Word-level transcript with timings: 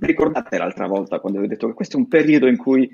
Vi 0.00 0.06
ricordate 0.06 0.58
l'altra 0.58 0.86
volta 0.86 1.18
quando 1.18 1.40
ho 1.40 1.46
detto 1.48 1.66
che 1.66 1.74
questo 1.74 1.96
è 1.96 1.98
un 1.98 2.06
periodo 2.06 2.46
in 2.46 2.56
cui 2.56 2.88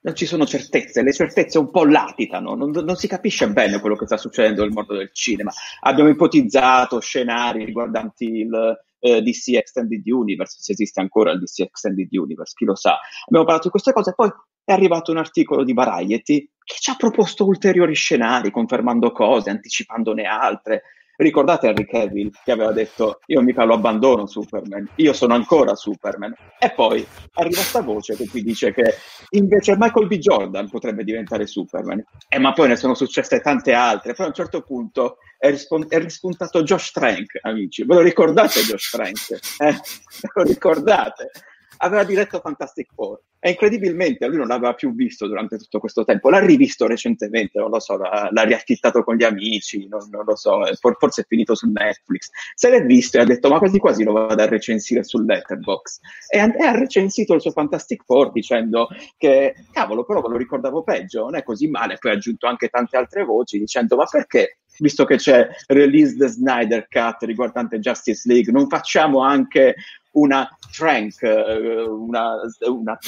non 0.00 0.14
ci 0.14 0.26
sono 0.26 0.44
certezze, 0.44 1.02
le 1.02 1.14
certezze 1.14 1.56
un 1.56 1.70
po' 1.70 1.86
latitano, 1.86 2.54
non, 2.54 2.70
non, 2.70 2.96
si 2.96 3.08
capisce 3.08 3.48
bene 3.50 3.80
quello 3.80 3.96
che 3.96 4.04
sta 4.04 4.18
succedendo 4.18 4.62
nel 4.62 4.72
mondo 4.72 4.94
del 4.94 5.10
cinema. 5.14 5.50
Abbiamo 5.80 6.10
ipotizzato 6.10 7.00
scenari 7.00 7.64
riguardanti 7.64 8.24
il 8.24 8.78
eh, 8.98 9.22
DC 9.22 9.54
Extended 9.54 10.06
Universe, 10.06 10.58
se 10.60 10.72
esiste 10.72 11.00
ancora 11.00 11.32
il 11.32 11.38
DC 11.38 11.60
Extended 11.60 12.08
Universe, 12.12 12.52
chi 12.54 12.66
lo 12.66 12.74
sa. 12.74 12.98
Abbiamo 13.26 13.46
parlato 13.46 13.68
di 13.68 13.70
queste 13.70 13.94
cose, 13.94 14.12
poi 14.12 14.30
è 14.62 14.72
arrivato 14.72 15.10
un 15.10 15.16
articolo 15.16 15.64
di 15.64 15.72
Variety 15.72 16.50
che 16.62 16.76
ci 16.78 16.90
ha 16.90 16.96
proposto 16.96 17.46
ulteriori 17.46 17.94
scenari, 17.94 18.50
confermando 18.50 19.10
cose, 19.10 19.48
anticipandone 19.48 20.24
altre. 20.24 20.82
Ricordate 21.22 21.68
Henry 21.68 21.86
Cavill 21.86 22.30
che 22.44 22.52
aveva 22.52 22.72
detto 22.72 23.20
io 23.26 23.40
mica 23.40 23.64
lo 23.64 23.74
abbandono 23.74 24.26
Superman, 24.26 24.88
io 24.96 25.12
sono 25.12 25.34
ancora 25.34 25.74
Superman. 25.74 26.34
E 26.58 26.70
poi 26.70 27.06
arriva 27.34 27.56
questa 27.56 27.80
voce 27.80 28.16
che 28.16 28.28
qui 28.28 28.42
dice 28.42 28.72
che 28.72 28.94
invece 29.30 29.76
Michael 29.76 30.06
B. 30.06 30.18
Jordan 30.18 30.68
potrebbe 30.68 31.04
diventare 31.04 31.46
Superman. 31.46 32.04
Eh, 32.28 32.38
ma 32.38 32.52
poi 32.52 32.68
ne 32.68 32.76
sono 32.76 32.94
successe 32.94 33.40
tante 33.40 33.72
altre. 33.72 34.14
Poi 34.14 34.26
a 34.26 34.28
un 34.28 34.34
certo 34.34 34.62
punto 34.62 35.18
è, 35.38 35.50
rispon- 35.50 35.86
è 35.88 35.98
rispuntato 35.98 36.62
Josh 36.62 36.90
Trank, 36.92 37.38
amici. 37.42 37.84
Ve 37.84 37.94
lo 37.94 38.00
ricordate 38.00 38.60
Josh 38.60 38.90
Trank? 38.90 39.30
Eh? 39.58 39.72
Ve 40.20 40.30
lo 40.34 40.42
ricordate? 40.42 41.30
aveva 41.78 42.04
diretto 42.04 42.40
Fantastic 42.40 42.92
Four 42.94 43.20
e 43.44 43.50
incredibilmente 43.50 44.28
lui 44.28 44.36
non 44.36 44.46
l'aveva 44.46 44.72
più 44.72 44.94
visto 44.94 45.26
durante 45.26 45.56
tutto 45.56 45.80
questo 45.80 46.04
tempo, 46.04 46.30
l'ha 46.30 46.38
rivisto 46.38 46.86
recentemente, 46.86 47.58
non 47.58 47.70
lo 47.70 47.80
so, 47.80 47.96
l'ha, 47.96 48.28
l'ha 48.30 48.42
riaffittato 48.44 49.02
con 49.02 49.16
gli 49.16 49.24
amici, 49.24 49.88
non, 49.88 50.08
non 50.12 50.22
lo 50.24 50.36
so, 50.36 50.60
forse 50.96 51.22
è 51.22 51.24
finito 51.26 51.56
su 51.56 51.68
Netflix, 51.68 52.30
se 52.54 52.70
l'è 52.70 52.84
visto 52.84 53.18
e 53.18 53.22
ha 53.22 53.24
detto 53.24 53.48
ma 53.48 53.58
quasi 53.58 53.78
quasi 53.78 54.04
lo 54.04 54.12
vado 54.12 54.40
a 54.40 54.46
recensire 54.46 55.02
sul 55.02 55.24
Letterbox 55.24 55.98
e, 56.28 56.38
e 56.38 56.64
ha 56.64 56.78
recensito 56.78 57.34
il 57.34 57.40
suo 57.40 57.50
Fantastic 57.50 58.04
Four 58.04 58.30
dicendo 58.30 58.86
che 59.16 59.54
cavolo 59.72 60.04
però 60.04 60.20
ve 60.20 60.28
lo 60.28 60.36
ricordavo 60.36 60.84
peggio, 60.84 61.22
non 61.22 61.34
è 61.34 61.42
così 61.42 61.66
male, 61.66 61.96
poi 61.98 62.12
ha 62.12 62.14
aggiunto 62.14 62.46
anche 62.46 62.68
tante 62.68 62.96
altre 62.96 63.24
voci 63.24 63.58
dicendo 63.58 63.96
ma 63.96 64.04
perché 64.04 64.58
visto 64.78 65.04
che 65.04 65.16
c'è 65.16 65.48
Release 65.66 66.16
the 66.16 66.28
Snyder 66.28 66.86
Cut 66.88 67.24
riguardante 67.24 67.80
Justice 67.80 68.22
League, 68.26 68.52
non 68.52 68.68
facciamo 68.68 69.20
anche 69.20 69.74
una 70.12 70.48
Trank, 70.70 71.22
eh, 71.22 71.82
una, 71.82 72.36
una 72.66 72.98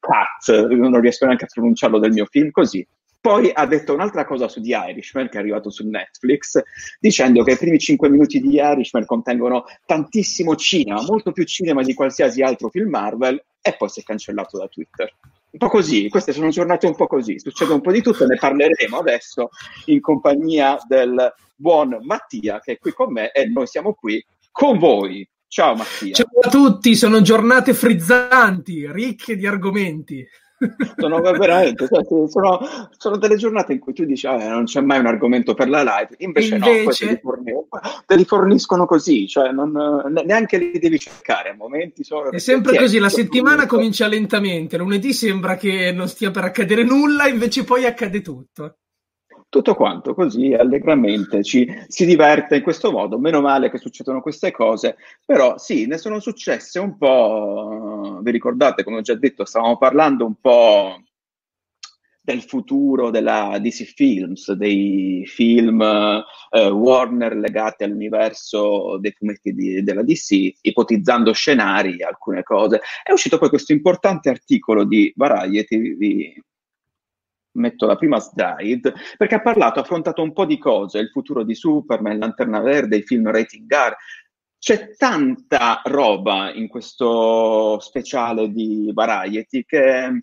Cut, 0.00 0.66
non 0.68 1.00
riesco 1.00 1.26
neanche 1.26 1.44
a 1.44 1.48
pronunciarlo 1.52 1.98
del 1.98 2.12
mio 2.12 2.26
film 2.26 2.50
così. 2.50 2.86
Poi 3.20 3.50
ha 3.52 3.66
detto 3.66 3.92
un'altra 3.92 4.24
cosa 4.24 4.48
su 4.48 4.62
The 4.62 4.74
Irishman, 4.88 5.28
che 5.28 5.36
è 5.36 5.40
arrivato 5.40 5.68
su 5.68 5.86
Netflix, 5.86 6.58
dicendo 6.98 7.42
che 7.42 7.52
i 7.52 7.56
primi 7.58 7.78
cinque 7.78 8.08
minuti 8.08 8.40
di 8.40 8.56
The 8.56 8.62
Irishman 8.62 9.04
contengono 9.04 9.64
tantissimo 9.84 10.56
cinema, 10.56 11.02
molto 11.02 11.30
più 11.30 11.44
cinema 11.44 11.82
di 11.82 11.92
qualsiasi 11.92 12.40
altro 12.40 12.70
film 12.70 12.88
Marvel, 12.88 13.42
e 13.60 13.74
poi 13.76 13.90
si 13.90 14.00
è 14.00 14.02
cancellato 14.04 14.56
da 14.56 14.68
Twitter. 14.68 15.12
Un 15.50 15.58
po' 15.58 15.68
così, 15.68 16.08
queste 16.08 16.32
sono 16.32 16.48
giornate 16.48 16.86
un 16.86 16.96
po' 16.96 17.08
così, 17.08 17.38
succede 17.38 17.74
un 17.74 17.82
po' 17.82 17.92
di 17.92 18.00
tutto, 18.00 18.26
ne 18.26 18.36
parleremo 18.36 18.96
adesso 18.96 19.50
in 19.86 20.00
compagnia 20.00 20.78
del 20.86 21.34
buon 21.56 21.98
Mattia 22.02 22.58
che 22.60 22.72
è 22.72 22.78
qui 22.78 22.92
con 22.92 23.12
me 23.12 23.32
e 23.32 23.46
noi 23.46 23.66
siamo 23.66 23.92
qui 23.92 24.24
con 24.50 24.78
voi. 24.78 25.28
Ciao 25.52 25.74
Mattia. 25.74 26.14
Ciao 26.14 26.28
a 26.44 26.48
tutti, 26.48 26.94
sono 26.94 27.22
giornate 27.22 27.74
frizzanti, 27.74 28.86
ricche 28.88 29.34
di 29.34 29.48
argomenti. 29.48 30.24
Sono 30.96 31.20
veramente, 31.20 31.88
cioè, 31.88 32.04
sono, 32.28 32.60
sono, 32.96 33.16
delle 33.16 33.34
giornate 33.34 33.72
in 33.72 33.80
cui 33.80 33.92
tu 33.92 34.04
dici 34.04 34.28
ah, 34.28 34.50
non 34.50 34.66
c'è 34.66 34.80
mai 34.80 35.00
un 35.00 35.06
argomento 35.06 35.54
per 35.54 35.68
la 35.68 35.82
live, 35.82 36.14
invece, 36.18 36.54
invece... 36.54 36.84
no, 36.84 36.86
te 36.94 37.06
li, 37.06 37.18
forniscono, 37.20 37.82
te 38.06 38.16
li 38.16 38.24
forniscono 38.24 38.86
così, 38.86 39.26
cioè 39.26 39.50
non, 39.50 39.72
neanche 40.24 40.56
li 40.56 40.78
devi 40.78 41.00
cercare 41.00 41.48
a 41.48 41.54
momenti. 41.56 42.04
Sono... 42.04 42.30
È 42.30 42.38
sempre 42.38 42.76
così, 42.76 43.00
la 43.00 43.08
settimana 43.08 43.66
comincia 43.66 44.06
lentamente, 44.06 44.76
lunedì 44.76 45.12
sembra 45.12 45.56
che 45.56 45.90
non 45.90 46.06
stia 46.06 46.30
per 46.30 46.44
accadere 46.44 46.84
nulla, 46.84 47.26
invece 47.26 47.64
poi 47.64 47.86
accade 47.86 48.20
tutto 48.20 48.76
tutto 49.50 49.74
quanto 49.74 50.14
così 50.14 50.54
allegramente 50.54 51.42
ci 51.42 51.68
si 51.88 52.06
diverte 52.06 52.56
in 52.56 52.62
questo 52.62 52.90
modo. 52.90 53.18
Meno 53.18 53.42
male 53.42 53.68
che 53.68 53.78
succedono 53.78 54.22
queste 54.22 54.52
cose, 54.52 54.96
però 55.24 55.58
sì, 55.58 55.86
ne 55.86 55.98
sono 55.98 56.20
successe 56.20 56.78
un 56.78 56.96
po'. 56.96 58.20
Vi 58.22 58.30
ricordate, 58.30 58.84
come 58.84 58.98
ho 58.98 59.02
già 59.02 59.14
detto, 59.14 59.44
stavamo 59.44 59.76
parlando 59.76 60.24
un 60.24 60.36
po' 60.40 61.02
del 62.22 62.42
futuro 62.42 63.10
della 63.10 63.58
DC 63.60 63.92
Films, 63.94 64.52
dei 64.52 65.24
film 65.26 65.80
eh, 65.82 66.68
Warner 66.68 67.34
legati 67.34 67.82
all'universo 67.82 68.98
dei 68.98 69.10
fumetti 69.10 69.52
di, 69.52 69.82
della 69.82 70.02
DC, 70.02 70.58
ipotizzando 70.62 71.32
scenari, 71.32 72.02
alcune 72.02 72.44
cose. 72.44 72.80
È 73.02 73.10
uscito 73.10 73.38
poi 73.38 73.48
questo 73.48 73.72
importante 73.72 74.28
articolo 74.28 74.84
di 74.84 75.12
Variety, 75.16 75.96
vi, 75.96 76.42
metto 77.52 77.86
la 77.86 77.96
prima 77.96 78.18
slide, 78.18 78.92
perché 79.16 79.36
ha 79.36 79.40
parlato, 79.40 79.78
ha 79.78 79.82
affrontato 79.82 80.22
un 80.22 80.32
po' 80.32 80.44
di 80.44 80.58
cose, 80.58 80.98
il 80.98 81.10
futuro 81.10 81.42
di 81.42 81.54
Superman, 81.54 82.18
Lanterna 82.18 82.60
Verde, 82.60 82.98
i 82.98 83.02
film 83.02 83.30
rating 83.30 83.70
R. 83.72 83.96
C'è 84.58 84.94
tanta 84.94 85.80
roba 85.84 86.52
in 86.52 86.68
questo 86.68 87.78
speciale 87.80 88.50
di 88.50 88.90
Variety 88.92 89.64
che 89.64 90.20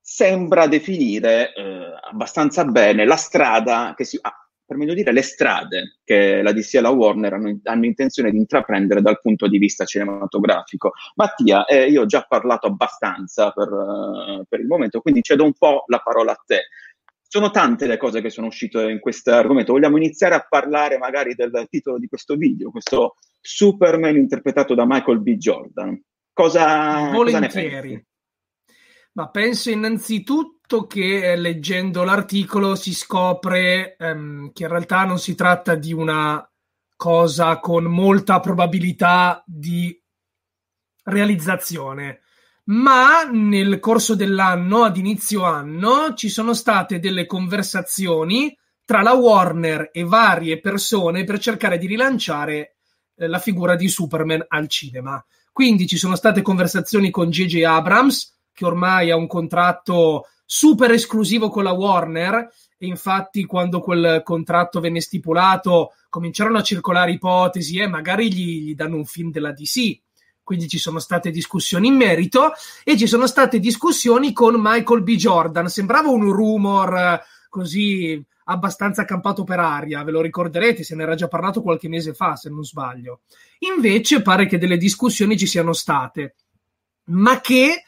sembra 0.00 0.66
definire 0.66 1.54
eh, 1.54 1.94
abbastanza 2.10 2.64
bene 2.64 3.04
la 3.04 3.16
strada 3.16 3.94
che 3.96 4.04
si... 4.04 4.18
Ah, 4.20 4.34
per 4.70 4.78
meglio 4.78 4.94
dire, 4.94 5.10
le 5.10 5.22
strade 5.22 5.98
che 6.04 6.42
la 6.42 6.52
DC 6.52 6.74
e 6.74 6.80
la 6.80 6.90
Warner 6.90 7.32
hanno, 7.32 7.58
hanno 7.64 7.86
intenzione 7.86 8.30
di 8.30 8.36
intraprendere 8.36 9.02
dal 9.02 9.18
punto 9.18 9.48
di 9.48 9.58
vista 9.58 9.84
cinematografico. 9.84 10.92
Mattia, 11.16 11.64
eh, 11.64 11.90
io 11.90 12.02
ho 12.02 12.06
già 12.06 12.22
parlato 12.22 12.68
abbastanza 12.68 13.50
per, 13.50 13.68
uh, 13.68 14.44
per 14.48 14.60
il 14.60 14.68
momento, 14.68 15.00
quindi 15.00 15.22
cedo 15.22 15.42
un 15.42 15.54
po' 15.54 15.82
la 15.88 15.98
parola 15.98 16.30
a 16.30 16.42
te 16.46 16.68
sono 17.20 17.50
tante 17.50 17.88
le 17.88 17.96
cose 17.96 18.20
che 18.20 18.30
sono 18.30 18.46
uscite 18.46 18.88
in 18.88 19.00
questo 19.00 19.32
argomento. 19.32 19.72
Vogliamo 19.72 19.96
iniziare 19.96 20.36
a 20.36 20.46
parlare 20.48 20.98
magari 20.98 21.34
del 21.34 21.66
titolo 21.68 21.98
di 21.98 22.06
questo 22.06 22.36
video, 22.36 22.70
questo 22.70 23.16
Superman 23.40 24.14
interpretato 24.14 24.76
da 24.76 24.86
Michael 24.86 25.20
B. 25.20 25.34
Jordan. 25.34 26.00
Cosa, 26.32 27.10
Volentieri. 27.10 27.90
Cosa 27.90 28.09
Ma 29.12 29.28
penso 29.28 29.70
innanzitutto 29.70 30.86
che 30.86 31.32
eh, 31.32 31.36
leggendo 31.36 32.04
l'articolo 32.04 32.74
si 32.74 32.94
scopre 32.94 33.96
ehm, 33.96 34.52
che 34.52 34.62
in 34.62 34.68
realtà 34.68 35.04
non 35.04 35.18
si 35.18 35.34
tratta 35.34 35.74
di 35.74 35.92
una 35.92 36.44
cosa 36.96 37.58
con 37.58 37.84
molta 37.84 38.40
probabilità 38.40 39.42
di 39.46 39.98
realizzazione, 41.04 42.20
ma 42.64 43.24
nel 43.24 43.80
corso 43.80 44.14
dell'anno, 44.14 44.84
ad 44.84 44.96
inizio 44.96 45.44
anno, 45.44 46.14
ci 46.14 46.28
sono 46.28 46.54
state 46.54 47.00
delle 47.00 47.26
conversazioni 47.26 48.56
tra 48.84 49.02
la 49.02 49.12
Warner 49.12 49.90
e 49.92 50.04
varie 50.04 50.60
persone 50.60 51.24
per 51.24 51.38
cercare 51.38 51.78
di 51.78 51.86
rilanciare 51.86 52.76
eh, 53.16 53.26
la 53.28 53.38
figura 53.38 53.76
di 53.76 53.88
Superman 53.88 54.44
al 54.48 54.68
cinema. 54.68 55.24
Quindi 55.52 55.86
ci 55.86 55.96
sono 55.96 56.16
state 56.16 56.42
conversazioni 56.42 57.10
con 57.10 57.30
J.J. 57.30 57.62
Abrams, 57.64 58.39
che 58.52 58.64
ormai 58.64 59.10
ha 59.10 59.16
un 59.16 59.26
contratto 59.26 60.26
super 60.44 60.90
esclusivo 60.90 61.48
con 61.48 61.64
la 61.64 61.72
Warner 61.72 62.52
e 62.76 62.86
infatti 62.86 63.44
quando 63.44 63.80
quel 63.80 64.22
contratto 64.24 64.80
venne 64.80 65.00
stipulato 65.00 65.92
cominciarono 66.08 66.58
a 66.58 66.62
circolare 66.62 67.12
ipotesi 67.12 67.78
e 67.78 67.82
eh, 67.82 67.88
magari 67.88 68.32
gli, 68.32 68.64
gli 68.64 68.74
danno 68.74 68.96
un 68.96 69.06
film 69.06 69.30
della 69.30 69.52
DC 69.52 70.00
quindi 70.42 70.66
ci 70.66 70.78
sono 70.78 70.98
state 70.98 71.30
discussioni 71.30 71.86
in 71.86 71.94
merito 71.94 72.52
e 72.82 72.96
ci 72.96 73.06
sono 73.06 73.28
state 73.28 73.60
discussioni 73.60 74.32
con 74.32 74.56
Michael 74.58 75.04
B. 75.04 75.14
Jordan. 75.14 75.68
Sembrava 75.68 76.08
un 76.08 76.32
rumor 76.32 76.96
eh, 76.96 77.20
così 77.48 78.20
abbastanza 78.46 79.04
campato 79.04 79.44
per 79.44 79.60
aria, 79.60 80.02
ve 80.02 80.10
lo 80.10 80.20
ricorderete, 80.20 80.82
se 80.82 80.96
ne 80.96 81.04
era 81.04 81.14
già 81.14 81.28
parlato 81.28 81.62
qualche 81.62 81.88
mese 81.88 82.14
fa, 82.14 82.34
se 82.34 82.50
non 82.50 82.64
sbaglio. 82.64 83.20
Invece 83.60 84.22
pare 84.22 84.46
che 84.46 84.58
delle 84.58 84.76
discussioni 84.76 85.38
ci 85.38 85.46
siano 85.46 85.72
state, 85.72 86.34
ma 87.04 87.40
che 87.40 87.84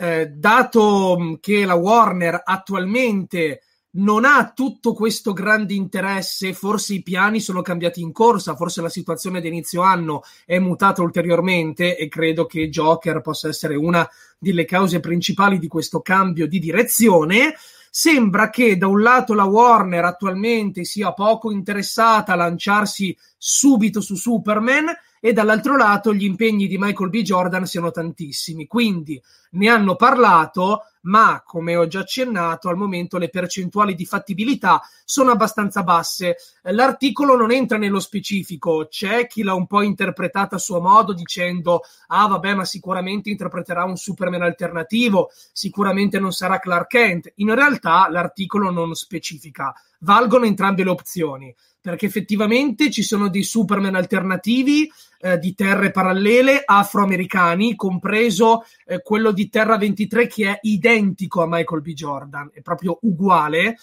eh, 0.00 0.28
dato 0.28 1.36
che 1.42 1.66
la 1.66 1.74
Warner 1.74 2.40
attualmente 2.42 3.60
non 3.92 4.24
ha 4.24 4.52
tutto 4.54 4.94
questo 4.94 5.34
grande 5.34 5.74
interesse, 5.74 6.54
forse 6.54 6.94
i 6.94 7.02
piani 7.02 7.38
sono 7.38 7.60
cambiati 7.60 8.00
in 8.00 8.10
corsa, 8.10 8.56
forse 8.56 8.80
la 8.80 8.88
situazione 8.88 9.42
d'inizio 9.42 9.82
anno 9.82 10.22
è 10.46 10.58
mutata 10.58 11.02
ulteriormente 11.02 11.98
e 11.98 12.08
credo 12.08 12.46
che 12.46 12.70
Joker 12.70 13.20
possa 13.20 13.48
essere 13.48 13.74
una 13.74 14.08
delle 14.38 14.64
cause 14.64 15.00
principali 15.00 15.58
di 15.58 15.68
questo 15.68 16.00
cambio 16.00 16.48
di 16.48 16.58
direzione. 16.58 17.54
Sembra 17.90 18.48
che 18.48 18.78
da 18.78 18.86
un 18.86 19.02
lato 19.02 19.34
la 19.34 19.44
Warner 19.44 20.04
attualmente 20.04 20.84
sia 20.84 21.12
poco 21.12 21.50
interessata 21.50 22.32
a 22.32 22.36
lanciarsi 22.36 23.14
subito 23.36 24.00
su 24.00 24.14
Superman 24.14 24.86
e 25.20 25.34
dall'altro 25.34 25.76
lato 25.76 26.14
gli 26.14 26.24
impegni 26.24 26.66
di 26.66 26.78
Michael 26.78 27.10
B. 27.10 27.20
Jordan 27.20 27.66
siano 27.66 27.90
tantissimi. 27.90 28.66
Quindi 28.66 29.22
ne 29.52 29.68
hanno 29.68 29.94
parlato, 29.94 30.84
ma 31.02 31.42
come 31.44 31.76
ho 31.76 31.86
già 31.86 32.00
accennato, 32.00 32.68
al 32.68 32.76
momento 32.76 33.18
le 33.18 33.28
percentuali 33.28 33.94
di 33.94 34.06
fattibilità 34.06 34.80
sono 35.04 35.30
abbastanza 35.30 35.82
basse. 35.82 36.36
L'articolo 36.62 37.36
non 37.36 37.52
entra 37.52 37.76
nello 37.76 38.00
specifico, 38.00 38.86
c'è 38.88 39.26
chi 39.26 39.42
l'ha 39.42 39.54
un 39.54 39.66
po' 39.66 39.82
interpretata 39.82 40.56
a 40.56 40.58
suo 40.58 40.80
modo 40.80 41.12
dicendo 41.12 41.82
ah 42.08 42.26
vabbè 42.26 42.54
ma 42.54 42.64
sicuramente 42.64 43.28
interpreterà 43.28 43.84
un 43.84 43.96
Superman 43.96 44.42
alternativo, 44.42 45.30
sicuramente 45.52 46.18
non 46.18 46.32
sarà 46.32 46.58
Clark 46.58 46.88
Kent. 46.88 47.32
In 47.36 47.54
realtà 47.54 48.08
l'articolo 48.08 48.70
non 48.70 48.94
specifica, 48.94 49.74
valgono 50.00 50.44
entrambe 50.44 50.84
le 50.84 50.90
opzioni 50.90 51.54
perché 51.80 52.06
effettivamente 52.06 52.90
ci 52.90 53.02
sono 53.02 53.28
dei 53.28 53.42
Superman 53.42 53.94
alternativi 53.94 54.90
eh, 55.20 55.38
di 55.38 55.54
terre 55.54 55.90
parallele 55.90 56.62
afroamericani, 56.64 57.74
compreso 57.74 58.64
eh, 58.84 59.00
quello 59.02 59.32
di 59.32 59.48
Terra 59.48 59.78
23 59.78 60.26
che 60.26 60.48
è 60.50 60.58
identico 60.62 61.42
a 61.42 61.46
Michael 61.48 61.80
B. 61.80 61.92
Jordan, 61.94 62.50
è 62.52 62.60
proprio 62.60 62.98
uguale 63.02 63.76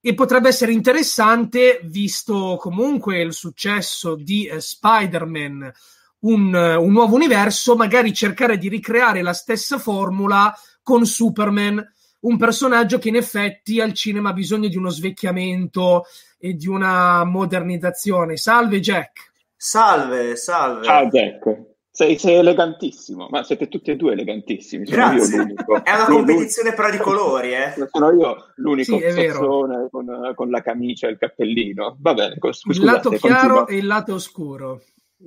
e 0.00 0.14
potrebbe 0.14 0.48
essere 0.48 0.72
interessante 0.72 1.80
visto 1.84 2.56
comunque 2.58 3.20
il 3.20 3.34
successo 3.34 4.14
di 4.14 4.46
eh, 4.46 4.60
Spider-Man 4.60 5.72
un, 6.20 6.54
un 6.54 6.92
nuovo 6.92 7.14
universo, 7.14 7.76
magari 7.76 8.14
cercare 8.14 8.56
di 8.56 8.68
ricreare 8.68 9.20
la 9.20 9.34
stessa 9.34 9.78
formula 9.78 10.54
con 10.82 11.04
Superman 11.04 11.86
un 12.26 12.36
personaggio 12.36 12.98
che 12.98 13.08
in 13.08 13.16
effetti 13.16 13.80
al 13.80 13.92
cinema 13.92 14.30
ha 14.30 14.34
bisogno 14.34 14.68
di 14.68 14.76
uno 14.76 14.90
svecchiamento 14.90 16.04
e 16.38 16.54
di 16.54 16.66
una 16.66 17.24
modernizzazione. 17.24 18.36
Salve 18.36 18.80
Jack. 18.80 19.32
Salve, 19.56 20.36
salve. 20.36 20.84
Ciao 20.84 21.06
Jack. 21.06 21.74
Sei, 21.90 22.18
sei, 22.18 22.34
elegantissimo, 22.34 23.28
ma 23.30 23.42
siete 23.42 23.68
tutti 23.68 23.90
e 23.90 23.96
due 23.96 24.12
elegantissimi. 24.12 24.84
Sono 24.84 24.96
Grazie. 24.96 25.54
È 25.82 25.94
una 25.94 26.04
competizione 26.04 26.74
però 26.74 26.90
di 26.90 26.98
colori, 26.98 27.54
eh? 27.54 27.72
Sono 27.90 28.12
io 28.12 28.52
l'unico 28.56 28.98
sì, 28.98 29.28
con, 29.28 30.32
con, 30.34 30.50
la 30.50 30.60
camicia 30.60 31.06
e 31.06 31.12
il 31.12 31.18
cappellino. 31.18 31.96
Va 31.98 32.12
bene, 32.12 32.36
scusate, 32.38 32.78
il 32.78 32.84
lato 32.84 33.10
chiaro 33.10 33.54
continua. 33.54 33.66
e 33.66 33.76
il 33.76 33.86
lato 33.86 34.12
oscuro. 34.12 34.82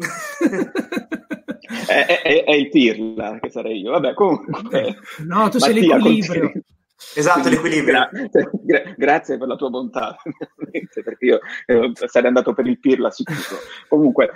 è, 1.88 2.06
è, 2.06 2.44
è, 2.44 2.54
il 2.54 2.70
pirla 2.70 3.40
che 3.42 3.50
sarei 3.50 3.80
io. 3.80 3.90
Vabbè, 3.90 4.14
comunque. 4.14 4.98
No, 5.26 5.50
tu 5.50 5.58
sei 5.58 5.74
l'equilibrio. 5.74 6.52
Continui. 6.52 6.78
Esatto, 7.16 7.42
Quindi, 7.42 7.56
l'equilibrio. 7.56 8.10
Gra- 8.12 8.50
gra- 8.62 8.94
grazie 8.98 9.38
per 9.38 9.48
la 9.48 9.56
tua 9.56 9.70
bontà, 9.70 10.16
perché 11.04 11.26
io 11.26 11.40
eh, 11.66 11.92
sarei 11.94 12.28
andato 12.28 12.54
per 12.54 12.68
il 12.68 12.80
pirla 12.80 13.10
sicuro. 13.10 13.38
Comunque, 13.88 14.32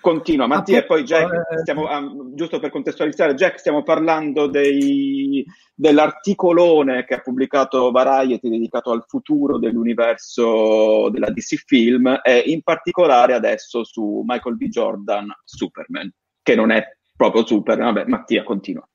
continua. 0.00 0.46
Mattia, 0.46 0.80
e 0.80 0.84
poi 0.84 1.04
Jack, 1.04 1.60
stiamo, 1.60 1.88
um, 1.88 2.34
giusto 2.34 2.58
per 2.58 2.70
contestualizzare, 2.70 3.34
Jack, 3.34 3.58
stiamo 3.58 3.82
parlando 3.82 4.48
dei, 4.48 5.44
dell'articolone 5.74 7.04
che 7.06 7.14
ha 7.14 7.20
pubblicato 7.20 7.90
Variety 7.92 8.50
dedicato 8.50 8.90
al 8.90 9.04
futuro 9.06 9.58
dell'universo 9.58 11.08
della 11.08 11.30
DC 11.30 11.64
Film 11.64 12.20
e 12.22 12.38
in 12.46 12.62
particolare 12.62 13.32
adesso 13.32 13.84
su 13.84 14.22
Michael 14.26 14.56
B. 14.56 14.66
Jordan, 14.66 15.32
Superman, 15.44 16.12
che 16.42 16.54
non 16.56 16.72
è 16.72 16.84
proprio 17.16 17.46
Superman. 17.46 17.94
Vabbè, 17.94 18.08
Mattia, 18.08 18.42
continua. 18.42 18.86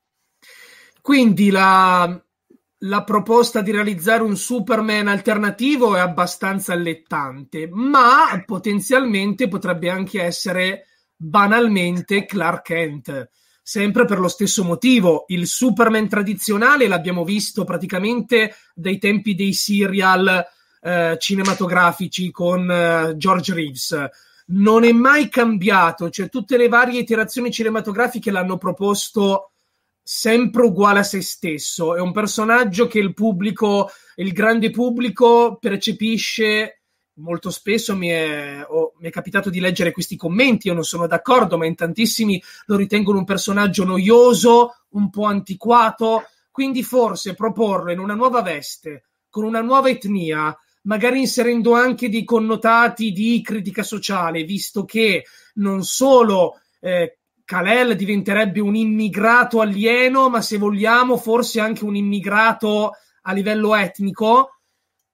Quindi 1.00 1.50
la, 1.50 2.22
la 2.82 3.02
proposta 3.02 3.60
di 3.60 3.72
realizzare 3.72 4.22
un 4.22 4.36
Superman 4.36 5.08
alternativo 5.08 5.96
è 5.96 6.00
abbastanza 6.00 6.74
allettante, 6.74 7.68
ma 7.72 8.42
potenzialmente 8.46 9.48
potrebbe 9.48 9.90
anche 9.90 10.22
essere 10.22 10.86
banalmente 11.16 12.24
Clark 12.24 12.62
Kent. 12.62 13.30
Sempre 13.62 14.04
per 14.04 14.18
lo 14.18 14.28
stesso 14.28 14.64
motivo, 14.64 15.24
il 15.28 15.46
Superman 15.46 16.08
tradizionale 16.08 16.86
l'abbiamo 16.88 17.24
visto 17.24 17.64
praticamente 17.64 18.54
dai 18.74 18.98
tempi 18.98 19.34
dei 19.34 19.52
serial 19.52 20.46
eh, 20.80 21.16
cinematografici 21.18 22.30
con 22.30 22.70
eh, 22.70 23.14
George 23.16 23.52
Reeves. 23.52 24.08
Non 24.46 24.84
è 24.84 24.92
mai 24.92 25.28
cambiato, 25.28 26.08
cioè 26.08 26.30
tutte 26.30 26.56
le 26.56 26.68
varie 26.68 27.00
iterazioni 27.00 27.50
cinematografiche 27.50 28.30
l'hanno 28.30 28.56
proposto 28.56 29.50
sempre 30.10 30.62
uguale 30.62 31.00
a 31.00 31.02
se 31.02 31.20
stesso. 31.20 31.94
È 31.94 32.00
un 32.00 32.12
personaggio 32.12 32.86
che 32.86 32.98
il 32.98 33.12
pubblico, 33.12 33.90
il 34.14 34.32
grande 34.32 34.70
pubblico 34.70 35.58
percepisce 35.60 36.80
molto 37.16 37.50
spesso 37.50 37.94
mi 37.94 38.08
è, 38.08 38.64
oh, 38.66 38.94
mi 39.00 39.08
è, 39.08 39.10
capitato 39.10 39.50
di 39.50 39.60
leggere 39.60 39.92
questi 39.92 40.16
commenti, 40.16 40.68
io 40.68 40.72
non 40.72 40.84
sono 40.84 41.06
d'accordo, 41.06 41.58
ma 41.58 41.66
in 41.66 41.74
tantissimi 41.74 42.42
lo 42.66 42.76
ritengono 42.76 43.18
un 43.18 43.26
personaggio 43.26 43.84
noioso, 43.84 44.84
un 44.90 45.10
po' 45.10 45.24
antiquato, 45.24 46.22
quindi 46.50 46.82
forse 46.82 47.34
proporlo 47.34 47.92
in 47.92 47.98
una 47.98 48.14
nuova 48.14 48.40
veste, 48.40 49.08
con 49.28 49.44
una 49.44 49.60
nuova 49.60 49.90
etnia, 49.90 50.56
magari 50.84 51.18
inserendo 51.18 51.74
anche 51.74 52.08
dei 52.08 52.24
connotati 52.24 53.12
di 53.12 53.42
critica 53.42 53.82
sociale, 53.82 54.44
visto 54.44 54.86
che 54.86 55.24
non 55.56 55.82
solo 55.84 56.60
eh, 56.80 57.17
Kalel 57.48 57.96
diventerebbe 57.96 58.60
un 58.60 58.76
immigrato 58.76 59.62
alieno, 59.62 60.28
ma 60.28 60.42
se 60.42 60.58
vogliamo 60.58 61.16
forse 61.16 61.60
anche 61.60 61.82
un 61.82 61.96
immigrato 61.96 62.90
a 63.22 63.32
livello 63.32 63.74
etnico, 63.74 64.58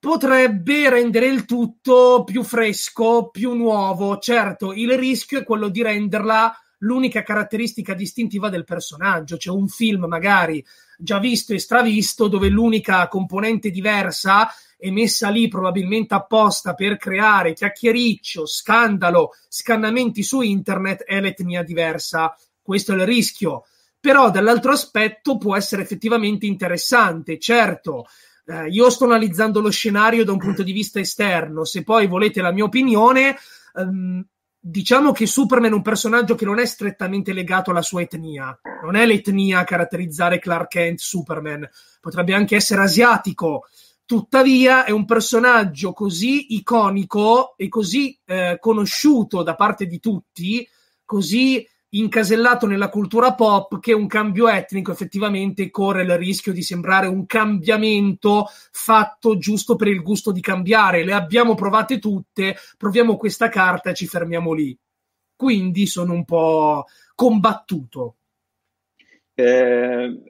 potrebbe 0.01 0.91
rendere 0.91 1.27
il 1.27 1.45
tutto 1.45 2.25
più 2.25 2.43
fresco, 2.43 3.29
più 3.31 3.53
nuovo. 3.53 4.19
Certo, 4.19 4.73
il 4.73 4.99
rischio 4.99 5.39
è 5.39 5.45
quello 5.45 5.69
di 5.69 5.81
renderla 5.81 6.53
l'unica 6.79 7.23
caratteristica 7.23 7.95
distintiva 7.95 8.49
del 8.49 8.65
personaggio, 8.65 9.37
cioè 9.37 9.55
un 9.55 9.69
film 9.69 10.07
magari 10.07 10.65
già 10.99 11.21
visto 11.21 11.53
e 11.53 11.61
stravisto 11.61 12.27
dove 12.27 12.49
l'unica 12.49 13.07
componente 13.07 13.71
diversa 13.71 14.49
è 14.85 14.91
messa 14.91 15.31
lì 15.31 15.49
probabilmente 15.49 16.13
apposta 16.13 16.75
per 16.75 16.99
creare 16.99 17.55
chiacchiericcio, 17.55 18.45
scandalo, 18.45 19.31
scannamenti 19.49 20.23
su 20.23 20.43
internet 20.43 21.05
è 21.05 21.23
l'etnia 21.23 21.63
diversa. 21.63 22.37
Questo 22.61 22.93
è 22.93 22.97
il 22.97 23.07
rischio. 23.07 23.65
Però 23.99 24.31
dall'altro 24.31 24.73
aspetto 24.73 25.39
può 25.39 25.57
essere 25.57 25.81
effettivamente 25.81 26.45
interessante. 26.45 27.39
Certo, 27.39 28.05
eh, 28.45 28.69
io 28.69 28.91
sto 28.91 29.07
analizzando 29.07 29.63
lo 29.63 29.71
scenario 29.71 30.23
da 30.23 30.33
un 30.33 30.39
punto 30.39 30.63
di 30.63 30.73
vista 30.73 31.01
esterno. 31.01 31.65
Se 31.65 31.83
poi 31.83 32.07
volete 32.07 32.43
la 32.43 32.53
mia 32.53 32.65
opinione, 32.65 33.39
ehm, 33.77 34.23
diciamo 34.61 35.13
che 35.13 35.25
Superman 35.25 35.71
è 35.71 35.75
un 35.75 35.81
personaggio 35.81 36.35
che 36.35 36.45
non 36.45 36.59
è 36.59 36.67
strettamente 36.67 37.33
legato 37.33 37.71
alla 37.71 37.81
sua 37.81 38.03
etnia. 38.03 38.55
Non 38.83 38.97
è 38.97 39.07
l'etnia 39.07 39.61
a 39.61 39.65
caratterizzare 39.65 40.39
Clark 40.39 40.69
Kent, 40.69 40.99
Superman. 40.99 41.67
Potrebbe 42.03 42.35
anche 42.35 42.57
essere 42.57 42.83
asiatico 42.83 43.67
Tuttavia 44.07 44.85
è 44.85 44.91
un 44.91 45.07
personaggio 45.07 45.95
così 45.95 46.55
iconico 46.57 47.57
e 47.57 47.69
così 47.69 48.19
eh, 48.27 48.59
conosciuto 48.61 49.43
da 49.43 49.55
parte 49.55 49.87
di 49.87 49.99
tutti, 49.99 50.69
così 51.07 51.67
incasellato 51.95 52.67
nella 52.67 52.91
cultura 52.91 53.35
pop 53.35 53.81
che 53.81 53.95
un 53.95 54.07
cambio 54.07 54.49
etnico 54.49 54.93
effettivamente 54.93 55.71
corre 55.71 56.03
il 56.03 56.19
rischio 56.19 56.53
di 56.53 56.63
sembrare 56.63 57.07
un 57.07 57.25
cambiamento 57.25 58.47
fatto 58.73 59.39
giusto 59.39 59.75
per 59.75 59.89
il 59.89 60.03
gusto 60.03 60.33
di 60.33 60.41
cambiare. 60.43 61.03
Le 61.03 61.15
abbiamo 61.15 61.55
provate 61.55 61.99
tutte, 61.99 62.57
proviamo 62.77 63.17
questa 63.17 63.49
carta 63.49 63.91
e 63.91 63.95
ci 63.95 64.07
fermiamo 64.07 64.53
lì. 64.53 64.77
Quindi 65.35 65.87
sono 65.87 66.13
un 66.13 66.25
po' 66.27 66.85
combattuto. 67.15 68.17
Eh, 69.33 70.23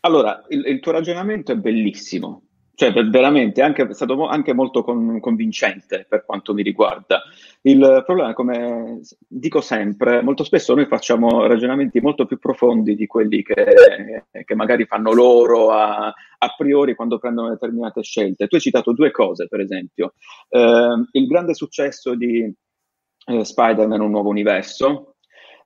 allora, 0.00 0.44
il, 0.48 0.66
il 0.66 0.80
tuo 0.80 0.90
ragionamento 0.90 1.52
è 1.52 1.56
bellissimo 1.56 2.46
cioè 2.74 2.92
veramente 2.92 3.60
anche, 3.62 3.86
è 3.86 3.92
stato 3.92 4.26
anche 4.26 4.54
molto 4.54 4.82
con, 4.82 5.20
convincente 5.20 6.06
per 6.08 6.24
quanto 6.24 6.54
mi 6.54 6.62
riguarda. 6.62 7.22
Il 7.62 8.02
problema, 8.04 8.32
come 8.32 9.00
dico 9.28 9.60
sempre, 9.60 10.22
molto 10.22 10.42
spesso 10.42 10.74
noi 10.74 10.86
facciamo 10.86 11.46
ragionamenti 11.46 12.00
molto 12.00 12.26
più 12.26 12.38
profondi 12.38 12.94
di 12.94 13.06
quelli 13.06 13.42
che, 13.42 14.24
che 14.44 14.54
magari 14.54 14.86
fanno 14.86 15.12
loro 15.12 15.70
a, 15.70 16.06
a, 16.06 16.54
priori 16.56 16.94
quando 16.94 17.18
prendono 17.18 17.50
determinate 17.50 18.02
scelte. 18.02 18.48
Tu 18.48 18.56
hai 18.56 18.60
citato 18.60 18.92
due 18.92 19.10
cose, 19.10 19.46
per 19.48 19.60
esempio, 19.60 20.14
eh, 20.48 21.04
il 21.12 21.26
grande 21.26 21.54
successo 21.54 22.14
di 22.14 22.52
eh, 23.26 23.44
Spider-Man 23.44 24.00
Un 24.00 24.10
nuovo 24.10 24.30
universo 24.30 25.16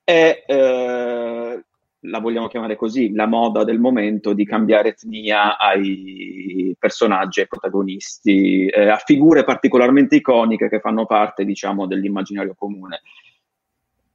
e 0.04 0.44
eh, 0.46 1.64
la 2.00 2.20
vogliamo 2.20 2.46
chiamare 2.46 2.76
così, 2.76 3.12
la 3.12 3.26
moda 3.26 3.64
del 3.64 3.80
momento 3.80 4.32
di 4.32 4.44
cambiare 4.44 4.90
etnia 4.90 5.58
ai 5.58 6.76
personaggi, 6.78 7.40
ai 7.40 7.48
protagonisti, 7.48 8.66
eh, 8.66 8.88
a 8.88 8.96
figure 8.96 9.44
particolarmente 9.44 10.16
iconiche 10.16 10.68
che 10.68 10.80
fanno 10.80 11.06
parte, 11.06 11.44
diciamo, 11.44 11.86
dell'immaginario 11.86 12.54
comune. 12.56 13.00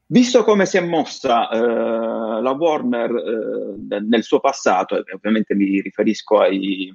Visto 0.06 0.44
come 0.44 0.66
si 0.66 0.78
è 0.78 0.82
mossa 0.82 1.50
eh, 1.50 2.42
la 2.42 2.52
Warner 2.52 3.12
eh, 3.12 4.00
nel 4.02 4.24
suo 4.24 4.40
passato, 4.40 4.98
e 4.98 5.14
ovviamente 5.14 5.56
mi 5.56 5.82
riferisco 5.82 6.40
ai 6.40 6.94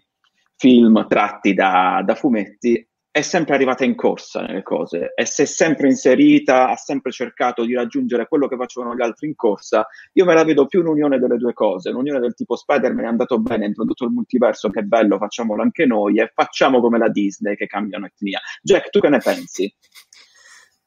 film 0.57 1.07
tratti 1.09 1.53
da, 1.53 2.03
da 2.05 2.15
fumetti, 2.15 2.87
è 3.17 3.23
sempre 3.23 3.55
arrivata 3.55 3.83
in 3.83 3.95
corsa 3.95 4.43
nelle 4.43 4.63
cose 4.63 5.15
e 5.15 5.25
si 5.25 5.41
è 5.41 5.45
sempre 5.47 5.89
inserita, 5.89 6.69
ha 6.69 6.77
sempre 6.77 7.11
cercato 7.11 7.65
di 7.65 7.73
raggiungere 7.73 8.29
quello 8.29 8.47
che 8.47 8.57
facevano 8.57 8.95
gli 8.95 9.01
altri 9.01 9.29
in 9.29 9.35
corsa. 9.35 9.87
Io 10.13 10.27
me 10.27 10.35
la 10.35 10.45
vedo 10.45 10.67
più 10.67 10.81
un'unione 10.81 11.19
delle 11.19 11.39
due 11.39 11.55
cose, 11.55 11.89
un'unione 11.89 12.21
del 12.21 12.35
tipo 12.35 12.57
Spider-Man 12.57 13.07
è 13.07 13.09
andato 13.09 13.39
bene, 13.39 13.65
ha 13.65 13.69
introdotto 13.69 14.05
il 14.05 14.11
multiverso, 14.11 14.69
che 14.69 14.83
bello, 14.83 15.17
facciamolo 15.17 15.63
anche 15.63 15.87
noi 15.87 16.21
e 16.21 16.31
facciamo 16.35 16.83
come 16.83 16.99
la 16.99 17.09
Disney 17.09 17.57
che 17.57 17.67
cambiano 17.67 18.05
etnia. 18.05 18.39
Jack, 18.61 18.91
tu 18.91 19.01
che 19.01 19.09
ne 19.09 19.21
pensi? 19.21 19.75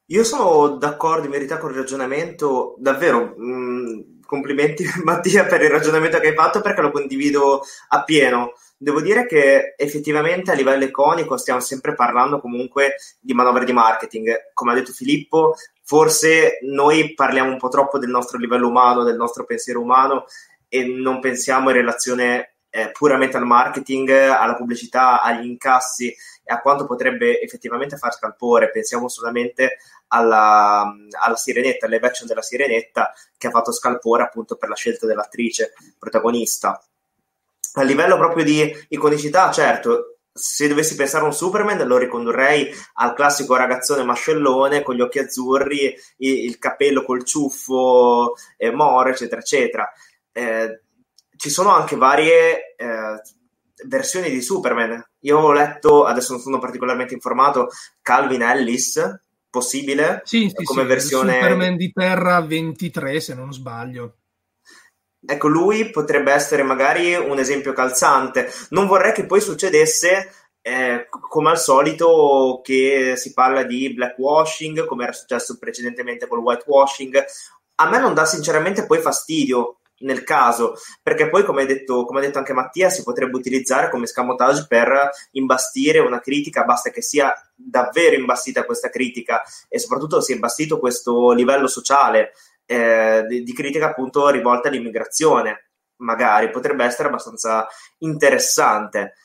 Io 0.06 0.24
sono 0.24 0.78
d'accordo 0.78 1.26
in 1.26 1.32
verità 1.32 1.58
con 1.58 1.72
il 1.72 1.78
ragionamento, 1.78 2.76
davvero, 2.78 3.34
mh, 3.38 3.44
mm, 3.44 4.00
complimenti 4.24 4.86
Mattia 5.04 5.46
per 5.46 5.64
il 5.64 5.72
ragionamento 5.72 6.20
che 6.20 6.28
hai 6.28 6.36
fatto 6.36 6.62
perché 6.62 6.82
lo 6.82 6.92
condivido 6.92 7.64
appieno. 7.88 8.52
Devo 8.82 9.02
dire 9.02 9.26
che 9.26 9.74
effettivamente 9.76 10.52
a 10.52 10.54
livello 10.54 10.86
iconico 10.86 11.36
stiamo 11.36 11.60
sempre 11.60 11.96
parlando 11.96 12.40
comunque 12.40 12.96
di 13.20 13.34
manovre 13.34 13.66
di 13.66 13.74
marketing. 13.74 14.52
Come 14.54 14.72
ha 14.72 14.76
detto 14.76 14.94
Filippo, 14.94 15.56
forse 15.84 16.60
noi 16.62 17.14
parliamo 17.14 17.52
un 17.52 17.58
po' 17.58 17.68
troppo 17.68 18.00
del 18.00 18.10
nostro 18.10 18.38
livello 18.38 18.70
umano, 18.70 19.04
del 19.04 19.18
nostro 19.18 19.44
pensiero 19.44 19.82
umano 19.82 20.28
e 20.70 20.86
non 20.86 21.20
pensiamo 21.20 21.72
in 21.72 21.76
relazione 21.76 22.54
eh, 22.70 22.90
puramente 22.92 23.36
al 23.36 23.46
marketing, 23.46 24.12
alla 24.12 24.56
pubblicità, 24.56 25.22
agli 25.22 25.48
incassi 25.48 26.08
e 26.08 26.54
a 26.54 26.62
quanto 26.62 26.86
potrebbe 26.86 27.42
effettivamente 27.42 27.98
far 27.98 28.14
scalpore. 28.14 28.72
Pensiamo 28.72 29.10
solamente 29.10 29.80
alla, 30.08 30.90
alla 31.22 31.36
Sirenetta, 31.36 31.86
alle 31.86 32.00
version 32.00 32.30
della 32.30 32.42
Sirenetta 32.42 33.12
che 33.38 33.48
ha 33.48 33.52
fatto 33.52 33.74
scalpore 33.74 34.24
appunto 34.24 34.56
per 34.56 34.70
la 34.70 34.76
scelta 34.76 35.06
dell'attrice 35.06 35.74
protagonista 35.98 36.82
a 37.74 37.84
livello 37.84 38.18
proprio 38.18 38.44
di 38.44 38.72
iconicità, 38.90 39.52
certo, 39.52 40.20
se 40.32 40.68
dovessi 40.68 40.96
pensare 40.96 41.24
a 41.24 41.28
un 41.28 41.34
Superman 41.34 41.86
lo 41.86 41.98
ricondurrei 41.98 42.70
al 42.94 43.14
classico 43.14 43.56
ragazzone 43.56 44.04
mascellone 44.04 44.84
con 44.84 44.96
gli 44.96 45.02
occhi 45.02 45.20
azzurri, 45.20 45.94
il, 46.18 46.58
cappello 46.58 47.04
col 47.04 47.26
ciuffo, 47.26 48.36
eh, 48.58 48.72
more, 48.72 49.12
eccetera, 49.12 49.42
eccetera. 49.42 49.92
Eh, 50.32 50.82
ci 51.36 51.50
sono 51.50 51.74
anche 51.74 51.96
varie 51.96 52.76
eh, 52.76 53.22
versioni 53.86 54.30
di 54.30 54.42
Superman. 54.42 55.04
Io 55.22 55.40
ho 55.40 55.52
letto, 55.52 56.06
adesso 56.06 56.34
non 56.34 56.42
sono 56.42 56.60
particolarmente 56.60 57.14
informato, 57.14 57.70
Calvin 58.02 58.42
Ellis, 58.42 59.02
possibile? 59.50 60.22
Sì, 60.24 60.52
sì, 60.56 60.64
come 60.64 60.82
sì, 60.84 60.88
versione... 60.88 61.34
Superman 61.34 61.76
di 61.76 61.92
Terra 61.92 62.40
23, 62.42 63.20
se 63.20 63.34
non 63.34 63.52
sbaglio. 63.52 64.19
Ecco, 65.26 65.48
lui 65.48 65.90
potrebbe 65.90 66.32
essere 66.32 66.64
magari 66.64 67.14
un 67.16 67.40
esempio 67.40 67.74
calzante. 67.74 68.52
Non 68.70 68.88
vorrei 68.88 69.14
che 69.14 69.26
poi 69.26 69.42
succedesse 69.42 70.32
eh, 70.62 71.08
come 71.10 71.50
al 71.50 71.60
solito 71.60 72.62
che 72.64 73.14
si 73.16 73.34
parla 73.34 73.64
di 73.64 73.94
blackwashing, 73.94 74.86
come 74.86 75.04
era 75.04 75.14
successo 75.14 75.58
precedentemente 75.58 76.28
col 76.28 76.40
whitewashing. 76.40 77.24
A 77.76 77.90
me 77.90 78.00
non 78.00 78.14
dà 78.14 78.26
sinceramente 78.26 78.86
poi 78.86 79.00
fastidio 79.00 79.80
nel 80.00 80.24
caso, 80.24 80.76
perché 81.02 81.30
poi, 81.30 81.44
come, 81.44 81.66
detto, 81.66 82.06
come 82.06 82.20
ha 82.20 82.22
detto 82.22 82.38
anche 82.38 82.54
Mattia, 82.54 82.90
si 82.90 83.04
potrebbe 83.04 83.36
utilizzare 83.36 83.90
come 83.90 84.08
scamotage 84.08 84.66
per 84.68 85.10
imbastire 85.32 86.00
una 86.00 86.20
critica, 86.20 86.64
basta 86.64 86.90
che 86.90 87.02
sia 87.02 87.34
davvero 87.54 88.16
imbastita 88.16 88.64
questa 88.64 88.90
critica 88.90 89.44
e 89.68 89.80
soprattutto 89.80 90.22
sia 90.22 90.36
imbastito 90.36 90.80
questo 90.80 91.32
livello 91.32 91.68
sociale 91.68 92.32
eh, 92.72 93.26
di, 93.28 93.42
di, 93.42 93.52
critica 93.52 93.88
appunto 93.88 94.30
rivolta 94.30 94.68
all'immigrazione, 94.68 95.70
magari 95.98 96.52
potrebbe 96.52 96.86
essere 96.86 97.08
abbastanza 97.08 97.68
interessante. 98.00 99.16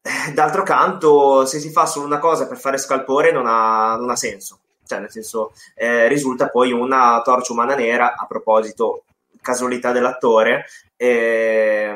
Eh, 0.00 0.32
d'altro 0.32 0.62
canto, 0.62 1.44
se 1.44 1.60
si 1.60 1.70
fa 1.70 1.84
solo 1.84 2.06
una 2.06 2.18
cosa 2.18 2.48
per 2.48 2.56
fare 2.56 2.78
scalpore 2.78 3.30
non 3.30 3.46
ha, 3.46 3.94
non 3.96 4.08
ha 4.08 4.16
senso, 4.16 4.60
cioè 4.86 5.00
nel 5.00 5.10
senso 5.10 5.52
eh, 5.74 6.08
risulta 6.08 6.48
poi 6.48 6.72
una 6.72 7.20
torcia 7.22 7.52
umana 7.52 7.74
nera, 7.74 8.14
a 8.16 8.24
proposito, 8.26 9.04
casualità 9.42 9.92
dell'attore, 9.92 10.64
eh, 10.96 11.94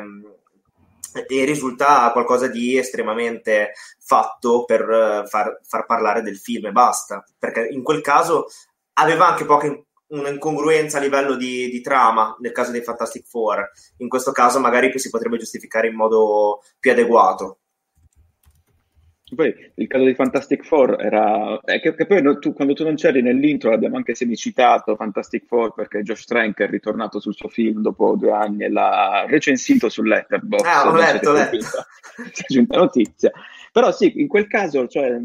e 1.27 1.45
risulta 1.45 2.11
qualcosa 2.11 2.47
di 2.47 2.77
estremamente 2.77 3.73
fatto 3.97 4.63
per 4.65 5.23
far, 5.27 5.59
far, 5.63 5.85
parlare 5.87 6.21
del 6.21 6.37
film 6.37 6.67
e 6.67 6.71
basta, 6.71 7.23
perché 7.39 7.67
in 7.67 7.81
quel 7.81 8.01
caso 8.01 8.47
aveva 8.93 9.27
anche 9.27 9.45
poca 9.45 9.75
un'incongruenza 10.13 10.97
a 10.97 11.01
livello 11.01 11.35
di, 11.35 11.69
di, 11.69 11.81
trama 11.81 12.35
nel 12.39 12.51
caso 12.51 12.71
dei 12.71 12.81
Fantastic 12.81 13.25
Four. 13.25 13.71
In 13.97 14.07
questo 14.07 14.31
caso 14.31 14.59
magari 14.59 14.97
si 14.99 15.09
potrebbe 15.09 15.37
giustificare 15.37 15.87
in 15.87 15.95
modo 15.95 16.61
più 16.79 16.91
adeguato. 16.91 17.57
Poi 19.33 19.51
il 19.75 19.87
caso 19.87 20.05
di 20.05 20.13
Fantastic 20.13 20.63
Four 20.63 20.97
era 20.99 21.59
eh, 21.61 21.79
che, 21.79 21.95
che, 21.95 22.05
poi 22.05 22.21
no, 22.21 22.37
tu, 22.37 22.53
quando 22.53 22.73
tu 22.73 22.83
non 22.83 22.93
c'eri 22.93 23.23
nell'intro 23.23 23.71
l'abbiamo 23.71 23.95
anche 23.95 24.13
semicitato 24.13 24.95
Fantastic 24.95 25.45
Four 25.47 25.73
perché 25.73 26.03
Josh 26.03 26.25
Trank 26.25 26.59
è 26.59 26.67
ritornato 26.67 27.19
sul 27.19 27.33
suo 27.33 27.49
film 27.49 27.81
dopo 27.81 28.15
due 28.15 28.31
anni 28.31 28.65
e 28.65 28.69
l'ha 28.69 29.25
recensito 29.27 29.89
su 29.89 30.03
Letterboxd. 30.03 30.65
Ah, 30.65 30.87
ho 30.87 30.95
letto, 30.95 31.29
ho 31.31 31.33
letto. 31.33 31.57
C'è 32.31 32.45
giunta 32.53 32.77
notizia. 32.77 33.31
Però 33.71 33.91
sì, 33.91 34.19
in 34.19 34.27
quel 34.27 34.45
caso, 34.45 34.87
cioè, 34.87 35.17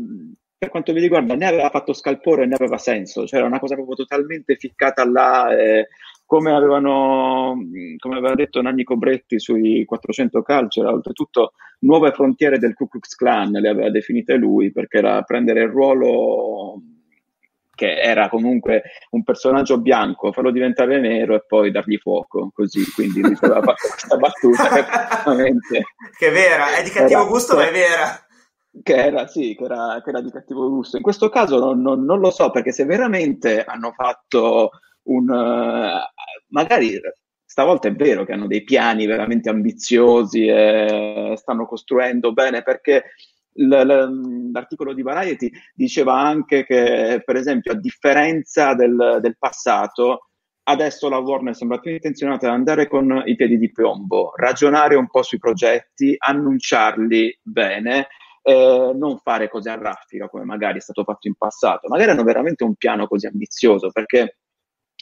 per 0.59 0.71
quanto 0.71 0.93
mi 0.93 0.99
riguarda, 0.99 1.37
né 1.37 1.47
aveva 1.47 1.71
fatto 1.71 1.93
scalpore 1.93 2.45
né 2.45 2.57
aveva 2.57 2.79
senso, 2.79 3.27
cioè 3.27 3.39
era 3.39 3.49
una 3.49 3.61
cosa 3.61 3.77
proprio 3.77 3.95
totalmente 3.95 4.57
ficcata 4.57 5.09
là, 5.09 5.57
eh, 5.57 5.87
come, 6.27 6.53
avevano, 6.53 7.57
come 7.99 8.17
aveva 8.17 8.35
detto 8.35 8.61
Nanni 8.61 8.83
Cobretti 8.83 9.39
sui 9.39 9.85
400 9.85 10.43
calci, 10.43 10.81
oltretutto 10.81 11.53
nuove 11.81 12.11
frontiere 12.11 12.59
del 12.59 12.75
Ku 12.75 12.89
Klux 12.89 13.15
Klan 13.15 13.53
le 13.53 13.69
aveva 13.69 13.89
definite 13.91 14.35
lui, 14.35 14.73
perché 14.73 14.99
era 14.99 15.23
prendere 15.23 15.63
il 15.63 15.69
ruolo 15.69 16.83
che 17.77 18.01
era 18.01 18.29
comunque 18.29 18.83
un 19.11 19.23
personaggio 19.23 19.79
bianco, 19.79 20.33
farlo 20.33 20.51
diventare 20.51 20.99
nero 20.99 21.37
e 21.37 21.45
poi 21.47 21.71
dargli 21.71 21.99
fuoco, 21.99 22.51
così, 22.53 22.83
quindi 22.93 23.21
lui 23.21 23.37
aveva 23.41 23.63
fatto 23.63 23.89
questa 23.89 24.17
battuta 24.17 24.69
che, 24.71 24.85
che 26.19 26.27
è 26.27 26.33
vera, 26.33 26.77
è 26.77 26.83
di 26.83 26.91
cattivo 26.91 27.29
gusto 27.29 27.55
ma 27.55 27.69
è 27.69 27.71
vera 27.71 28.27
che 28.83 28.95
era, 28.95 29.27
sì, 29.27 29.55
che 29.55 29.65
era, 29.65 30.01
che 30.03 30.11
era, 30.11 30.21
di 30.21 30.31
cattivo 30.31 30.69
gusto. 30.69 30.97
In 30.97 31.03
questo 31.03 31.29
caso 31.29 31.59
non, 31.59 31.81
non, 31.81 32.05
non, 32.05 32.21
lo 32.21 32.31
so, 32.31 32.51
perché 32.51 32.73
se 32.73 32.85
veramente 32.85 33.65
hanno 33.65 33.93
fatto 33.93 34.71
un... 35.05 35.29
Uh, 35.29 36.01
magari 36.49 37.01
stavolta 37.45 37.89
è 37.89 37.95
vero 37.95 38.25
che 38.25 38.33
hanno 38.33 38.47
dei 38.47 38.63
piani 38.63 39.07
veramente 39.07 39.49
ambiziosi 39.49 40.47
e 40.47 41.35
stanno 41.37 41.67
costruendo 41.67 42.33
bene, 42.33 42.63
perché 42.63 43.05
l'articolo 43.55 44.93
di 44.93 45.03
Variety 45.03 45.51
diceva 45.75 46.21
anche 46.21 46.65
che, 46.65 47.23
per 47.25 47.37
esempio, 47.37 47.73
a 47.73 47.77
differenza 47.77 48.75
del, 48.75 49.19
del 49.21 49.37
passato, 49.39 50.29
adesso 50.65 51.09
la 51.09 51.19
Warner 51.19 51.57
sembra 51.57 51.79
più 51.79 51.91
intenzionata 51.91 52.47
ad 52.47 52.53
andare 52.53 52.87
con 52.87 53.23
i 53.25 53.35
piedi 53.35 53.59
di 53.59 53.73
piombo, 53.73 54.33
ragionare 54.37 54.95
un 54.95 55.09
po' 55.09 55.23
sui 55.23 55.39
progetti, 55.39 56.15
annunciarli 56.17 57.41
bene 57.43 58.09
eh, 58.43 58.93
non 58.95 59.19
fare 59.19 59.49
cose 59.49 59.71
a 59.71 59.77
raffica 59.77 60.29
come 60.29 60.45
magari 60.45 60.79
è 60.79 60.81
stato 60.83 61.05
fatto 61.05 61.29
in 61.29 61.35
passato. 61.35 61.89
Magari 61.89 62.11
hanno 62.11 62.25
veramente 62.25 62.65
un 62.65 62.75
piano 62.75 63.07
così 63.07 63.27
ambizioso 63.27 63.91
perché 63.91 64.37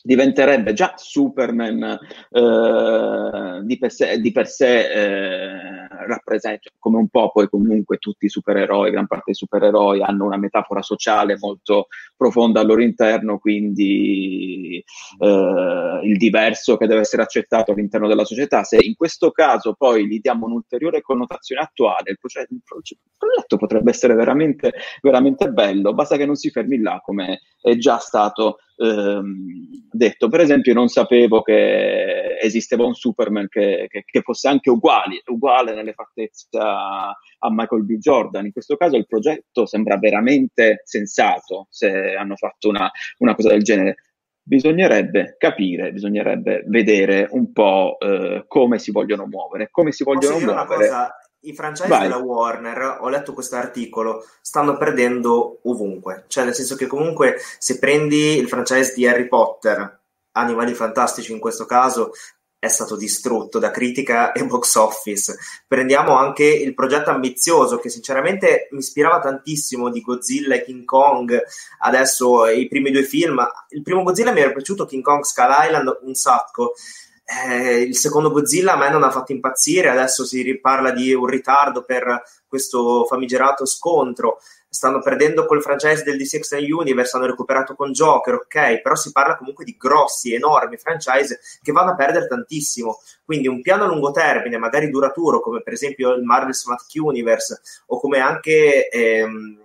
diventerebbe 0.07 0.73
già 0.73 0.93
Superman 0.97 1.99
eh, 2.31 3.61
di 3.65 3.79
per 3.79 3.91
sé, 3.91 4.21
di 4.21 4.31
per 4.31 4.47
sé 4.47 4.93
eh, 4.93 5.89
rappresenta 6.07 6.71
come 6.79 6.99
un 6.99 7.09
po' 7.09 7.33
poi 7.33 7.49
comunque 7.49 7.97
tutti 7.99 8.27
i 8.27 8.29
supereroi, 8.29 8.93
gran 8.93 9.09
parte 9.09 9.25
dei 9.27 9.35
supereroi 9.35 10.03
hanno 10.03 10.25
una 10.25 10.37
metafora 10.37 10.81
sociale 10.83 11.37
molto 11.39 11.89
profonda 12.17 12.61
al 12.61 12.67
loro 12.67 12.83
interno, 12.83 13.39
quindi 13.39 14.83
eh, 15.19 15.96
il 16.03 16.17
diverso 16.17 16.77
che 16.77 16.87
deve 16.87 17.01
essere 17.01 17.23
accettato 17.23 17.73
all'interno 17.73 18.09
della 18.09 18.25
società. 18.25 18.65
Se 18.65 18.79
in 18.81 18.95
questo 18.95 19.31
caso 19.31 19.75
poi 19.75 20.07
gli 20.07 20.21
diamo 20.21 20.47
un'ulteriore 20.47 21.01
connotazione 21.01 21.63
attuale, 21.63 22.11
il, 22.11 22.19
progetto, 22.19 22.55
il 22.55 22.63
progetto 22.67 23.57
potrebbe 23.57 23.91
essere 23.91 24.15
veramente, 24.15 24.73
veramente 25.03 25.51
bello, 25.51 25.95
basta 25.95 26.17
che 26.17 26.27
non 26.27 26.37
si 26.37 26.51
fermi 26.51 26.81
là 26.81 27.01
come 27.05 27.41
è 27.61 27.77
già 27.77 27.99
stato 27.99 28.59
ehm, 28.77 29.89
detto. 29.91 30.29
Per 30.29 30.41
esempio, 30.41 30.73
non 30.75 30.89
sapevo 30.89 31.43
che 31.43 32.39
esisteva 32.41 32.85
un 32.85 32.95
Superman 32.95 33.49
che, 33.49 33.87
che, 33.89 34.05
che 34.05 34.21
fosse 34.23 34.49
anche 34.49 34.71
uguale, 34.71 35.23
uguale 35.27 35.75
nelle 35.75 35.93
fattezze 35.93 36.47
a, 36.59 37.15
Michael 37.49 37.85
B. 37.85 37.97
Jordan. 37.99 38.47
In 38.47 38.53
questo 38.53 38.77
caso 38.77 38.97
il 38.97 39.07
progetto 39.07 39.67
sembra 39.67 39.99
veramente 39.99 40.83
sensato 40.85 41.67
se 41.71 42.15
hanno 42.15 42.37
fatto 42.37 42.69
una, 42.69 42.91
una 43.19 43.35
cosa 43.35 43.49
del 43.49 43.63
genere. 43.63 43.97
Bisognerebbe 44.47 45.35
capire, 45.39 45.91
bisognerebbe 45.91 46.63
vedere 46.69 47.27
un 47.33 47.53
po' 47.53 47.97
eh, 47.99 48.45
come 48.47 48.79
si 48.79 48.93
vogliono 48.93 49.27
muovere. 49.27 49.69
Come 49.73 49.91
si 49.91 50.05
vogliono 50.05 50.39
muovere. 50.39 50.67
cosa? 50.67 51.19
I 51.41 51.53
franchise 51.53 51.89
Vai. 51.89 52.03
della 52.03 52.19
Warner, 52.19 52.99
ho 53.01 53.09
letto 53.09 53.33
questo 53.33 53.57
articolo, 53.57 54.25
stanno 54.41 54.77
perdendo 54.77 55.59
ovunque. 55.65 56.25
Cioè, 56.29 56.45
nel 56.45 56.55
senso 56.55 56.77
che 56.77 56.87
comunque 56.87 57.37
se 57.59 57.79
prendi 57.79 58.37
il 58.37 58.49
franchise 58.49 58.95
di 58.95 59.07
Harry 59.07 59.27
Potter, 59.27 60.01
Animali 60.33 60.75
Fantastici 60.75 61.33
in 61.33 61.39
questo 61.39 61.67
caso, 61.67 62.13
è 62.59 62.69
stato 62.69 62.97
distrutto 62.97 63.59
da 63.59 63.71
critica 63.71 64.33
e 64.33 64.45
box 64.45 64.75
office. 64.77 65.37
Prendiamo 65.67 66.17
anche 66.17 66.45
il 66.45 66.75
progetto 66.75 67.11
ambizioso 67.11 67.79
che 67.79 67.89
sinceramente 67.89 68.69
mi 68.73 68.79
ispirava 68.79 69.21
tantissimo 69.21 69.91
di 69.91 70.01
Godzilla 70.01 70.57
e 70.57 70.65
King 70.65 70.85
Kong. 70.85 71.41
Adesso 71.81 72.47
i 72.47 72.67
primi 72.69 72.91
due 72.91 73.05
film, 73.05 73.47
il 73.71 73.83
primo 73.83 74.03
Godzilla 74.03 74.33
mi 74.33 74.41
era 74.41 74.53
piaciuto, 74.53 74.87
King 74.87 75.03
Kong 75.03 75.23
Skull 75.23 75.55
Island 75.65 75.99
un 76.03 76.15
sacco. 76.15 76.75
Eh, 77.29 77.81
il 77.81 77.97
secondo 77.97 78.31
Godzilla 78.31 78.75
a 78.75 78.77
me 78.77 78.89
non 78.89 79.03
ha 79.03 79.11
fatto 79.11 79.33
impazzire, 79.33 79.91
adesso 79.91 80.25
si 80.25 80.43
riparla 80.43 80.93
di 80.93 81.13
un 81.13 81.27
ritardo 81.27 81.83
per 81.83 82.23
questo 82.47 83.05
famigerato 83.05 83.67
scontro. 83.67 84.39
Stanno 84.69 85.01
perdendo 85.01 85.47
col 85.47 85.63
franchise 85.63 86.03
del 86.03 86.19
DC 86.19 86.35
Extended 86.35 86.71
Universe, 86.71 87.17
hanno 87.17 87.27
recuperato 87.27 87.75
con 87.75 87.93
Joker, 87.93 88.35
ok, 88.35 88.81
però 88.83 88.95
si 88.95 89.13
parla 89.13 89.37
comunque 89.37 89.65
di 89.65 89.77
grossi, 89.79 90.35
enormi 90.35 90.77
franchise 90.77 91.41
che 91.63 91.73
vanno 91.73 91.93
a 91.93 91.95
perdere 91.95 92.27
tantissimo. 92.27 93.01
Quindi 93.25 93.49
un 93.49 93.63
piano 93.63 93.85
a 93.85 93.87
lungo 93.87 94.11
termine, 94.11 94.59
magari 94.59 94.91
duraturo, 94.91 95.41
come 95.41 95.63
per 95.63 95.73
esempio 95.73 96.13
il 96.13 96.23
Marvel 96.23 96.55
Cinematic 96.55 97.03
Universe 97.03 97.61
o 97.87 97.99
come 97.99 98.19
anche 98.19 98.89
ehm, 98.89 99.65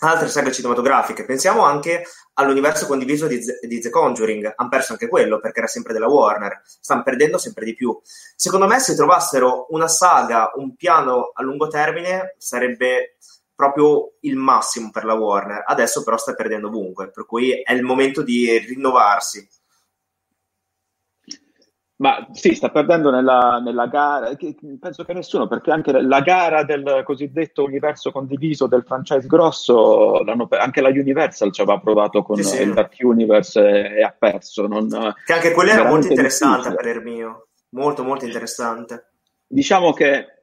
altre 0.00 0.28
saghe 0.28 0.52
cinematografiche. 0.52 1.24
Pensiamo 1.24 1.64
anche 1.64 2.04
all'universo 2.34 2.86
condiviso 2.86 3.26
di, 3.26 3.42
Z- 3.42 3.64
di 3.66 3.80
The 3.80 3.90
Conjuring, 3.90 4.52
hanno 4.54 4.68
perso 4.68 4.92
anche 4.92 5.08
quello 5.08 5.40
perché 5.40 5.60
era 5.60 5.68
sempre 5.68 5.92
della 5.92 6.08
Warner, 6.08 6.60
stanno 6.64 7.02
perdendo 7.02 7.38
sempre 7.38 7.64
di 7.64 7.74
più. 7.74 7.98
Secondo 8.34 8.66
me, 8.66 8.78
se 8.78 8.94
trovassero 8.94 9.66
una 9.70 9.88
saga, 9.88 10.52
un 10.56 10.74
piano 10.74 11.30
a 11.32 11.42
lungo 11.42 11.68
termine, 11.68 12.34
sarebbe 12.38 13.15
proprio 13.56 14.12
il 14.20 14.36
massimo 14.36 14.90
per 14.92 15.04
la 15.04 15.14
Warner. 15.14 15.64
Adesso 15.66 16.04
però 16.04 16.16
sta 16.18 16.34
perdendo 16.34 16.68
ovunque, 16.68 17.10
per 17.10 17.26
cui 17.26 17.50
è 17.62 17.72
il 17.72 17.82
momento 17.82 18.22
di 18.22 18.56
rinnovarsi. 18.58 19.48
Ma 21.98 22.28
sì, 22.32 22.54
sta 22.54 22.68
perdendo 22.68 23.10
nella, 23.10 23.58
nella 23.58 23.86
gara, 23.86 24.36
che- 24.36 24.54
penso 24.78 25.02
che 25.02 25.14
nessuno, 25.14 25.46
perché 25.48 25.70
anche 25.70 25.92
la 25.98 26.20
gara 26.20 26.62
del 26.62 27.00
cosiddetto 27.06 27.64
universo 27.64 28.12
condiviso 28.12 28.66
del 28.66 28.84
franchise 28.86 29.26
grosso, 29.26 30.20
anche 30.50 30.82
la 30.82 30.90
Universal 30.90 31.52
ci 31.52 31.62
aveva 31.62 31.80
provato 31.80 32.22
con 32.22 32.36
Sì, 32.36 32.42
sì. 32.42 32.62
il 32.64 32.74
Dark 32.74 32.94
Universe 33.00 33.58
e, 33.58 33.96
e 33.96 34.02
ha 34.02 34.14
perso. 34.16 34.66
Non, 34.66 35.14
Che 35.24 35.32
anche 35.32 35.52
quello 35.52 35.70
era 35.70 35.88
molto 35.88 36.08
interessante 36.08 36.68
a 36.68 36.74
parer 36.74 37.02
mio. 37.02 37.46
Molto, 37.70 38.04
molto 38.04 38.26
interessante. 38.26 39.12
Diciamo 39.46 39.94
che 39.94 40.35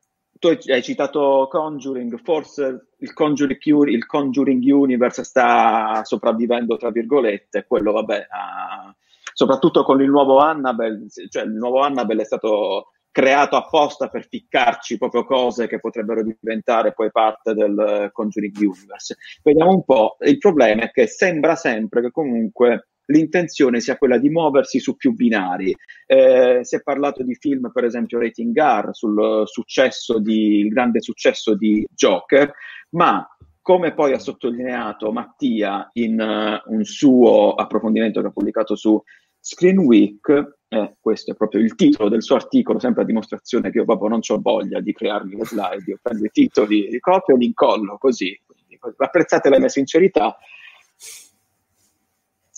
tu 0.44 0.72
hai 0.72 0.84
citato 0.84 1.48
Conjuring, 1.50 2.20
forse 2.22 2.88
il 2.98 3.14
Conjuring, 3.14 3.88
il 3.88 4.06
Conjuring 4.06 4.62
Universe 4.62 5.24
sta 5.24 6.02
sopravvivendo, 6.04 6.76
tra 6.76 6.92
virgolette, 6.92 7.66
quello 7.66 7.94
vabbè, 7.94 8.28
ha- 8.30 8.94
soprattutto 9.34 9.84
con 9.84 10.02
il 10.02 10.10
nuovo 10.10 10.40
Annabelle, 10.40 11.06
cioè 11.30 11.44
il 11.44 11.54
nuovo 11.54 11.80
Annabelle 11.80 12.24
è 12.24 12.26
stato 12.26 12.90
creato 13.10 13.56
apposta 13.56 14.10
per 14.10 14.28
ficcarci 14.28 14.98
proprio 14.98 15.24
cose 15.24 15.68
che 15.68 15.80
potrebbero 15.80 16.24
diventare 16.24 16.94
poi 16.94 17.10
parte 17.10 17.54
del 17.54 18.10
Conjuring 18.12 18.58
Universe. 18.58 19.16
Vediamo 19.44 19.72
un 19.72 19.86
po', 19.86 20.18
il 20.22 20.40
problema 20.40 20.84
è 20.84 20.92
che 20.92 21.08
sembra 21.08 21.56
sempre 21.56 22.02
che 22.02 22.12
comunque 22.12 22.90
l'intenzione 23.06 23.80
sia 23.80 23.98
quella 23.98 24.18
di 24.18 24.30
muoversi 24.30 24.80
su 24.80 24.96
più 24.96 25.14
binari. 25.14 25.76
Eh, 26.06 26.60
si 26.64 26.76
è 26.76 26.82
parlato 26.82 27.24
di 27.24 27.36
film, 27.36 27.72
per 27.74 27.86
esempio 27.86 28.20
Rating 28.20 28.56
R, 28.58 28.90
sul 28.92 29.44
successo 29.46 30.20
di, 30.20 30.60
il 30.60 30.70
grande 30.70 31.02
successo 31.02 31.56
di 31.56 31.86
Joker, 31.94 32.52
ma 32.92 33.28
come 33.62 33.94
poi 33.94 34.14
ha 34.14 34.20
sottolineato 34.20 35.12
Mattia 35.12 35.90
in 35.94 36.20
eh, 36.20 36.62
un 36.66 36.84
suo 36.84 37.54
approfondimento 37.54 38.22
che 38.22 38.28
ha 38.28 38.32
pubblicato 38.32 38.76
su 38.76 39.02
Screen 39.40 39.80
Week, 39.80 40.58
eh, 40.70 40.96
questo 41.00 41.32
è 41.32 41.36
proprio 41.36 41.62
il 41.62 41.76
titolo 41.76 42.10
del 42.10 42.24
suo 42.24 42.36
articolo, 42.36 42.80
sempre 42.80 43.04
a 43.04 43.06
dimostrazione 43.06 43.72
che 43.72 43.80
io 43.80 43.86
proprio 43.86 44.10
non 44.10 44.20
ho 44.26 44.40
voglia 44.42 44.80
di 44.80 44.94
crearmi 44.94 45.36
le 45.36 45.46
slide, 45.46 45.84
io 45.86 46.00
prendo 46.02 46.26
i 46.26 46.30
titoli, 46.30 46.90
li 46.90 47.00
copio 47.00 47.36
e 47.36 47.38
li 47.38 47.46
incollo 47.46 47.98
così. 47.98 48.40
Quindi, 48.46 48.80
apprezzate 48.98 49.50
la 49.50 49.60
mia 49.60 49.70
sincerità. 49.70 50.38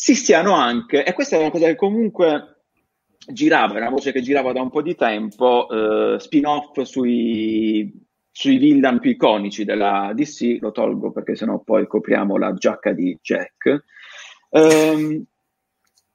Si 0.06 0.14
stiano 0.14 0.54
anche, 0.54 1.04
e 1.04 1.14
questa 1.14 1.36
è 1.36 1.40
una 1.40 1.50
cosa 1.50 1.66
che 1.66 1.76
comunque 1.76 2.58
girava, 3.26 3.74
è 3.74 3.78
una 3.78 3.90
voce 3.90 4.12
che 4.12 4.22
girava 4.22 4.52
da 4.52 4.62
un 4.62 4.70
po' 4.70 4.84
di 4.84 4.94
tempo, 4.94 5.68
eh, 5.68 6.20
spin-off 6.20 6.80
sui, 6.82 7.92
sui 8.30 8.58
villain 8.58 9.00
più 9.00 9.10
iconici 9.10 9.64
della 9.64 10.12
DC, 10.14 10.58
lo 10.62 10.72
tolgo 10.72 11.12
perché 11.12 11.36
sennò 11.36 11.58
poi 11.58 11.88
copriamo 11.88 12.38
la 12.38 12.54
giacca 12.54 12.92
di 12.92 13.18
Jack. 13.20 13.84
Ehm, 14.52 15.26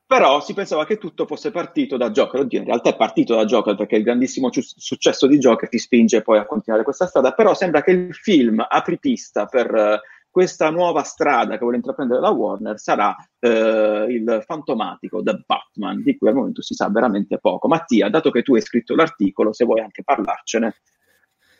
però 0.07 0.41
si 0.41 0.55
pensava 0.55 0.87
che 0.87 0.97
tutto 0.97 1.27
fosse 1.27 1.51
partito 1.51 1.97
da 1.97 2.13
Joker. 2.13 2.43
Oddio, 2.43 2.61
in 2.61 2.67
realtà 2.67 2.91
è 2.91 2.97
partito 2.97 3.35
da 3.35 3.45
Joker 3.45 3.75
perché 3.75 3.97
il 3.97 4.05
grandissimo 4.05 4.51
ciu- 4.51 4.63
successo 4.63 5.27
di 5.27 5.39
Joker 5.39 5.69
ti 5.69 5.79
spinge 5.79 6.23
poi 6.23 6.39
a 6.39 6.47
continuare 6.47 6.85
questa 6.85 7.09
strada. 7.09 7.33
Però 7.33 7.55
sembra 7.55 7.83
che 7.83 7.91
il 7.91 8.15
film 8.15 8.65
apripista 8.69 9.47
per 9.47 9.75
eh, 9.75 10.01
questa 10.31 10.71
nuova 10.71 11.03
strada 11.03 11.53
che 11.53 11.59
vuole 11.59 11.77
intraprendere 11.77 12.21
la 12.21 12.31
Warner 12.31 12.79
sarà 12.79 13.15
eh, 13.39 14.07
il 14.09 14.43
fantomatico 14.47 15.23
The 15.23 15.43
Batman, 15.45 16.03
di 16.03 16.17
cui 16.17 16.29
al 16.29 16.35
momento 16.35 16.63
si 16.63 16.75
sa 16.75 16.89
veramente 16.89 17.39
poco. 17.39 17.67
Mattia, 17.69 18.09
dato 18.09 18.31
che 18.31 18.43
tu 18.43 18.55
hai 18.55 18.61
scritto 18.61 18.95
l'articolo, 18.95 19.53
se 19.53 19.65
vuoi 19.65 19.81
anche 19.81 20.05
parlarcene. 20.05 20.77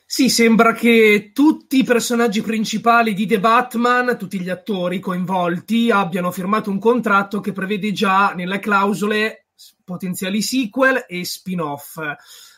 Sì, 0.07 0.29
sembra 0.29 0.73
che 0.73 1.31
tutti 1.33 1.79
i 1.79 1.85
personaggi 1.85 2.43
principali 2.43 3.15
di 3.15 3.27
The 3.27 3.39
Batman, 3.39 4.17
tutti 4.19 4.41
gli 4.41 4.51
attori 4.51 4.99
coinvolti, 4.99 5.91
abbiano 5.91 6.33
firmato 6.33 6.71
un 6.71 6.81
contratto 6.81 7.39
che 7.41 7.53
prevede 7.53 7.93
già 7.93 8.33
nelle 8.35 8.59
clausole 8.59 9.47
potenziali 9.85 10.43
sequel 10.43 11.05
e 11.07 11.25
spin-off. 11.25 12.01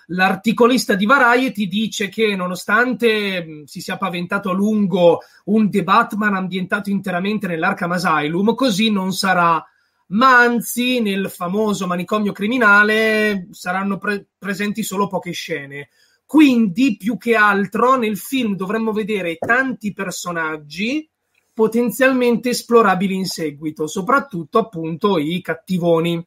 L'articolista 0.07 0.95
di 0.95 1.07
Variety 1.07 1.67
dice 1.69 2.09
che 2.09 2.35
nonostante 2.35 3.45
mh, 3.45 3.65
si 3.65 3.81
sia 3.81 3.97
paventato 3.97 4.51
a 4.51 4.55
lungo 4.55 5.21
un 5.47 5.71
The 5.71 5.85
Batman 5.85 6.35
ambientato 6.35 6.91
interamente 6.91 7.47
nell'Arkham 7.47 7.93
Asylum, 7.93 8.55
così 8.55 8.91
non 8.91 9.12
sarà 9.12 9.65
ma 10.12 10.38
anzi 10.38 11.01
nel 11.01 11.31
famoso 11.31 11.87
manicomio 11.87 12.33
criminale 12.33 13.49
saranno 13.51 13.99
pre- 13.99 14.27
presenti 14.38 14.83
solo 14.83 15.07
poche 15.07 15.33
scene. 15.33 15.88
Quindi, 16.27 16.97
più 16.97 17.19
che 17.19 17.35
altro, 17.35 17.97
nel 17.97 18.17
film 18.17 18.55
dovremmo 18.55 18.93
vedere 18.93 19.37
tanti 19.37 19.93
personaggi 19.93 21.09
potenzialmente 21.53 22.51
esplorabili 22.51 23.15
in 23.15 23.27
seguito, 23.27 23.87
soprattutto 23.87 24.59
appunto 24.59 25.19
i 25.19 25.41
cattivoni. 25.43 26.27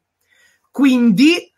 Quindi, 0.69 1.51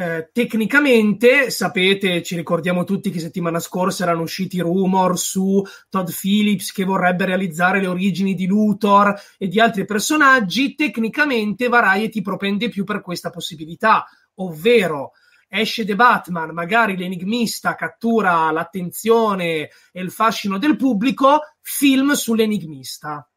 eh, 0.00 0.30
tecnicamente, 0.32 1.50
sapete, 1.50 2.22
ci 2.22 2.36
ricordiamo 2.36 2.84
tutti 2.84 3.10
che 3.10 3.18
settimana 3.18 3.58
scorsa 3.58 4.04
erano 4.04 4.22
usciti 4.22 4.60
rumor 4.60 5.18
su 5.18 5.60
Todd 5.88 6.08
Phillips 6.08 6.70
che 6.70 6.84
vorrebbe 6.84 7.24
realizzare 7.24 7.80
le 7.80 7.88
origini 7.88 8.34
di 8.34 8.46
Luthor 8.46 9.20
e 9.36 9.48
di 9.48 9.58
altri 9.58 9.84
personaggi. 9.86 10.76
Tecnicamente, 10.76 11.66
Variety 11.66 12.22
propende 12.22 12.68
più 12.68 12.84
per 12.84 13.00
questa 13.00 13.30
possibilità, 13.30 14.06
ovvero 14.36 15.14
esce 15.48 15.84
The 15.84 15.96
Batman, 15.96 16.50
magari 16.50 16.96
l'enigmista 16.96 17.74
cattura 17.74 18.52
l'attenzione 18.52 19.68
e 19.90 20.00
il 20.00 20.12
fascino 20.12 20.58
del 20.58 20.76
pubblico, 20.76 21.40
film 21.60 22.12
sull'enigmista. 22.12 23.28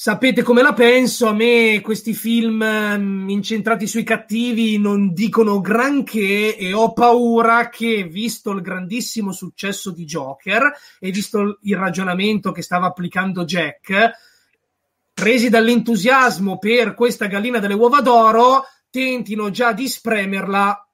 Sapete 0.00 0.44
come 0.44 0.62
la 0.62 0.74
penso? 0.74 1.26
A 1.26 1.32
me 1.32 1.80
questi 1.82 2.14
film 2.14 2.64
mm, 2.64 3.28
incentrati 3.30 3.88
sui 3.88 4.04
cattivi 4.04 4.78
non 4.78 5.12
dicono 5.12 5.60
granché 5.60 6.56
e 6.56 6.72
ho 6.72 6.92
paura 6.92 7.68
che, 7.68 8.04
visto 8.04 8.52
il 8.52 8.60
grandissimo 8.60 9.32
successo 9.32 9.90
di 9.90 10.04
Joker 10.04 10.72
e 11.00 11.10
visto 11.10 11.58
il 11.62 11.76
ragionamento 11.76 12.52
che 12.52 12.62
stava 12.62 12.86
applicando 12.86 13.44
Jack, 13.44 14.12
presi 15.12 15.48
dall'entusiasmo 15.48 16.58
per 16.58 16.94
questa 16.94 17.26
gallina 17.26 17.58
delle 17.58 17.74
uova 17.74 18.00
d'oro, 18.00 18.66
tentino 18.90 19.50
già 19.50 19.72
di 19.72 19.88
spremerla 19.88 20.88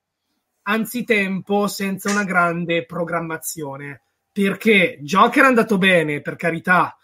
anzitempo 0.62 1.66
senza 1.66 2.10
una 2.10 2.24
grande 2.24 2.86
programmazione. 2.86 4.00
Perché 4.32 4.96
Joker 5.02 5.44
è 5.44 5.48
andato 5.48 5.76
bene, 5.76 6.22
per 6.22 6.36
carità, 6.36 6.96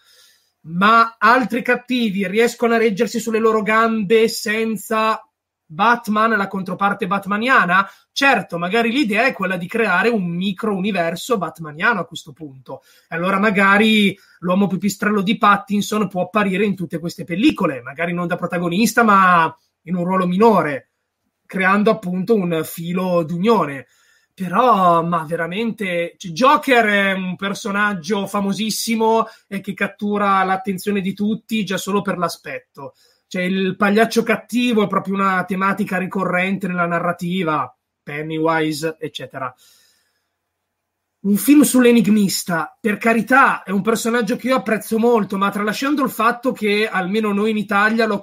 ma 0.63 1.15
altri 1.17 1.61
cattivi 1.61 2.27
riescono 2.27 2.73
a 2.73 2.77
reggersi 2.77 3.19
sulle 3.19 3.39
loro 3.39 3.61
gambe 3.61 4.27
senza 4.27 5.25
Batman, 5.65 6.37
la 6.37 6.47
controparte 6.47 7.07
batmaniana? 7.07 7.89
Certo, 8.11 8.57
magari 8.57 8.91
l'idea 8.91 9.25
è 9.25 9.33
quella 9.33 9.57
di 9.57 9.67
creare 9.67 10.09
un 10.09 10.25
micro 10.25 10.75
universo 10.75 11.37
batmaniano 11.37 12.01
a 12.01 12.05
questo 12.05 12.33
punto. 12.33 12.81
E 13.07 13.15
allora 13.15 13.39
magari 13.39 14.17
l'uomo 14.39 14.67
pipistrello 14.67 15.21
di 15.21 15.37
Pattinson 15.37 16.09
può 16.09 16.23
apparire 16.23 16.65
in 16.65 16.75
tutte 16.75 16.99
queste 16.99 17.23
pellicole, 17.23 17.81
magari 17.81 18.13
non 18.13 18.27
da 18.27 18.35
protagonista, 18.35 19.03
ma 19.03 19.55
in 19.83 19.95
un 19.95 20.03
ruolo 20.03 20.27
minore, 20.27 20.91
creando 21.45 21.89
appunto 21.89 22.35
un 22.35 22.61
filo 22.63 23.23
d'unione. 23.23 23.87
Però, 24.41 25.03
ma 25.03 25.23
veramente, 25.23 26.15
cioè, 26.17 26.31
Joker 26.31 26.85
è 26.85 27.11
un 27.11 27.35
personaggio 27.35 28.25
famosissimo 28.25 29.27
e 29.47 29.61
che 29.61 29.75
cattura 29.75 30.43
l'attenzione 30.43 30.99
di 30.99 31.13
tutti 31.13 31.63
già 31.63 31.77
solo 31.77 32.01
per 32.01 32.17
l'aspetto. 32.17 32.95
Cioè, 33.27 33.43
il 33.43 33.75
pagliaccio 33.75 34.23
cattivo 34.23 34.83
è 34.83 34.87
proprio 34.87 35.13
una 35.13 35.45
tematica 35.45 35.99
ricorrente 35.99 36.67
nella 36.67 36.87
narrativa, 36.87 37.71
Pennywise, 38.01 38.97
eccetera. 38.99 39.53
Un 41.19 41.35
film 41.35 41.61
sull'enigmista, 41.61 42.75
per 42.81 42.97
carità, 42.97 43.61
è 43.61 43.69
un 43.69 43.83
personaggio 43.83 44.37
che 44.37 44.47
io 44.47 44.55
apprezzo 44.55 44.97
molto, 44.97 45.37
ma 45.37 45.51
tralasciando 45.51 46.03
il 46.03 46.09
fatto 46.09 46.51
che 46.51 46.89
almeno 46.91 47.31
noi 47.31 47.51
in 47.51 47.57
Italia 47.57 48.07
lo, 48.07 48.19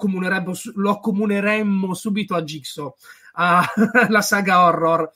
lo 0.75 0.91
accomuneremmo 0.91 1.95
subito 1.95 2.35
a 2.35 2.43
Jigsaw, 2.43 2.93
alla 3.35 4.21
saga 4.21 4.65
horror 4.65 5.13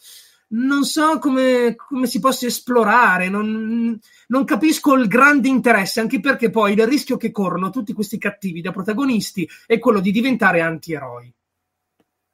non 0.52 0.84
so 0.84 1.18
come, 1.18 1.74
come 1.74 2.06
si 2.06 2.18
possa 2.18 2.46
esplorare, 2.46 3.28
non, 3.28 3.98
non, 4.28 4.44
capisco 4.44 4.94
il 4.94 5.08
grande 5.08 5.48
interesse, 5.48 6.00
anche 6.00 6.20
perché 6.20 6.50
poi 6.50 6.72
il 6.72 6.86
rischio 6.86 7.16
che 7.16 7.30
corrono 7.30 7.70
tutti 7.70 7.92
questi 7.92 8.18
cattivi 8.18 8.60
da 8.60 8.72
protagonisti 8.72 9.48
è 9.66 9.78
quello 9.78 10.00
di 10.00 10.10
diventare 10.10 10.60
antieroi. 10.60 11.32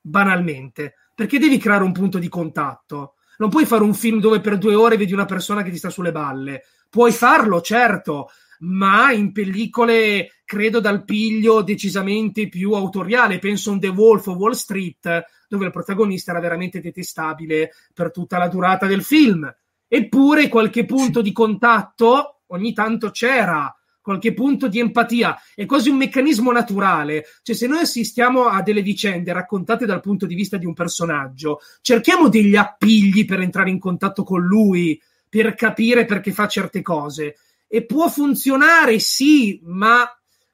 Banalmente, 0.01 0.95
perché 1.15 1.39
devi 1.39 1.59
creare 1.59 1.85
un 1.85 1.93
punto 1.93 2.19
di 2.19 2.29
contatto. 2.29 3.15
Non 3.39 3.51
puoi 3.51 3.67
fare 3.67 3.85
un 3.85 3.95
film 3.95 4.21
dove 4.21 4.41
per 4.41 4.59
due 4.59 4.75
ore 4.75 4.97
vedi 4.97 5.13
una 5.13 5.25
persona 5.27 5.63
che 5.63 5.71
ti 5.71 5.77
sta 5.77 5.91
sulle 5.91 6.11
balle. 6.11 6.65
Puoi 6.91 7.13
farlo, 7.13 7.61
certo, 7.61 8.31
ma 8.61 9.13
in 9.13 9.31
pellicole 9.31 10.41
credo 10.45 10.81
dal 10.81 11.05
piglio 11.05 11.63
decisamente 11.63 12.49
più 12.49 12.73
autoriale. 12.73 13.39
Penso 13.39 13.71
a 13.71 13.75
un 13.75 13.81
The 13.81 13.89
Wolf 13.89 14.27
o 14.27 14.33
Wall 14.33 14.53
Street, 14.53 15.25
dove 15.49 15.65
il 15.65 15.73
protagonista 15.73 16.31
era 16.31 16.41
veramente 16.41 16.81
detestabile 16.81 17.73
per 17.93 18.11
tutta 18.13 18.39
la 18.39 18.49
durata 18.49 18.87
del 18.87 19.03
film. 19.03 19.53
Eppure 19.89 20.49
qualche 20.49 20.85
punto 20.85 21.23
di 21.23 21.33
contatto 21.33 22.41
ogni 22.49 22.73
tanto 22.73 23.11
c'era, 23.11 23.75
qualche 24.01 24.33
punto 24.33 24.69
di 24.69 24.79
empatia, 24.79 25.39
è 25.55 25.67
quasi 25.67 25.91
un 25.91 25.97
meccanismo 25.97 26.53
naturale. 26.53 27.25
Cioè, 27.43 27.55
se 27.55 27.67
noi 27.67 27.81
assistiamo 27.81 28.45
a 28.45 28.63
delle 28.63 28.83
vicende 28.83 29.33
raccontate 29.33 29.87
dal 29.87 30.01
punto 30.01 30.27
di 30.27 30.35
vista 30.35 30.57
di 30.57 30.67
un 30.67 30.75
personaggio, 30.75 31.61
cerchiamo 31.81 32.29
degli 32.29 32.57
appigli 32.57 33.25
per 33.25 33.41
entrare 33.41 33.71
in 33.71 33.79
contatto 33.79 34.25
con 34.25 34.43
lui, 34.43 35.01
per 35.29 35.55
capire 35.55 36.05
perché 36.05 36.33
fa 36.33 36.49
certe 36.49 36.83
cose. 36.83 37.37
E 37.67 37.85
può 37.85 38.09
funzionare, 38.09 38.99
sì, 38.99 39.61
ma 39.65 40.11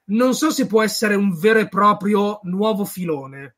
non 0.06 0.34
so 0.34 0.50
se 0.50 0.66
può 0.66 0.82
essere 0.82 1.14
un 1.14 1.38
vero 1.38 1.60
e 1.60 1.68
proprio 1.68 2.40
nuovo 2.44 2.84
filone. 2.84 3.56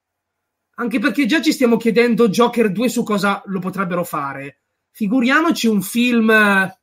Anche 0.78 0.98
perché 0.98 1.24
già 1.24 1.40
ci 1.40 1.52
stiamo 1.52 1.78
chiedendo 1.78 2.28
Joker 2.28 2.70
2 2.70 2.88
su 2.88 3.02
cosa 3.02 3.42
lo 3.46 3.60
potrebbero 3.60 4.04
fare. 4.04 4.60
Figuriamoci 4.90 5.66
un 5.68 5.80
film 5.80 6.30
eh, 6.30 6.78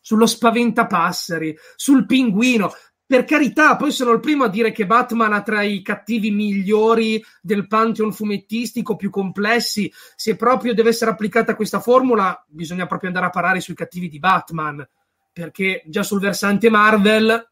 sullo 0.00 0.26
spaventapasseri, 0.26 1.56
sul 1.76 2.06
pinguino. 2.06 2.72
Per 3.06 3.24
carità, 3.24 3.76
poi 3.76 3.92
sono 3.92 4.10
il 4.12 4.20
primo 4.20 4.44
a 4.44 4.48
dire 4.48 4.72
che 4.72 4.86
Batman 4.86 5.32
ha 5.32 5.42
tra 5.42 5.62
i 5.62 5.80
cattivi 5.82 6.32
migliori 6.32 7.22
del 7.40 7.68
pantheon 7.68 8.12
fumettistico 8.12 8.96
più 8.96 9.10
complessi. 9.10 9.92
Se 10.16 10.34
proprio 10.34 10.74
deve 10.74 10.88
essere 10.90 11.12
applicata 11.12 11.54
questa 11.54 11.80
formula, 11.80 12.44
bisogna 12.48 12.86
proprio 12.86 13.10
andare 13.10 13.26
a 13.26 13.30
parare 13.30 13.60
sui 13.60 13.74
cattivi 13.74 14.08
di 14.08 14.18
Batman. 14.18 14.84
Perché 15.32 15.82
già 15.86 16.02
sul 16.02 16.20
versante 16.20 16.68
Marvel 16.68 17.48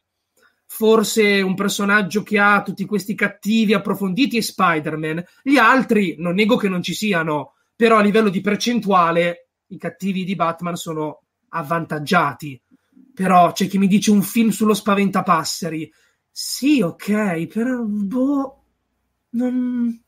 forse 0.70 1.40
un 1.40 1.54
personaggio 1.54 2.22
che 2.22 2.38
ha 2.38 2.62
tutti 2.62 2.84
questi 2.84 3.14
cattivi 3.14 3.72
approfonditi 3.72 4.36
è 4.36 4.40
Spider-Man. 4.40 5.24
Gli 5.42 5.56
altri 5.56 6.14
non 6.18 6.34
nego 6.34 6.56
che 6.56 6.68
non 6.68 6.82
ci 6.82 6.92
siano, 6.92 7.54
però 7.74 7.96
a 7.96 8.02
livello 8.02 8.28
di 8.28 8.42
percentuale 8.42 9.48
i 9.68 9.78
cattivi 9.78 10.24
di 10.24 10.36
Batman 10.36 10.76
sono 10.76 11.22
avvantaggiati. 11.48 12.60
Però 13.14 13.50
c'è 13.52 13.66
chi 13.66 13.78
mi 13.78 13.88
dice 13.88 14.10
un 14.10 14.22
film 14.22 14.50
sullo 14.50 14.74
spaventapasseri. 14.74 15.90
Sì, 16.30 16.82
ok, 16.82 17.46
però 17.46 17.82
boh, 17.82 18.62
non, 19.30 20.00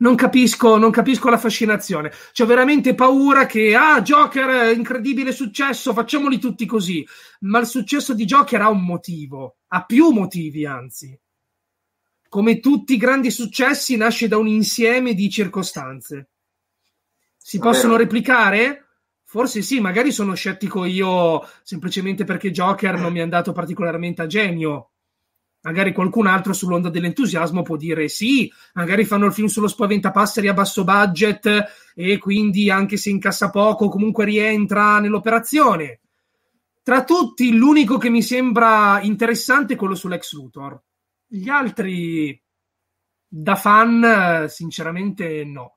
non 0.00 0.14
capisco, 0.14 0.76
non 0.76 0.90
capisco 0.90 1.28
la 1.30 1.38
fascinazione. 1.38 2.12
C'ho 2.32 2.46
veramente 2.46 2.94
paura 2.94 3.46
che, 3.46 3.74
ah, 3.74 4.02
Joker, 4.02 4.76
incredibile 4.76 5.32
successo, 5.32 5.92
facciamoli 5.92 6.38
tutti 6.38 6.66
così. 6.66 7.06
Ma 7.40 7.58
il 7.58 7.66
successo 7.66 8.14
di 8.14 8.24
Joker 8.24 8.62
ha 8.62 8.70
un 8.70 8.82
motivo, 8.82 9.56
ha 9.68 9.84
più 9.84 10.10
motivi, 10.10 10.64
anzi. 10.64 11.18
Come 12.28 12.60
tutti 12.60 12.94
i 12.94 12.98
grandi 12.98 13.30
successi, 13.30 13.96
nasce 13.96 14.28
da 14.28 14.36
un 14.36 14.46
insieme 14.46 15.14
di 15.14 15.28
circostanze. 15.28 16.28
Si 17.36 17.58
possono 17.58 17.96
replicare? 17.96 18.86
Forse 19.24 19.62
sì, 19.62 19.80
magari 19.80 20.12
sono 20.12 20.34
scettico 20.34 20.84
io 20.84 21.46
semplicemente 21.62 22.24
perché 22.24 22.50
Joker 22.50 22.98
non 22.98 23.12
mi 23.12 23.18
è 23.20 23.22
andato 23.22 23.52
particolarmente 23.52 24.22
a 24.22 24.26
genio 24.26 24.89
magari 25.62 25.92
qualcun 25.92 26.26
altro 26.26 26.52
sull'onda 26.52 26.88
dell'entusiasmo 26.88 27.62
può 27.62 27.76
dire 27.76 28.08
sì, 28.08 28.50
magari 28.74 29.04
fanno 29.04 29.26
il 29.26 29.32
film 29.32 29.48
sullo 29.48 29.68
spaventapasseri 29.68 30.48
a 30.48 30.54
basso 30.54 30.84
budget 30.84 31.92
e 31.94 32.18
quindi 32.18 32.70
anche 32.70 32.96
se 32.96 33.10
incassa 33.10 33.50
poco 33.50 33.88
comunque 33.88 34.24
rientra 34.24 34.98
nell'operazione. 35.00 36.00
Tra 36.82 37.04
tutti 37.04 37.54
l'unico 37.54 37.98
che 37.98 38.08
mi 38.08 38.22
sembra 38.22 39.00
interessante 39.02 39.74
è 39.74 39.76
quello 39.76 39.94
sull'ex 39.94 40.32
Luthor. 40.32 40.82
Gli 41.26 41.48
altri 41.48 42.40
da 43.28 43.54
fan 43.54 44.46
sinceramente 44.48 45.44
no. 45.44 45.76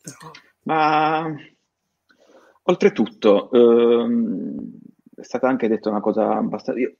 Però... 0.00 0.30
Ma 0.64 1.34
oltretutto 2.62 3.50
ehm, 3.50 4.78
è 5.16 5.22
stata 5.22 5.48
anche 5.48 5.66
detta 5.66 5.88
una 5.88 6.00
cosa 6.00 6.36
abbastanza... 6.36 6.80
Io 6.80 6.96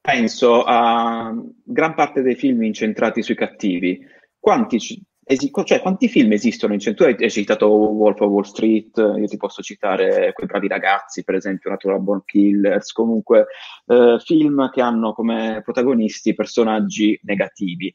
penso 0.00 0.62
a 0.64 1.34
gran 1.62 1.94
parte 1.94 2.22
dei 2.22 2.34
film 2.34 2.62
incentrati 2.62 3.22
sui 3.22 3.34
cattivi. 3.34 4.00
Quanti, 4.38 4.76
esi- 5.24 5.50
cioè, 5.64 5.80
quanti 5.80 6.08
film 6.08 6.32
esistono 6.32 6.72
incentrati? 6.74 7.16
Tu 7.16 7.22
hai 7.22 7.30
citato 7.30 7.68
Wolf 7.68 8.20
of 8.20 8.30
Wall 8.30 8.42
Street, 8.42 8.96
io 8.96 9.26
ti 9.26 9.36
posso 9.36 9.62
citare 9.62 10.32
Quei 10.32 10.46
bravi 10.46 10.68
ragazzi, 10.68 11.24
per 11.24 11.34
esempio, 11.34 11.70
Natural 11.70 12.00
Born 12.00 12.22
Killers, 12.24 12.92
comunque 12.92 13.46
eh, 13.86 14.18
film 14.22 14.70
che 14.70 14.80
hanno 14.80 15.12
come 15.12 15.60
protagonisti 15.62 16.34
personaggi 16.34 17.18
negativi. 17.22 17.92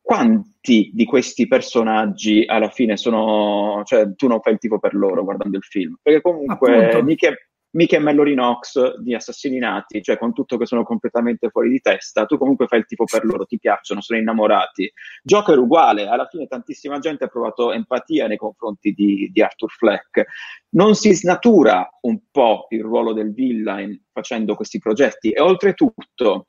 Quanti 0.00 0.90
di 0.92 1.04
questi 1.06 1.46
personaggi 1.46 2.44
alla 2.46 2.68
fine 2.68 2.96
sono, 2.98 3.80
cioè 3.84 4.14
tu 4.14 4.26
non 4.26 4.40
fai 4.40 4.52
il 4.54 4.58
tipo 4.58 4.78
per 4.78 4.94
loro 4.94 5.24
guardando 5.24 5.56
il 5.56 5.62
film? 5.62 5.96
Perché 6.02 6.20
comunque 6.20 7.02
mica, 7.02 7.32
mica 7.74 7.98
Knox 7.98 8.96
di 8.96 9.14
Assassinati, 9.14 10.02
cioè 10.02 10.18
con 10.18 10.32
tutto 10.32 10.56
che 10.56 10.66
sono 10.66 10.84
completamente 10.84 11.48
fuori 11.50 11.70
di 11.70 11.80
testa, 11.80 12.26
tu 12.26 12.38
comunque 12.38 12.66
fai 12.66 12.80
il 12.80 12.86
tipo 12.86 13.04
per 13.04 13.24
loro, 13.24 13.44
ti 13.44 13.58
piacciono, 13.58 14.00
sono 14.00 14.18
innamorati. 14.18 14.92
Joker 15.22 15.58
uguale, 15.58 16.06
alla 16.06 16.26
fine 16.26 16.46
tantissima 16.46 16.98
gente 16.98 17.24
ha 17.24 17.28
provato 17.28 17.72
empatia 17.72 18.26
nei 18.26 18.36
confronti 18.36 18.92
di, 18.92 19.30
di 19.32 19.42
Arthur 19.42 19.70
Fleck. 19.70 20.24
Non 20.70 20.94
si 20.94 21.12
snatura 21.14 21.88
un 22.02 22.20
po' 22.30 22.66
il 22.70 22.82
ruolo 22.82 23.12
del 23.12 23.32
villain 23.32 24.00
facendo 24.12 24.54
questi 24.54 24.78
progetti 24.78 25.30
e 25.30 25.40
oltretutto 25.40 26.46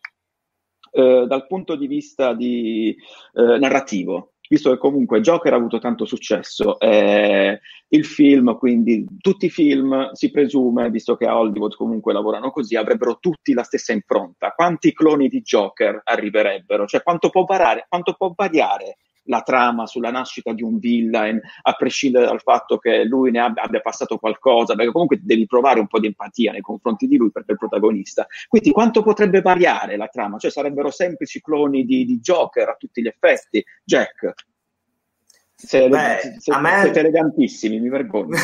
eh, 0.91 1.25
dal 1.27 1.47
punto 1.47 1.75
di 1.75 1.87
vista 1.87 2.33
di, 2.33 2.95
eh, 3.33 3.57
narrativo, 3.57 4.34
visto 4.49 4.71
che 4.71 4.77
comunque 4.77 5.21
Joker 5.21 5.53
ha 5.53 5.57
avuto 5.57 5.79
tanto 5.79 6.05
successo, 6.05 6.79
eh, 6.79 7.59
il 7.89 8.05
film, 8.05 8.57
quindi 8.57 9.05
tutti 9.19 9.45
i 9.45 9.49
film 9.49 10.11
si 10.13 10.31
presume, 10.31 10.89
visto 10.89 11.15
che 11.15 11.25
a 11.25 11.37
Hollywood 11.37 11.75
comunque 11.75 12.13
lavorano 12.13 12.51
così, 12.51 12.75
avrebbero 12.75 13.17
tutti 13.19 13.53
la 13.53 13.63
stessa 13.63 13.93
impronta. 13.93 14.51
Quanti 14.51 14.93
cloni 14.93 15.27
di 15.27 15.41
Joker 15.41 16.01
arriverebbero? 16.03 16.85
Cioè 16.85 17.03
quanto 17.03 17.29
può 17.29 17.43
variare, 17.43 17.85
quanto 17.87 18.13
può 18.13 18.33
variare 18.35 18.97
la 19.25 19.41
trama 19.41 19.85
sulla 19.85 20.11
nascita 20.11 20.53
di 20.53 20.63
un 20.63 20.77
villain, 20.79 21.39
a 21.61 21.73
prescindere 21.73 22.25
dal 22.25 22.41
fatto 22.41 22.77
che 22.77 23.03
lui 23.03 23.31
ne 23.31 23.39
abbia, 23.39 23.63
abbia, 23.63 23.79
passato 23.79 24.17
qualcosa, 24.17 24.75
perché 24.75 24.91
comunque 24.91 25.19
devi 25.21 25.45
provare 25.45 25.79
un 25.79 25.87
po' 25.87 25.99
di 25.99 26.07
empatia 26.07 26.51
nei 26.51 26.61
confronti 26.61 27.07
di 27.07 27.17
lui 27.17 27.31
perché 27.31 27.49
è 27.49 27.53
il 27.53 27.59
protagonista. 27.59 28.27
Quindi 28.47 28.71
quanto 28.71 29.01
potrebbe 29.03 29.41
variare 29.41 29.97
la 29.97 30.07
trama? 30.07 30.37
Cioè 30.37 30.51
sarebbero 30.51 30.91
semplici 30.91 31.41
cloni 31.41 31.85
di, 31.85 32.05
di 32.05 32.19
Joker 32.19 32.69
a 32.69 32.75
tutti 32.77 33.01
gli 33.01 33.07
effetti, 33.07 33.63
Jack. 33.83 34.33
Sei, 35.57 35.87
Beh, 35.89 36.35
sei, 36.39 36.53
a 36.53 36.59
me- 36.59 36.81
siete 36.81 36.99
elegantissimi, 36.99 37.79
mi 37.79 37.89
vergogno. 37.89 38.35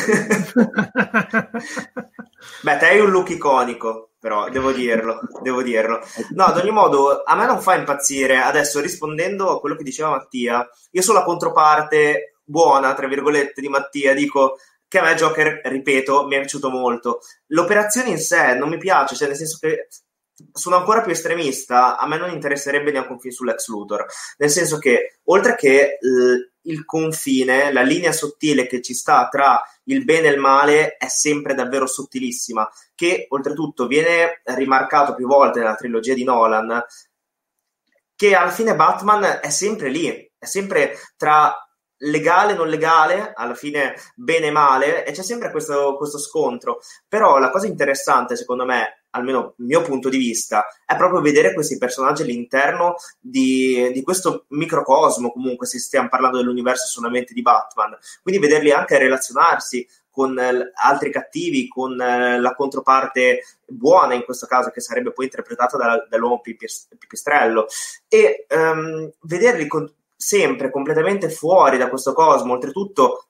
Beh, 2.62 2.76
te 2.78 2.86
hai 2.86 3.00
un 3.00 3.10
look 3.10 3.28
iconico, 3.30 4.12
però 4.18 4.48
devo 4.48 4.72
dirlo, 4.72 5.20
devo 5.42 5.62
dirlo. 5.62 6.00
No, 6.34 6.44
ad 6.44 6.56
ogni 6.56 6.70
modo, 6.70 7.22
a 7.22 7.36
me 7.36 7.44
non 7.46 7.60
fa 7.60 7.76
impazzire. 7.76 8.38
Adesso, 8.38 8.80
rispondendo 8.80 9.50
a 9.50 9.60
quello 9.60 9.76
che 9.76 9.84
diceva 9.84 10.10
Mattia, 10.10 10.66
io 10.90 11.02
sulla 11.02 11.22
controparte 11.22 12.38
buona, 12.42 12.94
tra 12.94 13.06
virgolette, 13.06 13.60
di 13.60 13.68
Mattia, 13.68 14.14
dico 14.14 14.56
che 14.88 14.98
a 14.98 15.02
me 15.02 15.14
Joker, 15.14 15.60
ripeto, 15.64 16.26
mi 16.26 16.36
è 16.36 16.38
piaciuto 16.40 16.70
molto. 16.70 17.20
L'operazione 17.48 18.10
in 18.10 18.18
sé 18.18 18.54
non 18.54 18.68
mi 18.70 18.78
piace, 18.78 19.14
cioè 19.14 19.28
nel 19.28 19.36
senso 19.36 19.58
che 19.60 19.88
sono 20.52 20.76
ancora 20.76 21.02
più 21.02 21.12
estremista, 21.12 21.96
a 21.98 22.06
me 22.06 22.16
non 22.18 22.30
interesserebbe 22.30 22.90
neanche 22.90 23.12
un 23.12 23.20
film 23.20 23.32
sull'ex 23.32 23.68
Luthor, 23.68 24.06
nel 24.38 24.50
senso 24.50 24.78
che 24.78 25.20
oltre 25.24 25.54
che 25.54 25.98
il 26.62 26.84
confine, 26.84 27.72
la 27.72 27.82
linea 27.82 28.12
sottile 28.12 28.66
che 28.66 28.80
ci 28.80 28.94
sta 28.94 29.28
tra 29.28 29.62
il 29.84 30.04
bene 30.04 30.28
e 30.28 30.32
il 30.32 30.38
male 30.38 30.96
è 30.96 31.08
sempre 31.08 31.54
davvero 31.54 31.86
sottilissima, 31.86 32.68
che 32.94 33.26
oltretutto 33.28 33.86
viene 33.86 34.42
rimarcato 34.44 35.14
più 35.14 35.26
volte 35.26 35.60
nella 35.60 35.74
trilogia 35.74 36.14
di 36.14 36.24
Nolan, 36.24 36.84
che 38.14 38.34
alla 38.34 38.50
fine 38.50 38.76
Batman 38.76 39.40
è 39.42 39.50
sempre 39.50 39.88
lì, 39.88 40.32
è 40.38 40.44
sempre 40.44 40.96
tra 41.16 41.56
legale 42.04 42.52
e 42.52 42.56
non 42.56 42.68
legale, 42.68 43.32
alla 43.34 43.54
fine 43.54 43.94
bene 44.14 44.46
e 44.46 44.50
male, 44.50 45.04
e 45.04 45.12
c'è 45.12 45.22
sempre 45.22 45.50
questo, 45.50 45.96
questo 45.96 46.18
scontro. 46.18 46.80
Però 47.08 47.38
la 47.38 47.50
cosa 47.50 47.66
interessante, 47.66 48.36
secondo 48.36 48.64
me, 48.64 49.01
almeno 49.12 49.54
il 49.58 49.64
mio 49.64 49.82
punto 49.82 50.08
di 50.08 50.18
vista, 50.18 50.64
è 50.84 50.96
proprio 50.96 51.20
vedere 51.20 51.54
questi 51.54 51.78
personaggi 51.78 52.22
all'interno 52.22 52.96
di, 53.18 53.90
di 53.92 54.02
questo 54.02 54.44
microcosmo, 54.48 55.32
comunque, 55.32 55.66
se 55.66 55.78
stiamo 55.78 56.08
parlando 56.08 56.38
dell'universo 56.38 56.86
solamente 56.86 57.34
di 57.34 57.42
Batman. 57.42 57.96
Quindi 58.22 58.40
vederli 58.40 58.70
anche 58.70 58.98
relazionarsi 58.98 59.86
con 60.10 60.38
eh, 60.38 60.72
altri 60.74 61.10
cattivi, 61.10 61.68
con 61.68 62.00
eh, 62.00 62.38
la 62.40 62.54
controparte 62.54 63.44
buona 63.66 64.14
in 64.14 64.24
questo 64.24 64.46
caso, 64.46 64.70
che 64.70 64.80
sarebbe 64.80 65.12
poi 65.12 65.24
interpretata 65.26 65.76
da, 65.76 66.06
dall'uomo 66.08 66.40
pipis- 66.40 66.88
pipistrello, 66.98 67.66
e 68.08 68.44
ehm, 68.48 69.10
vederli 69.22 69.66
con, 69.66 69.90
sempre 70.14 70.70
completamente 70.70 71.28
fuori 71.28 71.78
da 71.78 71.88
questo 71.88 72.12
cosmo, 72.12 72.52
oltretutto 72.52 73.26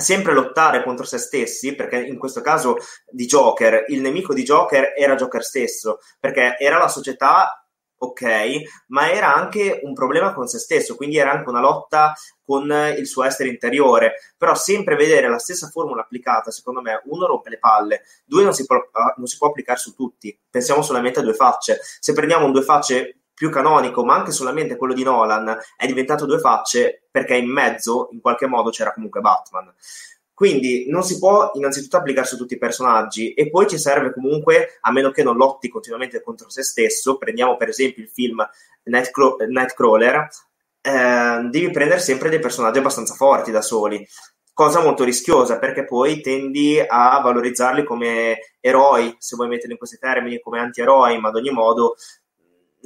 sempre 0.00 0.34
lottare 0.34 0.82
contro 0.82 1.04
se 1.04 1.18
stessi, 1.18 1.74
perché 1.74 1.96
in 1.98 2.18
questo 2.18 2.40
caso 2.40 2.76
di 3.10 3.26
Joker, 3.26 3.84
il 3.88 4.00
nemico 4.00 4.34
di 4.34 4.42
Joker 4.42 4.92
era 4.96 5.14
Joker 5.14 5.42
stesso, 5.42 5.98
perché 6.20 6.56
era 6.58 6.78
la 6.78 6.88
società 6.88 7.66
ok, 7.98 8.84
ma 8.88 9.10
era 9.10 9.34
anche 9.34 9.80
un 9.82 9.94
problema 9.94 10.34
con 10.34 10.46
se 10.46 10.58
stesso, 10.58 10.96
quindi 10.96 11.16
era 11.16 11.30
anche 11.30 11.48
una 11.48 11.60
lotta 11.60 12.14
con 12.44 12.70
il 12.96 13.06
suo 13.06 13.24
essere 13.24 13.48
interiore. 13.48 14.14
Però 14.36 14.54
sempre 14.54 14.96
vedere 14.96 15.28
la 15.28 15.38
stessa 15.38 15.68
formula 15.68 16.02
applicata, 16.02 16.50
secondo 16.50 16.80
me, 16.80 17.00
uno 17.06 17.26
rompe 17.26 17.50
le 17.50 17.58
palle, 17.58 18.02
due 18.24 18.44
non 18.44 18.52
si 18.52 18.66
può, 18.66 18.76
non 19.16 19.26
si 19.26 19.38
può 19.38 19.48
applicare 19.48 19.78
su 19.78 19.94
tutti. 19.94 20.38
Pensiamo 20.48 20.82
solamente 20.82 21.20
a 21.20 21.22
due 21.22 21.34
facce. 21.34 21.80
Se 22.00 22.12
prendiamo 22.12 22.44
un 22.44 22.52
due 22.52 22.62
facce 22.62 23.20
più 23.36 23.50
canonico, 23.50 24.02
ma 24.02 24.14
anche 24.14 24.32
solamente 24.32 24.76
quello 24.76 24.94
di 24.94 25.02
Nolan, 25.02 25.58
è 25.76 25.86
diventato 25.86 26.24
due 26.24 26.38
facce 26.38 27.02
perché 27.10 27.36
in 27.36 27.50
mezzo, 27.50 28.08
in 28.12 28.22
qualche 28.22 28.46
modo, 28.46 28.70
c'era 28.70 28.94
comunque 28.94 29.20
Batman. 29.20 29.72
Quindi 30.32 30.86
non 30.88 31.02
si 31.02 31.18
può 31.18 31.50
innanzitutto 31.52 31.98
applicare 31.98 32.26
su 32.26 32.38
tutti 32.38 32.54
i 32.54 32.58
personaggi 32.58 33.34
e 33.34 33.50
poi 33.50 33.66
ci 33.66 33.78
serve 33.78 34.12
comunque, 34.12 34.78
a 34.80 34.90
meno 34.90 35.10
che 35.10 35.22
non 35.22 35.36
lotti 35.36 35.68
continuamente 35.68 36.22
contro 36.22 36.48
se 36.48 36.62
stesso, 36.62 37.18
prendiamo 37.18 37.58
per 37.58 37.68
esempio 37.68 38.02
il 38.02 38.08
film 38.08 38.46
Nightcrawler, 38.84 39.48
Nightcrawler 39.48 40.28
eh, 40.80 41.48
devi 41.50 41.70
prendere 41.70 42.00
sempre 42.00 42.30
dei 42.30 42.38
personaggi 42.38 42.78
abbastanza 42.78 43.14
forti 43.14 43.50
da 43.50 43.60
soli, 43.60 44.06
cosa 44.52 44.82
molto 44.82 45.04
rischiosa 45.04 45.58
perché 45.58 45.84
poi 45.84 46.22
tendi 46.22 46.82
a 46.86 47.20
valorizzarli 47.22 47.84
come 47.84 48.38
eroi, 48.60 49.14
se 49.18 49.36
vuoi 49.36 49.48
metterli 49.48 49.72
in 49.72 49.78
questi 49.78 49.98
termini, 49.98 50.40
come 50.40 50.60
anti-eroi, 50.60 51.18
ma 51.20 51.28
ad 51.28 51.36
ogni 51.36 51.50
modo 51.50 51.96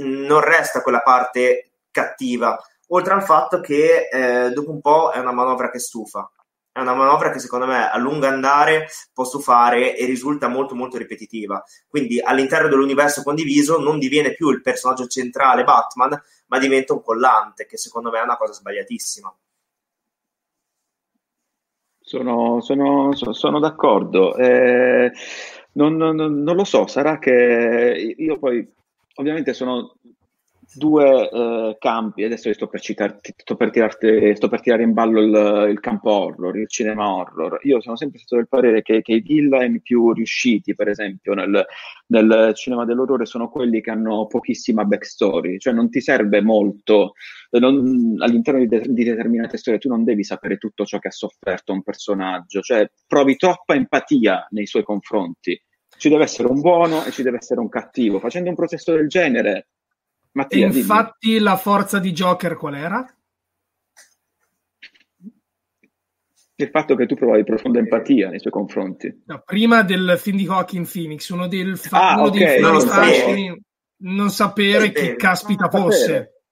non 0.02 0.40
resta 0.40 0.82
quella 0.82 1.00
parte 1.00 1.72
cattiva, 1.90 2.58
oltre 2.88 3.14
al 3.14 3.22
fatto 3.22 3.60
che 3.60 4.08
eh, 4.10 4.50
dopo 4.50 4.70
un 4.70 4.80
po' 4.80 5.10
è 5.10 5.18
una 5.18 5.32
manovra 5.32 5.70
che 5.70 5.78
stufa. 5.78 6.30
È 6.72 6.78
una 6.78 6.94
manovra 6.94 7.30
che 7.30 7.40
secondo 7.40 7.66
me 7.66 7.90
a 7.90 7.98
lungo 7.98 8.26
andare 8.26 8.86
può 9.12 9.24
stufare 9.24 9.96
e 9.96 10.06
risulta 10.06 10.46
molto 10.46 10.76
molto 10.76 10.98
ripetitiva. 10.98 11.62
Quindi 11.88 12.20
all'interno 12.20 12.68
dell'universo 12.68 13.24
condiviso 13.24 13.80
non 13.80 13.98
diviene 13.98 14.34
più 14.34 14.50
il 14.50 14.62
personaggio 14.62 15.08
centrale 15.08 15.64
Batman, 15.64 16.20
ma 16.46 16.58
diventa 16.58 16.92
un 16.92 17.02
collante, 17.02 17.66
che 17.66 17.76
secondo 17.76 18.10
me 18.10 18.20
è 18.20 18.22
una 18.22 18.36
cosa 18.36 18.52
sbagliatissima. 18.52 19.34
Sono, 21.98 22.60
sono, 22.60 23.14
sono 23.14 23.58
d'accordo. 23.58 24.36
Eh, 24.36 25.12
non, 25.72 25.96
non, 25.96 26.16
non, 26.16 26.56
lo 26.56 26.64
so, 26.64 26.86
sarà 26.86 27.18
che 27.18 28.14
io 28.16 28.38
poi 28.38 28.66
ovviamente 29.14 29.52
sono 29.52 29.94
due 30.74 31.28
eh, 31.28 31.76
campi, 31.78 32.24
adesso 32.24 32.52
sto 32.52 32.68
per, 32.68 32.80
citarti, 32.80 33.34
sto, 33.36 33.56
per 33.56 33.70
tirarti, 33.70 34.34
sto 34.36 34.48
per 34.48 34.60
tirare 34.60 34.82
in 34.82 34.92
ballo 34.92 35.20
il, 35.20 35.70
il, 35.70 35.80
campo 35.80 36.10
horror, 36.10 36.56
il 36.56 36.68
cinema 36.68 37.12
horror. 37.12 37.58
Io 37.62 37.80
sono 37.80 37.96
sempre 37.96 38.18
stato 38.18 38.36
del 38.36 38.48
parere 38.48 38.82
che, 38.82 39.02
che 39.02 39.14
i 39.14 39.20
villain 39.20 39.80
più 39.80 40.12
riusciti, 40.12 40.74
per 40.74 40.88
esempio, 40.88 41.34
nel, 41.34 41.64
nel, 42.06 42.52
cinema 42.54 42.84
dell'orrore 42.84 43.26
sono 43.26 43.48
quelli 43.48 43.80
che 43.80 43.90
hanno 43.90 44.26
pochissima 44.26 44.84
backstory, 44.84 45.58
cioè 45.58 45.72
non 45.72 45.90
ti 45.90 46.00
serve 46.00 46.40
molto, 46.40 47.14
non, 47.50 48.16
all'interno 48.18 48.60
di, 48.60 48.66
de, 48.66 48.82
di, 48.86 49.04
determinate 49.04 49.56
storie 49.56 49.80
tu 49.80 49.88
non 49.88 50.04
devi 50.04 50.22
sapere 50.22 50.56
tutto 50.56 50.84
ciò 50.84 50.98
che 50.98 51.08
ha 51.08 51.12
sofferto 51.12 51.72
un 51.72 51.82
personaggio, 51.82 52.60
cioè 52.60 52.88
provi 53.06 53.36
troppa 53.36 53.74
empatia 53.74 54.46
nei 54.50 54.66
suoi 54.66 54.84
confronti. 54.84 55.60
Ci 56.00 56.08
deve 56.08 56.24
essere 56.24 56.48
un 56.48 56.62
buono 56.62 57.04
e 57.04 57.10
ci 57.10 57.22
deve 57.22 57.36
essere 57.36 57.60
un 57.60 57.68
cattivo. 57.68 58.20
Facendo 58.20 58.48
un 58.48 58.54
processo 58.54 58.92
del 58.92 59.06
genere, 59.06 59.68
Mattia, 60.32 60.66
e 60.66 60.70
infatti 60.70 61.28
dimmi. 61.28 61.40
la 61.40 61.58
forza 61.58 61.98
di 61.98 62.12
Joker 62.12 62.56
qual 62.56 62.74
era? 62.74 63.16
Il 66.54 66.68
fatto 66.70 66.94
che 66.94 67.04
tu 67.04 67.16
provavi 67.16 67.44
profonda 67.44 67.80
empatia 67.80 68.30
nei 68.30 68.38
suoi 68.38 68.50
confronti. 68.50 69.24
No, 69.26 69.42
prima 69.44 69.82
del 69.82 70.16
film 70.16 70.38
di 70.38 70.46
Hawking 70.46 70.90
Phoenix, 70.90 71.28
uno, 71.28 71.46
del 71.46 71.76
fa- 71.76 72.12
ah, 72.12 72.14
uno 72.14 72.28
okay, 72.28 72.46
dei 72.46 72.60
non, 72.62 72.80
sapere. 72.80 73.60
non 73.96 74.30
sapere 74.30 74.92
chi 74.92 75.16
caspita 75.16 75.68
fosse. 75.68 76.44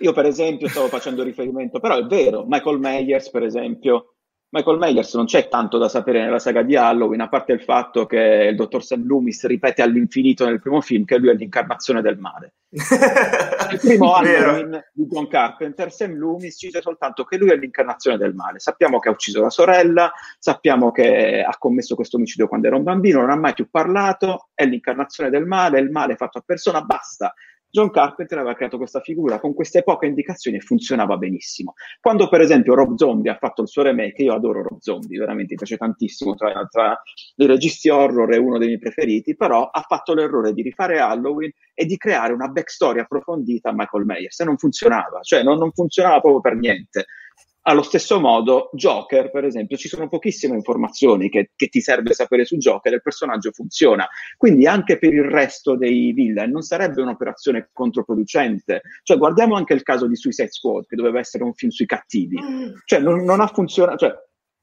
Io 0.00 0.12
per 0.12 0.26
esempio 0.26 0.68
stavo 0.68 0.88
facendo 0.88 1.22
riferimento, 1.22 1.80
però 1.80 1.96
è 1.96 2.04
vero, 2.04 2.44
Michael 2.46 2.78
Myers 2.78 3.30
per 3.30 3.44
esempio 3.44 4.16
Michael 4.52 4.78
Myers 4.78 5.14
non 5.14 5.26
c'è 5.26 5.48
tanto 5.48 5.78
da 5.78 5.88
sapere 5.88 6.20
nella 6.20 6.40
saga 6.40 6.62
di 6.62 6.74
Halloween, 6.74 7.20
a 7.20 7.28
parte 7.28 7.52
il 7.52 7.62
fatto 7.62 8.06
che 8.06 8.48
il 8.50 8.56
dottor 8.56 8.82
Sam 8.82 9.06
Loomis 9.06 9.46
ripete 9.46 9.80
all'infinito 9.80 10.44
nel 10.44 10.60
primo 10.60 10.80
film 10.80 11.04
che 11.04 11.18
lui 11.18 11.30
è 11.30 11.34
l'incarnazione 11.34 12.02
del 12.02 12.18
male. 12.18 12.54
il 12.70 13.78
primo 13.80 14.14
Halloween 14.14 14.82
di 14.92 15.06
John 15.06 15.28
Carpenter, 15.28 15.92
Sam 15.92 16.16
Loomis 16.16 16.56
ci 16.58 16.66
dice 16.66 16.80
soltanto 16.80 17.22
che 17.22 17.36
lui 17.36 17.50
è 17.50 17.56
l'incarnazione 17.56 18.16
del 18.16 18.34
male. 18.34 18.58
Sappiamo 18.58 18.98
che 18.98 19.08
ha 19.08 19.12
ucciso 19.12 19.40
la 19.40 19.50
sorella, 19.50 20.10
sappiamo 20.40 20.90
che 20.90 21.44
ha 21.46 21.56
commesso 21.56 21.94
questo 21.94 22.16
omicidio 22.16 22.48
quando 22.48 22.66
era 22.66 22.76
un 22.76 22.82
bambino, 22.82 23.20
non 23.20 23.30
ha 23.30 23.36
mai 23.36 23.54
più 23.54 23.70
parlato, 23.70 24.48
è 24.52 24.64
l'incarnazione 24.64 25.30
del 25.30 25.46
male, 25.46 25.78
il 25.78 25.90
male 25.90 26.16
fatto 26.16 26.38
a 26.38 26.42
persona, 26.44 26.82
basta. 26.82 27.32
John 27.70 27.90
Carpenter 27.90 28.38
aveva 28.38 28.54
creato 28.54 28.76
questa 28.76 29.00
figura 29.00 29.38
con 29.38 29.54
queste 29.54 29.82
poche 29.82 30.06
indicazioni 30.06 30.56
e 30.56 30.60
funzionava 30.60 31.16
benissimo. 31.16 31.74
Quando, 32.00 32.28
per 32.28 32.40
esempio, 32.40 32.74
Rob 32.74 32.96
Zombie 32.96 33.30
ha 33.30 33.36
fatto 33.36 33.62
il 33.62 33.68
suo 33.68 33.82
remake, 33.82 34.22
io 34.22 34.34
adoro 34.34 34.62
Rob 34.62 34.80
Zombie, 34.80 35.18
veramente 35.18 35.52
mi 35.52 35.58
piace 35.58 35.76
tantissimo, 35.76 36.34
tra, 36.34 36.52
tra 36.68 37.00
i 37.36 37.46
registi 37.46 37.88
horror 37.88 38.32
è 38.32 38.38
uno 38.38 38.58
dei 38.58 38.66
miei 38.66 38.80
preferiti, 38.80 39.36
però 39.36 39.70
ha 39.70 39.84
fatto 39.86 40.14
l'errore 40.14 40.52
di 40.52 40.62
rifare 40.62 40.98
Halloween 40.98 41.52
e 41.72 41.86
di 41.86 41.96
creare 41.96 42.32
una 42.32 42.48
backstory 42.48 42.98
approfondita 42.98 43.70
a 43.70 43.74
Michael 43.74 44.04
Myers 44.04 44.40
e 44.40 44.44
non 44.44 44.58
funzionava, 44.58 45.20
cioè 45.22 45.42
non, 45.42 45.58
non 45.58 45.70
funzionava 45.72 46.20
proprio 46.20 46.40
per 46.40 46.56
niente. 46.56 47.06
Allo 47.70 47.82
stesso 47.82 48.18
modo, 48.18 48.68
Joker, 48.72 49.30
per 49.30 49.44
esempio, 49.44 49.76
ci 49.76 49.86
sono 49.86 50.08
pochissime 50.08 50.56
informazioni 50.56 51.28
che, 51.28 51.52
che, 51.54 51.68
ti 51.68 51.80
serve 51.80 52.12
sapere 52.14 52.44
su 52.44 52.56
Joker 52.56 52.90
e 52.90 52.96
il 52.96 53.02
personaggio 53.02 53.52
funziona. 53.52 54.08
Quindi 54.36 54.66
anche 54.66 54.98
per 54.98 55.14
il 55.14 55.22
resto 55.22 55.76
dei 55.76 56.10
villain 56.10 56.50
non 56.50 56.62
sarebbe 56.62 57.00
un'operazione 57.00 57.70
controproducente. 57.72 58.82
Cioè, 59.04 59.16
guardiamo 59.18 59.54
anche 59.54 59.74
il 59.74 59.84
caso 59.84 60.08
di 60.08 60.16
Suicide 60.16 60.50
Squad, 60.50 60.86
che 60.86 60.96
doveva 60.96 61.20
essere 61.20 61.44
un 61.44 61.54
film 61.54 61.70
sui 61.70 61.86
cattivi. 61.86 62.42
Mm. 62.42 62.72
Cioè, 62.84 62.98
non, 62.98 63.22
non 63.22 63.40
ha 63.40 63.46
funzionato. 63.46 63.98
Cioè, 63.98 64.14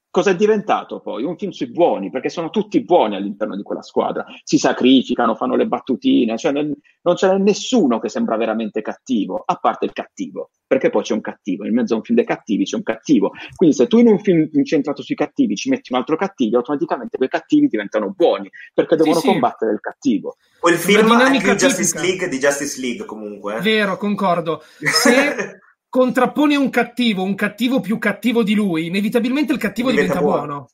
cosa 0.10 0.32
è 0.32 0.36
diventato 0.36 1.00
poi? 1.00 1.24
Un 1.24 1.38
film 1.38 1.52
sui 1.52 1.70
buoni, 1.70 2.10
perché 2.10 2.30
sono 2.30 2.50
tutti 2.50 2.84
buoni 2.84 3.16
all'interno 3.16 3.56
di 3.56 3.64
quella 3.64 3.82
squadra, 3.82 4.26
si 4.44 4.58
sacrificano, 4.58 5.36
fanno 5.36 5.56
le 5.56 5.68
battutine, 5.68 6.38
cioè 6.38 6.52
non, 6.52 6.74
non 7.02 7.16
c'è 7.16 7.38
nessuno 7.38 8.00
che 8.00 8.10
sembra 8.10 8.36
veramente 8.38 8.82
cattivo, 8.82 9.44
a 9.46 9.56
parte 9.56 9.86
il 9.86 9.94
cattivo, 9.94 10.52
perché 10.66 10.90
poi 10.90 11.04
c'è 11.04 11.14
un 11.14 11.22
cattivo, 11.22 11.66
in 11.66 11.74
mezzo 11.74 11.94
a 11.94 11.98
un 11.98 12.04
film 12.04 12.18
dei 12.18 12.26
cattivi 12.26 12.64
c'è 12.64 12.76
un 12.76 12.84
cattivo. 12.84 13.32
Quindi 13.56 13.76
se 13.76 13.88
tu 13.88 13.98
in 14.00 14.08
un 14.08 14.20
film 14.20 14.50
incentrato 14.54 15.02
sui 15.02 15.16
cattivi 15.16 15.56
ci 15.56 15.70
metti 15.70 15.92
un 15.92 16.00
altro 16.00 16.16
cattivo, 16.16 16.58
automaticamente 16.58 17.18
quei 17.18 17.30
cattivi 17.30 17.68
diventano 17.68 18.14
buoni, 18.16 18.50
perché 18.74 18.96
devono 18.96 19.20
sì, 19.20 19.28
combattere 19.28 19.72
il 19.74 19.80
cattivo. 19.80 20.38
Quel 20.60 20.76
film 20.76 21.22
è 21.22 21.42
più 21.42 21.54
Justice 21.54 22.00
League 22.00 22.28
di 22.28 22.40
Justice 22.40 22.82
League 22.82 23.06
comunque. 23.06 23.58
Eh. 23.58 23.62
Vero, 23.62 23.98
concordo. 23.98 24.62
Se 24.80 25.60
contrappone 25.90 26.56
un 26.56 26.70
cattivo, 26.70 27.24
un 27.24 27.36
cattivo 27.36 27.80
più 27.80 27.98
cattivo 27.98 28.44
di 28.44 28.54
lui, 28.54 28.88
inevitabilmente 28.88 29.54
il 29.54 29.60
cattivo 29.60 29.90
diventa, 29.90 30.14
diventa 30.14 30.30
buono. 30.30 30.46
buono. 30.46 30.70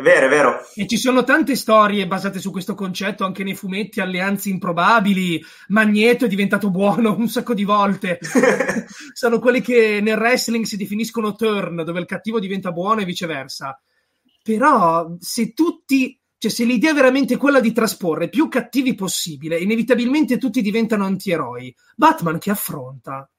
È 0.00 0.02
vero, 0.02 0.26
è 0.26 0.28
vero. 0.30 0.60
E 0.76 0.86
ci 0.86 0.96
sono 0.96 1.24
tante 1.24 1.54
storie 1.54 2.06
basate 2.06 2.38
su 2.38 2.50
questo 2.50 2.74
concetto, 2.74 3.26
anche 3.26 3.44
nei 3.44 3.54
fumetti, 3.54 4.00
alleanze 4.00 4.48
improbabili. 4.48 5.44
Magneto 5.68 6.24
è 6.24 6.28
diventato 6.28 6.70
buono 6.70 7.12
un 7.18 7.28
sacco 7.28 7.52
di 7.52 7.64
volte. 7.64 8.18
sono 9.12 9.38
quelli 9.38 9.60
che 9.60 10.00
nel 10.00 10.16
wrestling 10.16 10.64
si 10.64 10.78
definiscono 10.78 11.34
turn, 11.34 11.84
dove 11.84 12.00
il 12.00 12.06
cattivo 12.06 12.40
diventa 12.40 12.72
buono 12.72 13.02
e 13.02 13.04
viceversa. 13.04 13.78
Però 14.42 15.16
se 15.18 15.52
tutti, 15.52 16.18
cioè 16.38 16.50
se 16.50 16.64
l'idea 16.64 16.92
è 16.92 16.94
veramente 16.94 17.36
quella 17.36 17.60
di 17.60 17.72
trasporre 17.72 18.30
più 18.30 18.48
cattivi 18.48 18.94
possibile, 18.94 19.58
inevitabilmente 19.58 20.38
tutti 20.38 20.62
diventano 20.62 21.04
antieroi. 21.04 21.76
Batman 21.94 22.38
che 22.38 22.50
affronta. 22.50 23.30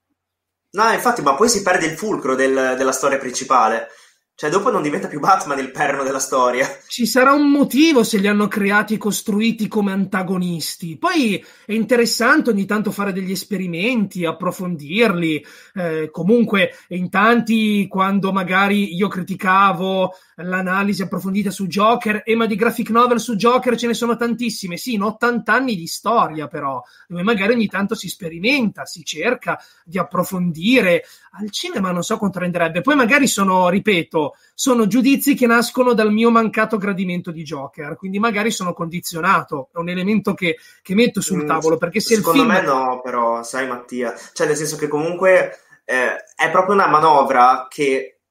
No, 0.74 0.90
infatti, 0.92 1.22
ma 1.22 1.36
poi 1.36 1.50
si 1.50 1.62
perde 1.62 1.86
il 1.86 1.98
fulcro 1.98 2.36
del, 2.36 2.76
della 2.78 2.92
storia 2.94 3.18
principale. 3.18 3.90
Cioè, 4.34 4.50
dopo 4.50 4.72
non 4.72 4.82
diventa 4.82 5.08
più 5.08 5.20
Batman 5.20 5.60
il 5.60 5.70
perno 5.70 6.04
della 6.04 6.18
storia. 6.18 6.68
Ci 6.88 7.06
sarà 7.06 7.32
un 7.32 7.52
motivo 7.52 8.04
se 8.04 8.18
li 8.18 8.28
hanno 8.28 8.48
creati 8.48 8.96
e 8.96 8.98
costruiti 8.98 9.68
come 9.68 9.92
antagonisti. 9.92 10.98
Poi 10.98 11.44
è 11.66 11.74
interessante 11.74 12.50
ogni 12.50 12.66
tanto 12.66 12.90
fare 12.92 13.14
degli 13.14 13.30
esperimenti, 13.30 14.26
approfondirli. 14.26 15.46
Eh, 15.76 16.10
comunque, 16.12 16.72
in 16.88 17.12
tanti, 17.12 17.88
quando 17.88 18.32
magari 18.32 18.96
io 18.96 19.08
criticavo 19.08 20.12
l'analisi 20.38 21.04
approfondita 21.04 21.52
su 21.52 21.68
Joker, 21.68 22.24
e 22.26 22.36
ma 22.36 22.48
di 22.48 22.56
graphic 22.56 22.90
novel 22.90 23.20
su 23.20 23.36
Joker 23.36 23.78
ce 23.78 23.86
ne 23.86 23.94
sono 23.94 24.16
tantissime. 24.16 24.76
Sì, 24.76 24.94
in 24.94 25.04
80 25.04 25.54
anni 25.54 25.76
di 25.76 25.86
storia, 25.86 26.48
però, 26.48 26.82
dove 27.08 27.22
magari 27.22 27.54
ogni 27.54 27.68
tanto 27.68 27.94
si 27.94 28.08
sperimenta, 28.10 28.86
si 28.86 29.04
cerca 29.04 29.62
di 29.86 30.00
approfondire. 30.00 31.04
Al 31.34 31.50
cinema 31.50 31.92
non 31.92 32.04
so 32.04 32.18
quanto 32.18 32.40
renderebbe. 32.40 32.82
Poi 32.82 32.96
magari 32.96 33.26
sono, 33.28 33.70
ripeto, 33.70 34.36
sono 34.54 34.88
giudizi 34.88 35.34
che 35.34 35.48
nascono 35.48 35.94
dal 35.94 36.12
mio 36.12 36.30
mancato 36.30 36.78
gradimento 36.78 37.32
di 37.32 37.44
Joker, 37.44 37.96
quindi 37.96 38.20
magari 38.20 38.52
sono 38.52 38.74
condizionato. 38.74 39.70
È 39.74 39.78
un 39.78 39.90
elemento 39.90 40.34
che, 40.34 40.58
che 40.82 40.94
metto 40.94 41.22
sul 41.22 41.44
mm, 41.44 41.48
tavolo. 41.48 41.78
Perché 41.78 42.02
se 42.02 42.16
secondo 42.16 42.44
il 42.44 42.50
film... 42.50 42.60
me 42.60 42.66
no, 42.66 43.02
però, 43.02 43.44
sai, 43.44 43.68
Mattia, 43.68 44.14
cioè, 44.34 44.48
nel 44.48 44.56
senso 44.56 44.76
che 44.76 44.88
comunque. 44.88 45.60
Eh, 45.84 46.16
è 46.36 46.50
proprio 46.52 46.76
una 46.76 46.88
manovra 46.88 47.66
che 47.68 48.22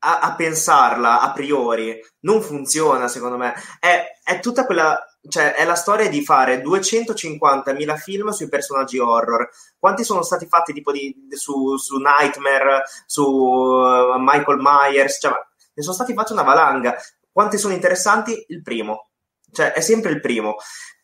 a, 0.00 0.18
a, 0.20 0.34
pensarla 0.34 1.20
a 1.20 1.32
priori 1.32 2.00
non 2.20 2.42
funziona, 2.42 3.08
secondo 3.08 3.36
me. 3.36 3.54
È, 3.78 4.04
è 4.22 4.40
tutta 4.40 4.64
quella. 4.64 4.98
Cioè, 5.26 5.54
è 5.54 5.64
la 5.64 5.74
storia 5.74 6.08
di 6.08 6.22
fare 6.22 6.62
250.000 6.62 7.96
film 7.96 8.30
sui 8.30 8.48
personaggi 8.48 8.98
horror. 8.98 9.48
Quanti 9.78 10.04
sono 10.04 10.22
stati 10.22 10.46
fatti 10.46 10.72
tipo 10.72 10.92
di, 10.92 11.14
su, 11.30 11.76
su 11.76 11.96
Nightmare, 11.96 12.82
su 13.06 13.22
uh, 13.22 14.18
Michael 14.18 14.58
Myers? 14.60 15.18
Cioè, 15.20 15.32
ne 15.74 15.82
sono 15.82 15.94
stati 15.94 16.12
fatti 16.12 16.32
una 16.32 16.42
valanga. 16.42 16.96
Quanti 17.32 17.58
sono 17.58 17.72
interessanti? 17.72 18.44
Il 18.48 18.62
primo. 18.62 19.08
Cioè, 19.50 19.72
è 19.72 19.80
sempre 19.80 20.10
il 20.10 20.20
primo. 20.20 20.56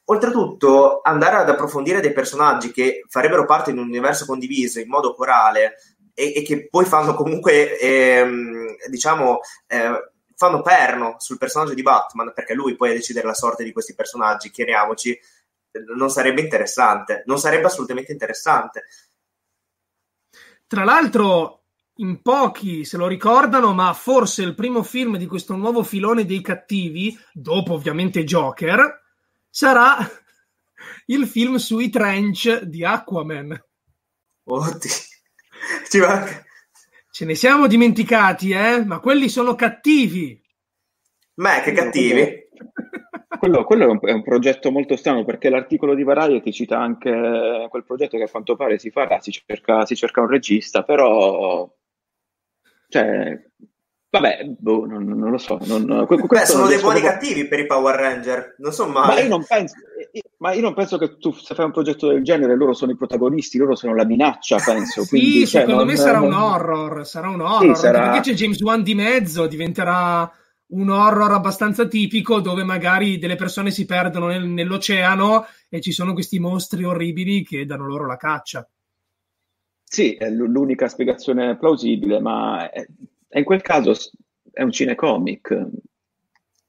Oltretutto, 0.05 1.01
andare 1.03 1.37
ad 1.37 1.49
approfondire 1.49 2.01
dei 2.01 2.13
personaggi 2.13 2.73
che 2.73 3.05
farebbero 3.09 3.45
parte 3.45 3.73
di 3.73 3.79
un 3.79 3.87
universo 3.87 4.27
condiviso 4.27 4.81
in 4.81 4.89
modo 4.89 5.15
corale 5.15 5.77
e, 6.15 6.35
e 6.35 6.43
che 6.43 6.69
poi 6.69 6.85
fanno 6.85 7.15
comunque, 7.15 7.79
ehm, 7.79 8.75
diciamo, 8.91 9.39
eh, 9.67 10.13
fanno 10.40 10.62
perno 10.62 11.16
sul 11.18 11.37
personaggio 11.37 11.74
di 11.74 11.83
Batman, 11.83 12.33
perché 12.35 12.55
lui 12.55 12.74
poi 12.74 12.92
a 12.92 12.94
decidere 12.94 13.26
la 13.26 13.35
sorte 13.35 13.62
di 13.62 13.72
questi 13.72 13.94
personaggi, 13.94 14.50
chiariamoci, 14.50 15.20
non 15.94 16.09
sarebbe 16.09 16.40
interessante, 16.40 17.24
non 17.26 17.38
sarebbe 17.38 17.66
assolutamente 17.66 18.11
interessante. 18.11 18.85
Tra 20.66 20.85
l'altro, 20.85 21.64
in 21.96 22.22
pochi 22.22 22.87
se 22.87 22.96
lo 22.96 23.07
ricordano, 23.07 23.74
ma 23.74 23.92
forse 23.92 24.42
il 24.42 24.55
primo 24.55 24.83
film 24.83 25.18
di 25.18 25.26
questo 25.26 25.55
nuovo 25.57 25.83
filone 25.83 26.24
dei 26.24 26.40
cattivi, 26.40 27.14
dopo 27.35 27.74
ovviamente 27.74 28.24
Joker, 28.24 28.98
sarà 29.50 29.98
il 31.05 31.26
film 31.26 31.57
sui 31.57 31.90
trench 31.90 32.62
di 32.62 32.83
Aquaman. 32.83 33.62
Oddio. 34.44 34.90
Ci 35.87 35.98
manca. 35.98 36.44
Ce 37.21 37.27
ne 37.27 37.35
siamo 37.35 37.67
dimenticati, 37.67 38.53
eh? 38.53 38.83
Ma 38.83 38.99
quelli 38.99 39.29
sono 39.29 39.55
cattivi. 39.55 40.43
Ma 41.35 41.61
che 41.61 41.73
cattivi? 41.73 42.49
Quello, 43.39 43.65
quello 43.65 43.85
è, 43.85 43.87
un, 43.89 43.99
è, 44.01 44.13
un, 44.13 44.23
progetto 44.23 44.71
molto 44.71 44.97
strano 44.97 45.25
perché 45.25 45.51
l'articolo 45.51 45.95
di 45.95 46.03
Variety 46.03 46.51
cita 46.51 46.79
anche 46.79 47.67
quel 47.71 47.85
progetto 47.85 48.17
che 48.17 48.25
a 48.25 48.29
quanto 48.29 48.57
pare 48.57 48.79
si 48.79 48.91
farà, 48.91 49.21
si 49.21 49.31
cerca, 49.31 49.87
si 49.87 49.97
cerca 49.97 50.21
un 50.21 50.29
regista, 50.29 50.83
però 50.83 51.71
cioè, 52.89 53.39
vabbè, 54.11 54.44
boh, 54.59 54.87
non, 54.87 55.05
non, 55.05 55.31
lo 55.31 55.38
so. 55.38 55.59
Non, 55.66 55.85
Beh, 55.85 56.44
sono 56.44 56.66
dei 56.66 56.79
buoni 56.81 57.01
proprio... 57.01 57.03
cattivi 57.03 57.46
per 57.46 57.61
i 57.61 57.66
Power 57.66 57.94
Ranger, 57.94 58.57
non 58.59 58.73
so 58.73 58.87
mai. 58.87 59.07
Ma 59.07 59.20
io 59.20 59.29
non 59.29 59.44
penso, 59.46 59.75
ma 60.38 60.53
io 60.53 60.61
non 60.61 60.75
penso 60.75 60.99
che 60.99 61.16
tu 61.18 61.33
se 61.33 61.55
fai 61.55 61.66
un 61.66 61.73
progetto 61.73 62.09
del 62.09 62.23
genere 62.23 62.57
loro 62.57 62.73
sono 62.73 62.92
i 62.92 62.96
protagonisti, 62.96 63.59
loro 63.59 63.77
sono 63.77 63.94
la 63.94 64.05
minaccia, 64.05 64.57
penso. 64.64 65.03
sì, 65.03 65.09
quindi, 65.09 65.46
cioè, 65.46 65.61
secondo 65.61 65.85
non, 65.85 65.87
me 65.87 65.96
sarà 65.96 66.20
un 66.20 66.33
horror, 66.33 67.07
sarà 67.07 67.29
un 67.29 67.40
horror, 67.40 67.77
sì, 67.77 67.81
sarà... 67.81 68.11
perché 68.11 68.31
c'è 68.31 68.37
James 68.37 68.61
Wan 68.61 68.83
di 68.83 68.94
mezzo, 68.94 69.46
diventerà 69.46 70.31
un 70.70 70.88
horror 70.88 71.33
abbastanza 71.33 71.87
tipico 71.87 72.40
dove 72.40 72.62
magari 72.62 73.18
delle 73.18 73.37
persone 73.37 73.70
si 73.70 73.87
perdono 73.87 74.27
nel, 74.27 74.46
nell'oceano 74.46 75.46
e 75.68 75.81
ci 75.81 75.92
sono 75.92 76.12
questi 76.12 76.38
mostri 76.38 76.85
orribili 76.85 77.44
che 77.44 77.66
danno 77.66 77.87
loro 77.87 78.07
la 78.07 78.16
caccia. 78.16 78.68
Sì, 79.83 80.14
è 80.14 80.31
l'unica 80.31 80.87
spiegazione 80.87 81.57
plausibile, 81.57 82.20
ma 82.20 82.70
è, 83.31 83.38
in 83.38 83.45
quel 83.45 83.62
caso 83.62 83.95
è 84.53 84.62
un 84.62 84.73
cinecomic, 84.73 85.69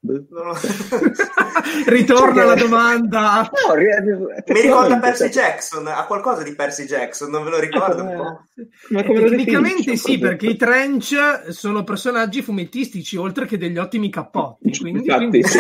No. 0.04 0.58
Ritorna 1.86 2.34
cioè, 2.34 2.46
la 2.46 2.56
domanda. 2.56 3.52
No, 3.68 3.76
Mi 3.76 4.62
ricorda 4.62 4.98
Percy 4.98 5.30
Jackson, 5.30 5.86
ha 5.88 6.06
qualcosa 6.06 6.42
di 6.42 6.56
Percy 6.56 6.86
Jackson, 6.86 7.30
non 7.30 7.44
ve 7.44 7.50
lo 7.52 7.60
ricordo 7.60 8.04
un 8.04 8.16
po'. 8.16 8.64
Ma 8.90 9.04
come 9.04 9.22
tecnicamente 9.22 9.96
sì, 9.96 10.18
perché 10.18 10.48
i 10.48 10.56
trench 10.56 11.50
sono 11.50 11.84
personaggi 11.84 12.42
fumettistici, 12.42 13.16
oltre 13.16 13.46
che 13.46 13.60
degli 13.60 13.78
ottimi 13.78 14.10
cappotti. 14.10 14.72
Quindi, 14.80 15.00
Infatti, 15.02 15.28
quindi... 15.28 15.44
Sì. 15.48 15.60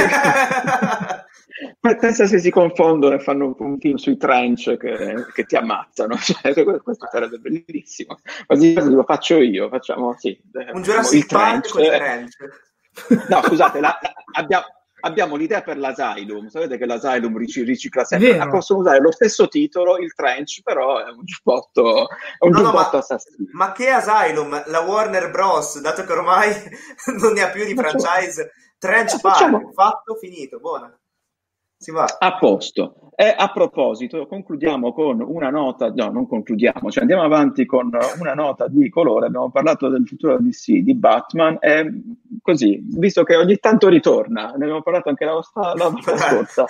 Pensa 2.00 2.28
se 2.28 2.38
si 2.38 2.52
confondono 2.52 3.15
e 3.15 3.20
fanno 3.20 3.56
un 3.58 3.80
film 3.80 3.96
sui 3.96 4.15
trench 4.15 4.78
che, 4.78 5.26
che 5.34 5.46
ti 5.46 5.56
ammazzano. 5.56 6.15
Cioè, 6.22 6.54
questo 6.82 7.08
sarebbe 7.12 7.38
bellissimo. 7.39 8.20
Quasi 8.46 8.74
lo 8.74 9.04
faccio 9.04 9.38
io, 9.38 9.67
facciamo 9.70 10.15
sì. 10.17 10.39
Un 10.74 10.82
Jurassic 10.84 11.26
Park 11.28 11.70
con 11.70 11.82
i 11.82 11.88
trench. 11.88 12.36
No, 13.30 13.41
scusate, 13.41 13.80
la, 13.80 13.98
la, 14.00 14.13
abbiamo, 14.34 14.65
abbiamo, 15.00 15.36
l'idea 15.36 15.62
per 15.62 15.80
l'Asylum. 15.80 16.50
Sapete 16.50 16.78
che 16.78 16.86
l'Asylum 16.86 17.36
ric- 17.36 17.65
ricicla 17.65 18.04
sempre. 18.04 18.38
Ma 18.38 18.48
possono 18.48 18.82
usare 18.82 19.00
lo 19.00 19.12
stesso 19.12 19.48
titolo, 19.48 19.98
il 19.98 20.13
trench, 20.13 20.62
però 20.62 21.04
è 21.04 21.10
un 21.10 21.24
giubbotto, 21.24 22.10
è 22.10 22.46
un 22.46 22.52
no, 22.52 22.58
giubbotto 22.58 22.76
no, 22.76 22.89
ma, 22.91 22.98
assassino. 23.00 23.48
Ma 23.54 23.72
che 23.72 23.89
Asylum? 23.89 24.63
La 24.67 24.82
Warner 24.82 25.32
Bros., 25.32 25.80
dato 25.82 26.04
che 26.04 26.12
ormai 26.12 26.54
non 27.20 27.34
ne 27.34 27.41
ha 27.41 27.50
più 27.50 27.65
di 27.65 27.74
facciamo, 27.74 28.04
franchise, 28.04 28.52
Trench 28.78 29.20
Park, 29.20 29.38
facciamo, 29.38 29.72
fatto, 29.74 30.15
finito, 30.15 30.60
buona. 30.60 30.96
Si 31.82 31.89
va. 31.89 32.06
A 32.20 32.38
posto. 32.38 33.10
E 33.15 33.34
a 33.36 33.52
proposito, 33.52 34.28
concludiamo 34.28 34.94
con 34.94 35.20
una 35.20 35.50
nota, 35.50 35.89
no, 35.89 36.12
non 36.12 36.28
concludiamo, 36.28 36.91
cioè 36.91 37.02
andiamo 37.02 37.24
avanti 37.24 37.65
con 37.65 37.89
una 38.20 38.34
nota 38.36 38.67
di 38.67 38.88
colore. 38.89 39.26
Abbiamo 39.26 39.50
parlato 39.50 39.89
del 39.89 40.08
futuro 40.08 40.38
DC, 40.38 40.78
di 40.78 40.94
Batman, 40.94 41.58
e 41.60 41.91
così, 42.41 42.80
visto 42.84 43.24
che 43.24 43.36
ogni 43.36 43.58
tanto 43.58 43.89
ritorna, 43.89 44.50
ne 44.50 44.63
abbiamo 44.63 44.84
parlato 44.84 45.10
anche 45.10 45.26
la, 45.26 45.34
la, 45.34 45.74
la 45.74 45.89
volta 45.89 46.17
scorsa. 46.17 46.65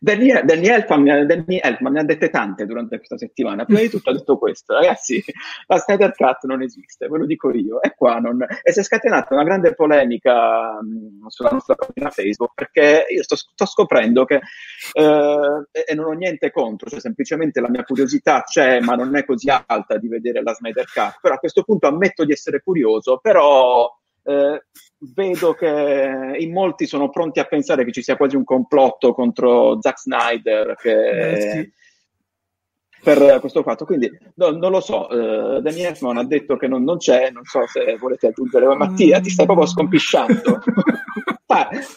Danny, 0.00 0.32
Danny, 0.44 0.66
Elfman, 0.66 1.26
Danny 1.26 1.60
Elfman 1.62 1.92
ne 1.92 2.00
ha 2.00 2.04
dette 2.04 2.28
tante 2.28 2.66
durante 2.66 2.96
questa 2.96 3.16
settimana. 3.16 3.64
Prima 3.64 3.80
di 3.80 3.88
tutto 3.88 4.10
ha 4.10 4.12
detto 4.12 4.36
questo, 4.36 4.74
ragazzi, 4.74 5.22
la 5.66 5.78
Snyder 5.78 6.12
Cut 6.14 6.44
non 6.44 6.62
esiste, 6.62 7.06
ve 7.06 7.18
lo 7.18 7.26
dico 7.26 7.50
io. 7.52 7.80
E 7.80 7.94
qua 7.94 8.18
non... 8.18 8.44
E 8.62 8.72
si 8.72 8.80
è 8.80 8.82
scatenata 8.82 9.34
una 9.34 9.44
grande 9.44 9.74
polemica 9.74 10.80
mh, 10.82 11.28
sulla 11.28 11.50
nostra 11.50 11.76
pagina 11.76 12.10
Facebook 12.10 12.52
perché 12.54 13.06
io 13.08 13.22
sto, 13.22 13.36
sto 13.36 13.66
scoprendo 13.66 14.24
che, 14.24 14.40
eh, 14.92 15.68
e 15.70 15.94
non 15.94 16.06
ho 16.06 16.12
niente 16.12 16.50
contro, 16.50 16.90
cioè 16.90 17.00
semplicemente 17.00 17.60
la 17.60 17.70
mia 17.70 17.84
curiosità 17.84 18.42
c'è, 18.42 18.80
ma 18.80 18.94
non 18.94 19.16
è 19.16 19.24
così 19.24 19.50
alta 19.50 19.98
di 19.98 20.08
vedere 20.08 20.42
la 20.42 20.54
Snyder 20.54 20.86
Cut. 20.92 21.18
Però 21.20 21.34
a 21.34 21.38
questo 21.38 21.62
punto 21.62 21.86
ammetto 21.86 22.24
di 22.24 22.32
essere 22.32 22.60
curioso, 22.60 23.18
però 23.18 23.88
eh, 24.22 24.64
vedo 25.14 25.54
che 25.54 26.36
in 26.38 26.52
molti 26.52 26.86
sono 26.86 27.10
pronti 27.10 27.40
a 27.40 27.44
pensare 27.44 27.84
che 27.84 27.92
ci 27.92 28.02
sia 28.02 28.16
quasi 28.16 28.36
un 28.36 28.44
complotto 28.44 29.12
contro 29.14 29.78
Zack 29.80 29.98
Snyder 29.98 30.74
che, 30.76 31.32
eh, 31.32 31.40
sì. 31.40 31.72
per 33.02 33.40
questo 33.40 33.62
fatto. 33.62 33.84
Quindi 33.84 34.10
no, 34.34 34.50
non 34.50 34.70
lo 34.70 34.80
so, 34.80 35.06
uh, 35.08 35.60
Danny 35.60 35.84
Elfman 35.84 36.18
ha 36.18 36.24
detto 36.24 36.56
che 36.56 36.68
non, 36.68 36.84
non, 36.84 36.98
c'è, 36.98 37.30
non 37.30 37.44
so 37.44 37.66
se 37.66 37.96
volete 37.96 38.28
aggiungere, 38.28 38.66
ma 38.66 38.74
Mattia 38.74 39.20
ti 39.20 39.30
stai 39.30 39.46
proprio 39.46 39.66
scompisciando. 39.66 40.60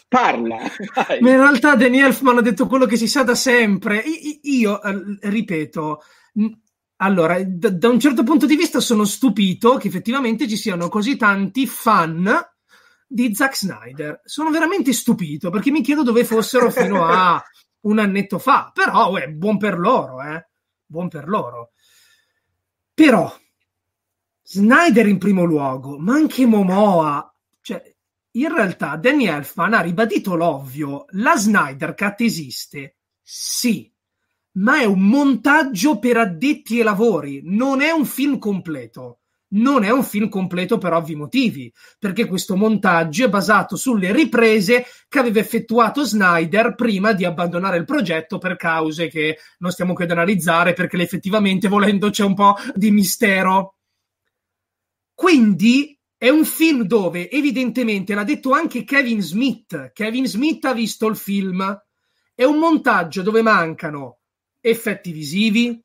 parla. 0.08 0.58
Dai. 0.94 1.20
Ma 1.22 1.30
in 1.30 1.38
realtà 1.38 1.76
Danny 1.76 2.00
Elfman 2.00 2.38
ha 2.38 2.42
detto 2.42 2.68
quello 2.68 2.86
che 2.86 2.98
si 2.98 3.08
sa 3.08 3.24
da 3.24 3.36
sempre. 3.36 3.98
I- 4.00 4.40
io, 4.44 4.82
eh, 4.82 5.18
ripeto, 5.22 6.02
Allora, 7.04 7.44
da, 7.44 7.70
da, 7.70 7.90
un 7.90 8.00
certo 8.00 8.24
punto 8.24 8.46
di 8.46 8.56
vista 8.56 8.80
sono 8.80 9.04
stupito 9.04 9.76
che 9.76 9.90
effettivamente 9.90 10.48
ci 10.48 10.56
siano 10.56 10.88
così 10.88 11.18
tanti 11.18 11.68
fan 11.68 12.34
di 13.06 13.36
Zack 13.36 13.58
Snyder. 13.58 14.22
Sono 14.24 14.50
veramente 14.50 14.94
stupito 14.94 15.50
perché 15.50 15.70
mi 15.70 15.84
chiedo 15.84 16.04
dove 16.04 16.24
fossero 16.24 16.72
fino 16.72 17.04
a 17.06 17.44
un 17.84 18.00
annetto 18.00 18.40
fa. 18.40 18.72
Però, 18.74 19.12
uè, 19.12 19.28
buon 19.28 19.58
per 19.58 19.78
loro, 19.78 20.22
eh. 20.22 20.48
Buon 20.86 21.10
per 21.10 21.28
loro. 21.28 21.74
Però, 22.94 23.38
Snyder 24.42 25.06
in 25.06 25.18
primo 25.18 25.44
luogo, 25.44 26.00
ma 26.00 26.14
anche 26.14 26.46
Momoa. 26.46 27.36
Cioè, 27.60 27.96
in 28.32 28.54
realtà 28.54 28.96
Danny 28.96 29.28
Elfman 29.28 29.74
ha 29.74 29.82
ribadito 29.82 30.36
l'ovvio. 30.36 31.04
La 31.10 31.36
Snyder 31.36 31.96
Cut 31.96 32.22
esiste, 32.22 33.00
sì, 33.22 33.93
ma 34.54 34.80
è 34.80 34.86
un 34.86 35.02
montaggio 35.02 36.00
per 36.00 36.18
addetti 36.18 36.78
ai 36.78 36.84
lavori, 36.84 37.42
non 37.44 37.82
è 37.82 37.92
un 37.92 38.06
film 38.06 38.38
completo. 38.38 39.20
Non 39.54 39.84
è 39.84 39.92
un 39.92 40.04
film 40.04 40.30
completo 40.30 40.80
per 40.80 40.94
ovvi 40.94 41.14
motivi, 41.14 41.72
perché 42.00 42.26
questo 42.26 42.56
montaggio 42.56 43.26
è 43.26 43.30
basato 43.30 43.76
sulle 43.76 44.12
riprese 44.12 44.84
che 45.08 45.20
aveva 45.20 45.40
effettuato 45.40 46.04
Snyder 46.04 46.74
prima 46.74 47.14
di 47.14 47.24
abbandonare 47.24 47.78
il 47.78 47.86
progetto 47.86 48.40
per 48.40 48.56
cause 48.56 49.10
che 49.10 49.38
non 49.60 49.70
stiamo 49.70 49.94
qui 49.94 50.06
ad 50.06 50.12
analizzare, 50.12 50.74
perché 50.74 51.00
effettivamente 51.00 51.68
volendo 51.68 52.10
c'è 52.10 52.24
un 52.24 52.34
po' 52.34 52.56
di 52.74 52.90
mistero. 52.90 53.76
Quindi 55.14 56.00
è 56.18 56.30
un 56.30 56.46
film 56.46 56.84
dove 56.86 57.30
evidentemente 57.30 58.16
l'ha 58.16 58.24
detto 58.24 58.54
anche 58.54 58.84
Kevin 58.84 59.22
Smith. 59.22 59.92
Kevin 59.94 60.26
Smith 60.26 60.66
ha 60.66 60.74
visto 60.74 61.08
il 61.08 61.16
film. 61.16 61.80
È 62.34 62.44
un 62.44 62.58
montaggio 62.58 63.22
dove 63.22 63.44
mancano 63.44 64.22
effetti 64.64 65.12
visivi, 65.12 65.80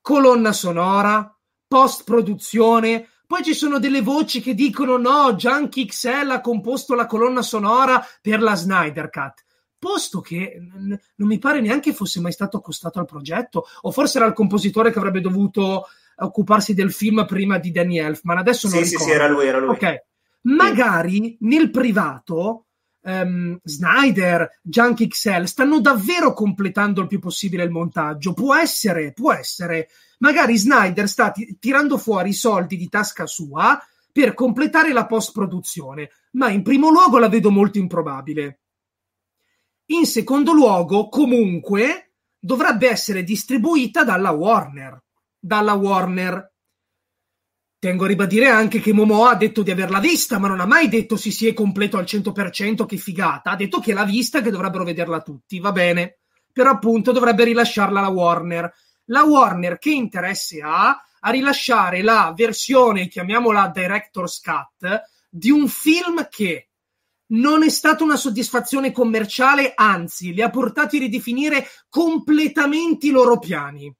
colonna 0.00 0.52
sonora, 0.52 1.36
post 1.66 2.04
produzione. 2.04 3.08
Poi 3.26 3.42
ci 3.42 3.54
sono 3.54 3.78
delle 3.78 4.02
voci 4.02 4.40
che 4.40 4.54
dicono 4.54 4.96
no, 4.96 5.34
Junkie 5.34 5.86
XL 5.86 6.30
ha 6.30 6.40
composto 6.40 6.94
la 6.94 7.06
colonna 7.06 7.42
sonora 7.42 8.04
per 8.20 8.40
la 8.40 8.54
Snyder 8.54 9.10
Cut. 9.10 9.44
Posto 9.78 10.20
che 10.20 10.58
non 10.58 11.28
mi 11.28 11.38
pare 11.38 11.60
neanche 11.60 11.92
fosse 11.92 12.20
mai 12.20 12.32
stato 12.32 12.58
accostato 12.58 12.98
al 12.98 13.06
progetto, 13.06 13.66
o 13.82 13.90
forse 13.90 14.18
era 14.18 14.26
il 14.26 14.34
compositore 14.34 14.92
che 14.92 14.98
avrebbe 14.98 15.20
dovuto 15.20 15.86
occuparsi 16.16 16.74
del 16.74 16.92
film 16.92 17.24
prima 17.24 17.58
di 17.58 17.70
Danny 17.70 17.98
Elfman. 17.98 18.38
Adesso 18.38 18.68
non 18.68 18.84
sì, 18.84 18.90
ricordo. 18.90 19.04
Sì, 19.04 19.10
sì, 19.10 19.16
era 19.16 19.28
lui, 19.28 19.46
era 19.46 19.58
lui. 19.58 19.70
Ok. 19.70 20.04
Magari 20.42 21.36
nel 21.40 21.70
privato 21.70 22.66
um, 23.02 23.58
Snyder, 23.62 24.58
Junk 24.62 25.06
XL 25.06 25.44
stanno 25.44 25.80
davvero 25.80 26.32
completando 26.32 27.00
il 27.00 27.06
più 27.06 27.18
possibile 27.18 27.64
il 27.64 27.70
montaggio. 27.70 28.32
Può 28.32 28.54
essere, 28.54 29.12
può 29.12 29.32
essere. 29.32 29.88
Magari 30.18 30.56
Snyder 30.56 31.08
sta 31.08 31.30
t- 31.30 31.56
tirando 31.58 31.98
fuori 31.98 32.30
i 32.30 32.34
soldi 32.34 32.76
di 32.76 32.88
tasca 32.88 33.26
sua 33.26 33.80
per 34.12 34.34
completare 34.34 34.92
la 34.92 35.06
post-produzione, 35.06 36.10
ma 36.32 36.50
in 36.50 36.62
primo 36.62 36.90
luogo 36.90 37.18
la 37.18 37.28
vedo 37.28 37.50
molto 37.50 37.78
improbabile. 37.78 38.60
In 39.86 40.06
secondo 40.06 40.52
luogo, 40.52 41.08
comunque, 41.08 42.12
dovrebbe 42.38 42.88
essere 42.88 43.22
distribuita 43.22 44.04
dalla 44.04 44.30
Warner. 44.30 45.02
Dalla 45.38 45.74
Warner. 45.74 46.52
Tengo 47.80 48.04
a 48.04 48.08
ribadire 48.08 48.46
anche 48.46 48.78
che 48.78 48.92
Momoa 48.92 49.30
ha 49.30 49.36
detto 49.36 49.62
di 49.62 49.70
averla 49.70 50.00
vista, 50.00 50.38
ma 50.38 50.48
non 50.48 50.60
ha 50.60 50.66
mai 50.66 50.90
detto 50.90 51.16
si 51.16 51.32
sia 51.32 51.54
completo 51.54 51.96
al 51.96 52.04
100%, 52.04 52.84
che 52.84 52.98
figata. 52.98 53.52
Ha 53.52 53.56
detto 53.56 53.80
che 53.80 53.94
l'ha 53.94 54.04
vista 54.04 54.42
che 54.42 54.50
dovrebbero 54.50 54.84
vederla 54.84 55.22
tutti, 55.22 55.58
va 55.60 55.72
bene. 55.72 56.18
Però 56.52 56.68
appunto 56.68 57.10
dovrebbe 57.10 57.44
rilasciarla 57.44 58.02
la 58.02 58.08
Warner. 58.08 58.70
La 59.06 59.22
Warner 59.22 59.78
che 59.78 59.92
interesse 59.92 60.60
ha 60.62 60.90
a 61.20 61.30
rilasciare 61.30 62.02
la 62.02 62.34
versione, 62.36 63.08
chiamiamola 63.08 63.72
Director's 63.74 64.42
Cut, 64.42 65.02
di 65.30 65.50
un 65.50 65.66
film 65.66 66.28
che 66.28 66.68
non 67.28 67.62
è 67.62 67.70
stata 67.70 68.04
una 68.04 68.16
soddisfazione 68.16 68.92
commerciale, 68.92 69.72
anzi, 69.74 70.34
li 70.34 70.42
ha 70.42 70.50
portati 70.50 70.98
a 70.98 71.00
ridefinire 71.00 71.66
completamente 71.88 73.06
i 73.06 73.10
loro 73.10 73.38
piani 73.38 73.90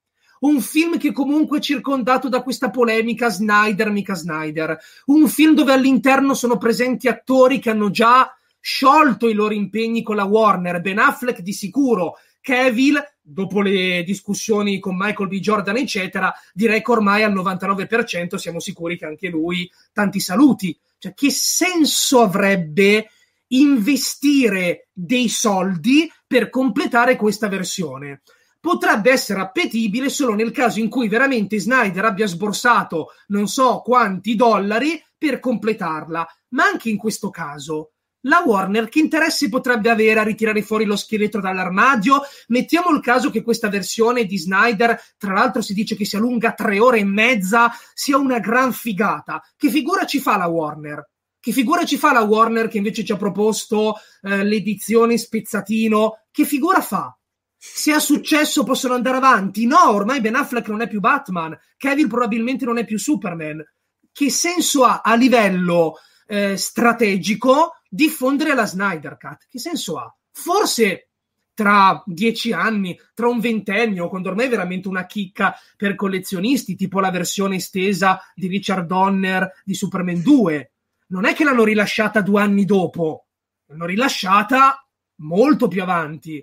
un 0.40 0.60
film 0.60 0.98
che 0.98 1.12
comunque 1.12 1.58
è 1.58 1.60
circondato 1.60 2.28
da 2.28 2.42
questa 2.42 2.70
polemica 2.70 3.28
Snyder, 3.28 3.90
mica 3.90 4.14
Snyder, 4.14 4.78
un 5.06 5.28
film 5.28 5.54
dove 5.54 5.72
all'interno 5.72 6.34
sono 6.34 6.58
presenti 6.58 7.08
attori 7.08 7.58
che 7.58 7.70
hanno 7.70 7.90
già 7.90 8.34
sciolto 8.60 9.28
i 9.28 9.34
loro 9.34 9.54
impegni 9.54 10.02
con 10.02 10.16
la 10.16 10.24
Warner, 10.24 10.80
Ben 10.80 10.98
Affleck 10.98 11.40
di 11.40 11.52
sicuro, 11.52 12.16
Cavill, 12.40 13.02
dopo 13.20 13.60
le 13.60 14.02
discussioni 14.02 14.78
con 14.78 14.96
Michael 14.96 15.28
B. 15.28 15.38
Jordan, 15.40 15.76
eccetera, 15.76 16.32
direi 16.52 16.82
che 16.82 16.90
ormai 16.90 17.22
al 17.22 17.34
99% 17.34 18.36
siamo 18.36 18.60
sicuri 18.60 18.96
che 18.96 19.06
anche 19.06 19.28
lui 19.28 19.70
tanti 19.92 20.20
saluti. 20.20 20.76
Cioè, 20.98 21.14
che 21.14 21.30
senso 21.30 22.20
avrebbe 22.20 23.10
investire 23.48 24.88
dei 24.92 25.28
soldi 25.28 26.10
per 26.26 26.50
completare 26.50 27.16
questa 27.16 27.48
versione? 27.48 28.22
Potrebbe 28.60 29.10
essere 29.10 29.40
appetibile 29.40 30.10
solo 30.10 30.34
nel 30.34 30.52
caso 30.52 30.78
in 30.78 30.88
cui 30.88 31.08
veramente 31.08 31.58
Snyder 31.58 32.04
abbia 32.04 32.26
sborsato 32.26 33.08
non 33.28 33.48
so 33.48 33.80
quanti 33.80 34.36
dollari 34.36 35.02
per 35.16 35.40
completarla. 35.40 36.26
Ma 36.50 36.64
anche 36.64 36.90
in 36.90 36.96
questo 36.96 37.30
caso, 37.30 37.92
la 38.24 38.42
Warner 38.44 38.88
che 38.88 38.98
interessi 38.98 39.48
potrebbe 39.48 39.88
avere 39.88 40.20
a 40.20 40.24
ritirare 40.24 40.62
fuori 40.62 40.84
lo 40.84 40.96
scheletro 40.96 41.40
dall'armadio? 41.40 42.20
Mettiamo 42.48 42.90
il 42.90 43.00
caso 43.00 43.30
che 43.30 43.42
questa 43.42 43.68
versione 43.68 44.24
di 44.24 44.36
Snyder, 44.36 45.00
tra 45.16 45.32
l'altro 45.32 45.62
si 45.62 45.72
dice 45.72 45.96
che 45.96 46.04
sia 46.04 46.18
lunga 46.18 46.52
tre 46.52 46.78
ore 46.78 46.98
e 46.98 47.04
mezza, 47.04 47.72
sia 47.94 48.18
una 48.18 48.38
gran 48.38 48.72
figata. 48.72 49.42
Che 49.56 49.70
figura 49.70 50.04
ci 50.04 50.20
fa 50.20 50.36
la 50.36 50.46
Warner? 50.46 51.08
Che 51.40 51.52
figura 51.52 51.84
ci 51.86 51.96
fa 51.96 52.12
la 52.12 52.20
Warner 52.20 52.68
che 52.68 52.76
invece 52.76 53.04
ci 53.04 53.12
ha 53.12 53.16
proposto 53.16 53.94
eh, 54.20 54.44
l'edizione 54.44 55.16
spezzatino? 55.16 56.24
Che 56.30 56.44
figura 56.44 56.82
fa? 56.82 57.14
Se 57.62 57.92
ha 57.92 57.98
successo 57.98 58.64
possono 58.64 58.94
andare 58.94 59.18
avanti. 59.18 59.66
No, 59.66 59.90
ormai 59.90 60.22
Ben 60.22 60.34
Affleck 60.34 60.66
non 60.68 60.80
è 60.80 60.88
più 60.88 60.98
Batman, 60.98 61.56
Kevin 61.76 62.08
probabilmente 62.08 62.64
non 62.64 62.78
è 62.78 62.86
più 62.86 62.98
Superman. 62.98 63.62
Che 64.10 64.30
senso 64.30 64.84
ha 64.84 65.02
a 65.04 65.14
livello 65.14 65.96
eh, 66.26 66.56
strategico 66.56 67.74
diffondere 67.86 68.54
la 68.54 68.64
Snyder 68.64 69.18
Cut? 69.18 69.46
Che 69.46 69.58
senso 69.58 69.98
ha? 69.98 70.16
Forse 70.32 71.10
tra 71.52 72.02
dieci 72.06 72.50
anni, 72.52 72.98
tra 73.12 73.28
un 73.28 73.40
ventennio, 73.40 74.08
quando 74.08 74.30
ormai 74.30 74.46
è 74.46 74.48
veramente 74.50 74.88
una 74.88 75.04
chicca 75.04 75.54
per 75.76 75.96
collezionisti, 75.96 76.76
tipo 76.76 76.98
la 76.98 77.10
versione 77.10 77.56
estesa 77.56 78.22
di 78.34 78.46
Richard 78.46 78.86
Donner 78.86 79.60
di 79.66 79.74
Superman 79.74 80.22
2. 80.22 80.72
Non 81.08 81.26
è 81.26 81.34
che 81.34 81.44
l'hanno 81.44 81.64
rilasciata 81.64 82.22
due 82.22 82.40
anni 82.40 82.64
dopo, 82.64 83.26
l'hanno 83.66 83.84
rilasciata 83.84 84.82
molto 85.16 85.68
più 85.68 85.82
avanti 85.82 86.42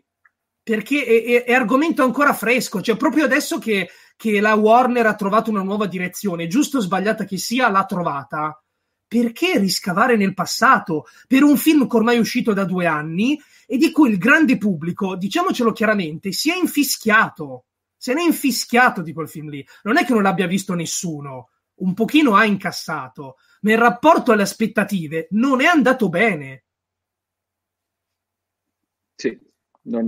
perché 0.68 1.06
è, 1.06 1.24
è, 1.24 1.44
è, 1.46 1.54
argomento 1.54 2.04
ancora 2.04 2.34
fresco, 2.34 2.82
cioè 2.82 2.98
proprio 2.98 3.24
adesso 3.24 3.58
che, 3.58 3.90
che, 4.18 4.42
la 4.42 4.54
Warner 4.54 5.06
ha 5.06 5.16
trovato 5.16 5.50
una 5.50 5.62
nuova 5.62 5.88
direzione, 5.88 6.48
giusto 6.48 6.80
o 6.80 6.82
sbagliata 6.82 7.24
che 7.24 7.38
sia, 7.38 7.70
l'ha 7.70 7.86
trovata. 7.86 8.62
Perché 9.08 9.60
riscavare 9.60 10.18
nel 10.18 10.34
passato 10.34 11.06
per 11.26 11.44
un 11.44 11.56
film 11.56 11.88
che 11.88 11.96
ormai 11.96 12.18
è 12.18 12.20
uscito 12.20 12.52
da 12.52 12.66
due 12.66 12.86
anni 12.86 13.42
e 13.66 13.78
di 13.78 13.94
cui 13.94 14.10
il 14.10 14.18
grande 14.18 14.58
pubblico, 14.58 15.16
diciamocelo 15.16 15.72
chiaramente, 15.72 16.34
si 16.34 16.52
è 16.52 16.58
infischiato. 16.58 17.68
Se 17.96 18.14
ne 18.14 18.24
è 18.24 18.26
infischiato 18.26 19.02
di 19.02 19.14
quel 19.14 19.30
film 19.30 19.50
lì. 19.50 19.66
Non 19.84 19.96
è 19.96 20.04
che 20.04 20.12
non 20.12 20.24
l'abbia 20.24 20.48
visto 20.48 20.74
nessuno, 20.74 21.52
un 21.76 21.94
pochino 21.94 22.36
ha 22.36 22.44
incassato, 22.44 23.38
ma 23.62 23.72
il 23.72 23.78
rapporto 23.78 24.34
alle 24.34 24.42
aspettative 24.42 25.30
non 25.32 25.62
è 25.62 25.66
andato 25.66 26.10
bene. 26.10 26.66
Sì, 29.16 29.47
non, 29.88 30.08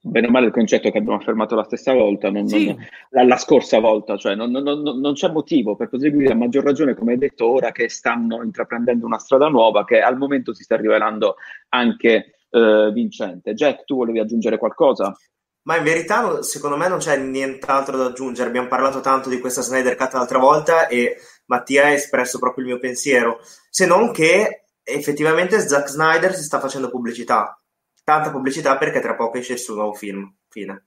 bene 0.00 0.26
o 0.26 0.30
male 0.30 0.46
il 0.46 0.52
concetto 0.52 0.90
che 0.90 0.98
abbiamo 0.98 1.18
affermato 1.18 1.54
la 1.54 1.64
stessa 1.64 1.92
volta, 1.92 2.30
non, 2.30 2.46
sì. 2.48 2.66
non, 2.66 2.76
la, 3.10 3.24
la, 3.24 3.36
scorsa 3.36 3.78
volta, 3.78 4.16
cioè 4.16 4.34
non, 4.34 5.12
c'è 5.14 5.30
motivo 5.30 5.76
per 5.76 5.88
proseguire 5.88 6.32
a 6.32 6.36
maggior 6.36 6.64
ragione, 6.64 6.94
come 6.94 7.12
hai 7.12 7.18
detto, 7.18 7.48
ora 7.48 7.70
che 7.72 7.88
stanno 7.88 8.42
intraprendendo 8.42 9.06
una 9.06 9.18
strada 9.18 9.48
nuova 9.48 9.84
che 9.84 10.00
al 10.00 10.16
momento 10.16 10.54
si 10.54 10.62
sta 10.62 10.76
rivelando 10.76 11.36
anche 11.68 12.38
eh, 12.50 12.90
vincente. 12.92 13.54
Jack, 13.54 13.84
tu 13.84 13.96
volevi 13.96 14.20
aggiungere 14.20 14.58
qualcosa? 14.58 15.14
Ma 15.62 15.76
in 15.76 15.84
verità, 15.84 16.42
secondo 16.42 16.76
me, 16.76 16.88
non 16.88 16.98
c'è 16.98 17.16
nient'altro 17.16 17.96
da 17.96 18.06
aggiungere. 18.06 18.48
Abbiamo 18.48 18.68
parlato 18.68 19.00
tanto 19.00 19.30
di 19.30 19.40
questa 19.40 19.62
Snyder 19.62 19.96
Cut 19.96 20.12
l'altra 20.12 20.38
volta 20.38 20.88
e 20.88 21.16
Mattia 21.46 21.84
ha 21.84 21.90
espresso 21.90 22.38
proprio 22.38 22.64
il 22.64 22.70
mio 22.70 22.78
pensiero, 22.80 23.38
se 23.70 23.86
non 23.86 24.12
che 24.12 24.64
effettivamente 24.82 25.58
Zack 25.60 25.88
Snyder 25.88 26.34
si 26.34 26.42
sta 26.42 26.60
facendo 26.60 26.90
pubblicità 26.90 27.58
tanta 28.04 28.30
pubblicità 28.30 28.76
perché 28.76 29.00
tra 29.00 29.14
poco 29.14 29.38
esce 29.38 29.54
il 29.54 29.58
suo 29.58 29.74
nuovo 29.74 29.94
film. 29.94 30.32
Fine. 30.48 30.86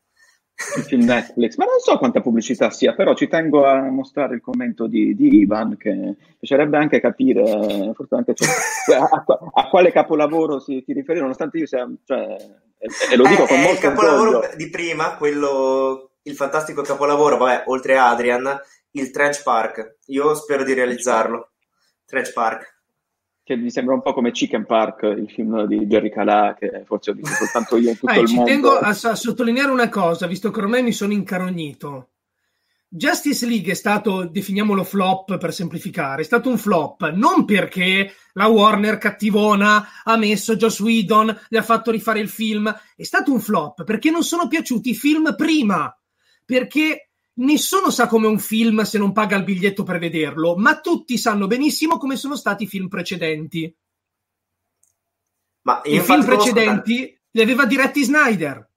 Il 0.75 0.83
film 0.83 1.03
Netflix, 1.03 1.55
ma 1.57 1.65
non 1.65 1.77
so 1.79 1.97
quanta 1.99 2.21
pubblicità 2.21 2.71
sia, 2.71 2.95
però 2.95 3.13
ci 3.13 3.27
tengo 3.27 3.65
a 3.65 3.79
mostrare 3.91 4.33
il 4.33 4.41
commento 4.41 4.87
di, 4.87 5.13
di 5.13 5.41
Ivan 5.41 5.77
che 5.77 6.15
piacerebbe 6.39 6.77
anche 6.77 6.99
capire 6.99 7.93
forse 7.93 8.15
anche 8.15 8.33
cioè, 8.33 8.47
a, 8.97 9.23
a, 9.53 9.69
quale 9.69 9.91
capolavoro 9.91 10.59
si, 10.59 10.83
ti 10.83 10.93
riferi, 10.93 11.19
nonostante 11.19 11.59
io 11.59 11.67
sia, 11.67 11.87
cioè, 12.03 12.35
e, 12.79 12.87
e, 13.11 13.15
lo 13.15 13.27
dico 13.27 13.43
eh, 13.43 13.47
con 13.47 13.59
molto 13.59 13.73
il 13.73 13.79
capolavoro 13.79 14.29
orgoglio. 14.37 14.55
di 14.55 14.69
prima, 14.69 15.15
quello 15.15 16.11
il 16.23 16.35
fantastico 16.35 16.81
capolavoro, 16.81 17.37
vabbè, 17.37 17.63
oltre 17.67 17.97
a 17.97 18.09
Adrian, 18.09 18.59
il 18.91 19.11
Trench 19.11 19.43
Park. 19.43 19.97
Io 20.07 20.33
spero 20.33 20.63
di 20.63 20.73
realizzarlo. 20.73 21.51
Trench 22.05 22.33
Park. 22.33 22.76
Che 23.47 23.55
mi 23.55 23.71
sembra 23.71 23.93
un 23.93 24.01
po' 24.01 24.11
come 24.13 24.31
Chicken 24.31 24.65
Park, 24.65 25.03
il 25.03 25.31
film 25.33 25.63
di 25.67 25.85
Jerry 25.85 26.09
Calà, 26.09 26.53
che 26.59 26.83
forse 26.85 27.11
ho 27.11 27.13
visto 27.13 27.33
soltanto 27.33 27.77
io 27.77 27.91
in 27.91 27.97
tutto 27.97 28.11
Ah, 28.11 28.17
il 28.19 28.27
ci 28.27 28.35
mondo. 28.35 28.51
tengo 28.51 28.71
a, 28.77 28.89
a 28.89 29.15
sottolineare 29.15 29.71
una 29.71 29.87
cosa, 29.87 30.27
visto 30.27 30.51
che 30.51 30.59
ormai 30.59 30.83
mi 30.83 30.91
sono 30.91 31.13
incarognito. 31.13 32.09
Justice 32.89 33.45
League 33.45 33.71
è 33.71 33.75
stato, 33.75 34.25
definiamolo 34.25 34.83
flop 34.83 35.37
per 35.37 35.53
semplificare, 35.53 36.23
è 36.23 36.25
stato 36.25 36.49
un 36.49 36.57
flop 36.57 37.09
non 37.11 37.45
perché 37.45 38.13
la 38.33 38.47
Warner 38.47 38.97
cattivona 38.97 39.85
ha 40.03 40.17
messo 40.17 40.57
Joss 40.57 40.79
Whedon, 40.81 41.33
gli 41.47 41.55
ha 41.55 41.63
fatto 41.63 41.89
rifare 41.91 42.19
il 42.19 42.29
film, 42.29 42.73
è 42.97 43.03
stato 43.03 43.31
un 43.31 43.39
flop 43.39 43.85
perché 43.85 44.09
non 44.09 44.23
sono 44.23 44.47
piaciuti 44.49 44.89
i 44.89 44.95
film 44.95 45.35
prima, 45.37 45.97
perché 46.45 47.06
nessuno 47.37 47.89
sa 47.91 48.07
come 48.07 48.27
un 48.27 48.39
film 48.39 48.83
se 48.83 48.97
non 48.97 49.11
paga 49.11 49.35
il 49.35 49.43
biglietto 49.43 49.83
per 49.83 49.99
vederlo, 49.99 50.55
ma 50.55 50.79
tutti 50.79 51.17
sanno 51.17 51.47
benissimo 51.47 51.97
come 51.97 52.15
sono 52.15 52.35
stati 52.35 52.63
i 52.63 52.67
film 52.67 52.87
precedenti. 52.87 53.75
Ma 55.61 55.81
I 55.83 55.99
film 55.99 56.23
precedenti 56.23 57.19
li 57.31 57.41
aveva 57.41 57.65
diretti 57.65 58.03
Snyder. 58.03 58.69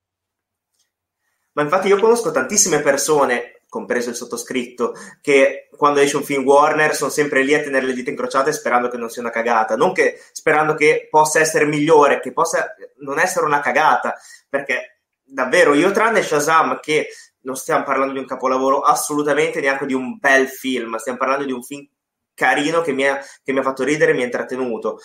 Ma 1.53 1.63
infatti 1.63 1.89
io 1.89 1.99
conosco 1.99 2.31
tantissime 2.31 2.81
persone, 2.81 3.63
compreso 3.69 4.11
il 4.11 4.17
sottoscritto, 4.17 4.95
che 5.21 5.69
quando 5.77 6.01
esce 6.01 6.17
un 6.17 6.25
film 6.25 6.45
Warner 6.45 6.95
sono 6.95 7.11
sempre 7.11 7.45
lì 7.45 7.55
a 7.55 7.63
tenere 7.63 7.87
le 7.87 7.93
dita 7.93 8.11
incrociate 8.11 8.53
sperando 8.53 8.89
che 8.89 8.97
non 8.97 9.09
sia 9.09 9.23
una 9.23 9.31
cagata, 9.31 9.77
non 9.77 9.93
che 9.93 10.21
sperando 10.33 10.75
che 10.75 11.07
possa 11.09 11.39
essere 11.39 11.67
migliore, 11.67 12.21
che 12.21 12.33
possa 12.33 12.75
non 12.99 13.19
essere 13.19 13.47
una 13.47 13.61
cagata, 13.61 14.17
perché 14.49 15.03
davvero 15.23 15.75
io 15.75 15.93
tranne 15.93 16.23
Shazam 16.23 16.81
che 16.81 17.09
non 17.43 17.57
stiamo 17.57 17.85
parlando 17.85 18.13
di 18.13 18.19
un 18.19 18.27
capolavoro 18.27 18.81
assolutamente 18.81 19.61
neanche 19.61 19.87
di 19.87 19.95
un 19.95 20.19
bel 20.19 20.49
film, 20.49 20.97
stiamo 20.97 21.19
parlando 21.19 21.45
di 21.45 21.53
un 21.53 21.63
film 21.63 21.87
carino 22.35 22.81
che 22.81 22.93
mi 22.93 23.07
ha, 23.07 23.19
che 23.43 23.53
mi 23.53 23.59
ha 23.59 23.63
fatto 23.63 23.85
ridere 23.85 24.13
e 24.13 24.15
mi 24.15 24.23
ha 24.23 24.25
intrattenuto. 24.25 24.99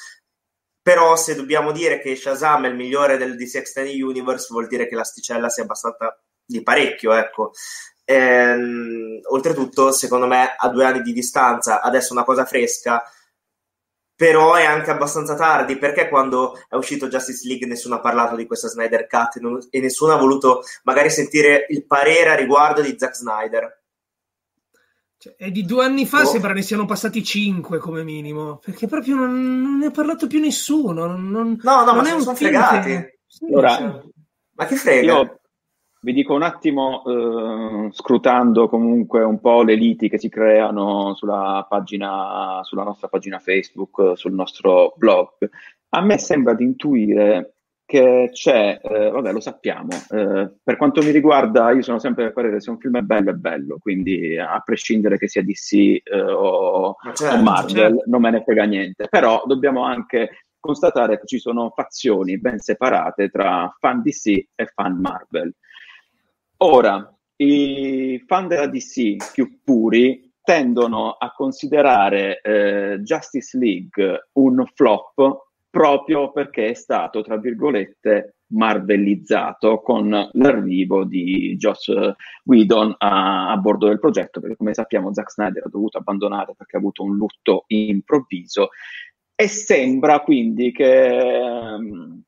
Però 0.82 1.16
se 1.16 1.36
dobbiamo 1.36 1.72
dire 1.72 2.00
che 2.00 2.16
Shazam 2.16 2.66
è 2.66 2.68
il 2.70 2.76
migliore 2.76 3.18
del 3.18 3.36
DC 3.36 3.56
Extended 3.56 4.00
Universe, 4.00 4.48
vuol 4.52 4.68
dire 4.68 4.88
che 4.88 4.96
l'asticella 4.96 5.50
sia 5.50 5.64
abbastanza 5.64 6.18
di 6.46 6.62
parecchio, 6.62 7.14
ecco. 7.14 7.52
Ehm, 8.06 9.20
oltretutto, 9.30 9.92
secondo 9.92 10.28
me, 10.28 10.56
a 10.56 10.70
due 10.70 10.86
anni 10.86 11.02
di 11.02 11.12
distanza, 11.12 11.82
adesso 11.82 12.14
una 12.14 12.24
cosa 12.24 12.46
fresca, 12.46 13.04
però 14.16 14.54
è 14.56 14.64
anche 14.64 14.92
abbastanza 14.92 15.36
tardi, 15.36 15.78
perché 15.78 16.08
quando 16.10 16.58
è 16.70 16.76
uscito 16.76 17.08
Justice 17.08 17.48
League 17.48 17.68
nessuno 17.68 17.96
ha 17.96 18.00
parlato 18.00 18.36
di 18.36 18.46
questa 18.46 18.68
Snyder 18.70 19.08
Cut 19.08 19.36
e, 19.36 19.40
non- 19.42 19.68
e 19.70 19.80
nessuno 19.82 20.14
ha 20.14 20.18
voluto 20.18 20.62
magari 20.84 21.10
sentire 21.10 21.66
il 21.70 21.86
parere 21.86 22.30
a 22.32 22.36
riguardo 22.36 22.82
di 22.82 22.96
Zack 22.98 23.16
Snyder. 23.16 23.84
Cioè, 25.18 25.36
è 25.38 25.50
di 25.52 25.66
due 25.66 25.84
anni 25.86 26.06
fa, 26.06 26.22
Oh. 26.22 26.26
sembra 26.26 26.54
ne 26.54 26.62
siano 26.62 26.86
passati 26.86 27.24
cinque 27.24 27.78
come 27.78 28.04
minimo, 28.04 28.58
perché 28.58 28.88
proprio 28.88 29.16
non, 29.16 29.62
non 29.62 29.78
ne 29.80 29.88
ha 29.88 29.92
parlato 29.92 30.28
più 30.28 30.40
nessuno. 30.40 31.06
Non, 31.06 31.30
non- 31.30 31.60
No, 31.62 31.84
no, 31.84 31.92
non 31.94 31.98
ma 32.04 32.10
è 32.10 32.12
un 32.14 32.22
sono 32.22 32.36
film 32.36 32.52
fregati. 32.52 32.88
che- 32.90 33.20
sì, 33.28 33.46
Allora, 33.46 34.04
Ma 34.58 34.66
che 34.68 34.76
frega? 34.78 35.12
Io 35.14 35.40
vi 36.06 36.14
dico 36.14 36.36
un 36.36 36.44
attimo, 36.44 37.04
eh, 37.04 37.92
scrutando 37.92 38.70
comunque 38.70 39.24
un 39.24 39.40
po' 39.40 39.64
le 39.64 39.74
liti 39.74 40.08
che 40.08 40.20
si 40.20 40.30
creano 40.30 41.16
sulla 41.16 41.66
pagina, 41.68 42.60
sulla 42.62 42.84
nostra 42.84 43.08
pagina 43.08 43.40
Facebook, 43.40 44.16
sul 44.16 44.34
nostro 44.34 44.94
blog, 44.98 45.30
a 45.90 46.02
me 46.02 46.20
sembra 46.20 46.54
di 46.54 46.64
intuire 46.64 47.56
che 47.86 48.30
c'è, 48.32 48.80
eh, 48.84 49.10
vabbè, 49.10 49.32
lo 49.32 49.40
sappiamo, 49.40 49.90
eh, 50.12 50.52
per 50.64 50.78
quanto 50.78 51.02
mi 51.02 51.10
riguarda, 51.10 51.72
io 51.72 51.82
sono 51.82 51.98
sempre 51.98 52.26
del 52.26 52.34
parere 52.34 52.62
se 52.62 52.70
un 52.70 52.78
film 52.78 52.98
è 52.98 53.02
bello, 53.02 53.32
è 53.32 53.34
bello, 53.34 53.78
quindi 53.80 54.38
a 54.38 54.62
prescindere 54.64 55.18
che 55.18 55.28
sia 55.28 55.44
DC 55.44 55.74
eh, 55.74 56.22
o, 56.22 56.98
Ma 57.02 57.10
o 57.10 57.14
certo, 57.14 57.42
Marvel, 57.42 57.94
certo. 57.94 58.04
non 58.06 58.22
me 58.22 58.30
ne 58.30 58.44
frega 58.44 58.64
niente, 58.66 59.08
però 59.10 59.42
dobbiamo 59.48 59.84
anche 59.84 60.46
constatare 60.60 61.20
che 61.20 61.26
ci 61.26 61.40
sono 61.40 61.72
fazioni 61.76 62.40
ben 62.40 62.60
separate 62.60 63.30
tra 63.30 63.76
fan 63.80 64.02
DC 64.04 64.28
e 64.54 64.66
fan 64.72 65.00
Marvel. 65.00 65.52
Ora, 66.58 67.16
i 67.38 68.24
fan 68.26 68.48
della 68.48 68.68
DC 68.68 69.32
più 69.34 69.60
puri 69.64 70.32
tendono 70.42 71.12
a 71.12 71.32
considerare 71.32 72.40
eh, 72.42 73.00
Justice 73.02 73.58
League 73.58 74.30
un 74.34 74.64
flop 74.74 75.46
proprio 75.70 76.32
perché 76.32 76.70
è 76.70 76.74
stato, 76.74 77.22
tra 77.22 77.38
virgolette, 77.38 78.36
marvellizzato 78.54 79.82
con 79.82 80.30
l'arrivo 80.32 81.04
di 81.04 81.56
Joss 81.58 81.92
Whedon 82.46 82.96
a, 83.00 83.52
a 83.52 83.58
bordo 83.58 83.88
del 83.88 84.00
progetto, 84.00 84.40
perché 84.40 84.56
come 84.56 84.74
sappiamo 84.74 85.14
Zack 85.14 85.32
Snyder 85.32 85.64
ha 85.66 85.70
dovuto 85.70 85.98
abbandonare 85.98 86.54
perché 86.56 86.78
ha 86.78 86.80
avuto 86.80 87.04
un 87.04 87.18
lutto 87.18 87.66
improvviso. 87.68 88.70
E 89.36 89.48
sembra 89.50 90.22
quindi 90.22 90.72
che, 90.72 91.08
ehm, 91.08 92.24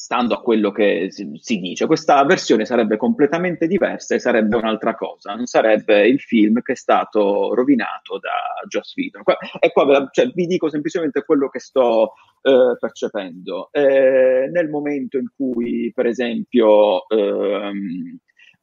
stando 0.00 0.32
a 0.34 0.40
quello 0.40 0.70
che 0.70 1.08
si, 1.10 1.60
dice, 1.60 1.84
questa 1.84 2.24
versione 2.24 2.64
sarebbe 2.64 2.96
completamente 2.96 3.66
diversa 3.66 4.14
e 4.14 4.18
sarebbe 4.18 4.56
un'altra 4.56 4.94
cosa, 4.94 5.34
non 5.34 5.44
sarebbe 5.44 6.08
il 6.08 6.18
film 6.20 6.62
che 6.62 6.72
è 6.72 6.74
stato 6.76 7.52
rovinato 7.54 8.18
da 8.18 8.66
Joss 8.66 8.96
Whedon. 8.96 9.22
E 9.60 9.70
qua 9.70 10.08
cioè, 10.10 10.30
vi 10.34 10.46
dico 10.46 10.70
semplicemente 10.70 11.22
quello 11.22 11.50
che 11.50 11.58
sto 11.58 12.14
eh, 12.40 12.76
percependo. 12.78 13.68
Eh, 13.72 14.48
nel 14.50 14.70
momento 14.70 15.18
in 15.18 15.26
cui, 15.36 15.92
per 15.94 16.06
esempio, 16.06 17.06
ehm, 17.06 18.16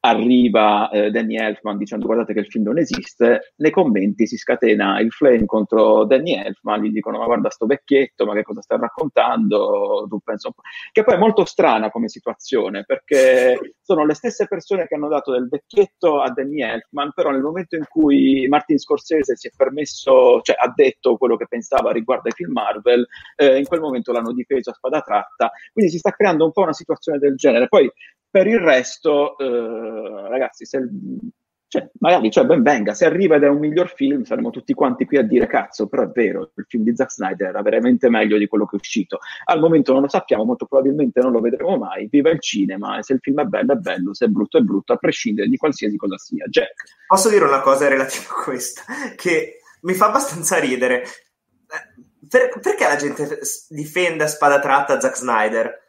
arriva 0.08 0.89
eh, 0.89 1.12
Danny 1.12 1.38
Elfman 1.38 1.78
dicendo 1.78 2.05
guardate 2.05 2.34
che 2.34 2.39
il 2.39 2.47
film 2.47 2.66
non 2.66 2.78
esiste, 2.78 3.53
nei 3.58 3.72
commenti 3.72 4.26
si 4.28 4.38
scatena 4.38 4.99
il 4.99 5.12
flame 5.12 5.45
contro 5.45 6.05
Danny 6.05 6.34
Elfman, 6.34 6.82
gli 6.82 6.91
dicono 6.91 7.18
ma 7.18 7.26
guarda 7.26 7.49
sto 7.49 7.66
vecchietto, 7.66 8.26
ma 8.26 8.34
che 8.34 8.43
cosa 8.43 8.62
stai 8.62 8.80
raccontando? 8.80 10.05
Tu 10.10 10.20
penso. 10.24 10.53
Che 10.91 11.03
poi 11.03 11.16
è 11.16 11.18
molto 11.18 11.45
strana 11.45 11.89
come 11.89 12.08
situazione, 12.08 12.84
perché 12.86 13.76
sono 13.82 14.05
le 14.05 14.14
stesse 14.14 14.47
persone 14.47 14.88
che 14.88 14.95
hanno 14.95 15.08
dato 15.08 15.32
del 15.32 15.47
vecchietto 15.47 16.22
a 16.22 16.32
Danny 16.32 16.62
Elfman, 16.62 17.12
però 17.14 17.32
nel 17.32 17.41
momento 17.41 17.76
in 17.76 17.86
cui 17.88 18.47
Martin 18.47 18.78
Scorsese 18.78 19.36
si 19.36 19.47
è 19.47 19.51
permesso, 19.55 20.41
cioè 20.41 20.55
ha 20.58 20.72
detto 20.74 21.18
quello 21.18 21.36
che 21.36 21.47
pensava 21.47 21.91
riguardo 21.91 22.28
ai 22.28 22.34
film 22.34 22.51
Marvel, 22.51 23.05
eh, 23.36 23.58
in 23.58 23.66
quel 23.66 23.82
momento 23.82 24.12
l'hanno 24.12 24.34
difeso 24.34 24.70
a 24.70 24.74
spada 24.74 25.01
tratta, 25.01 25.51
quindi 25.74 25.91
si 25.91 25.97
sta 25.97 26.12
creando 26.12 26.45
un 26.45 26.51
po' 26.51 26.62
una 26.62 26.74
situazione 26.74 27.20
del 27.20 27.36
genere. 27.36 27.68
Poi 27.68 27.91
per 28.30 28.48
il 28.48 28.60
resto, 28.60 29.38
eh, 29.38 30.30
ragazzi, 30.30 30.66
se, 30.66 30.88
cioè, 31.70 31.90
magari 32.00 32.32
cioè, 32.32 32.46
ben 32.46 32.64
venga, 32.64 32.94
se 32.94 33.06
arriva 33.06 33.36
ed 33.36 33.44
è 33.44 33.50
un 33.50 33.60
miglior 33.60 33.94
film, 33.94 34.24
saremo 34.24 34.52
tutti 34.52 34.74
quanti 34.74 35.06
qui 35.06 35.18
a 35.18 35.22
dire 35.22 35.48
cazzo, 35.48 35.88
però 35.88 36.04
è 36.04 36.08
vero, 36.08 36.52
il 36.56 36.66
film 36.68 36.84
di 36.84 36.96
Zack 36.96 37.12
Snyder 37.12 37.50
era 37.50 37.62
veramente 37.62 38.10
meglio 38.10 38.38
di 38.38 38.48
quello 38.48 38.66
che 38.66 38.78
è 38.78 38.80
uscito. 38.80 39.20
Al 39.46 39.60
momento 39.60 39.92
non 39.92 40.04
lo 40.04 40.08
sappiamo, 40.08 40.46
molto 40.46 40.66
probabilmente 40.66 41.20
non 41.20 41.32
lo 41.32 41.42
vedremo 41.42 41.78
mai. 41.78 42.08
Viva 42.10 42.30
il 42.30 42.42
cinema, 42.42 42.98
e 42.98 43.04
se 43.04 43.14
il 43.14 43.20
film 43.22 43.42
è 43.42 43.46
bello 43.46 43.74
è 43.74 43.78
bello, 43.78 44.14
se 44.14 44.26
è 44.26 44.28
brutto 44.30 44.58
è 44.58 44.62
brutto, 44.62 44.94
a 44.94 44.98
prescindere 44.98 45.50
di 45.50 45.58
qualsiasi 45.58 45.98
cosa 45.98 46.18
sia. 46.18 46.46
Jack. 46.46 46.84
Posso 47.08 47.30
dire 47.30 47.44
una 47.44 47.62
cosa 47.62 47.88
relativa 47.88 48.30
a 48.30 48.44
questa 48.44 48.84
che 49.16 49.60
mi 49.82 49.94
fa 49.94 50.08
abbastanza 50.08 50.60
ridere. 50.60 51.04
Eh, 51.04 52.06
Per- 52.30 52.60
perché 52.62 52.84
la 52.84 52.96
gente 52.96 53.40
difende 53.70 54.24
a 54.24 54.28
spada 54.28 54.60
tratta 54.60 55.00
Zack 55.00 55.16
Snyder? 55.16 55.87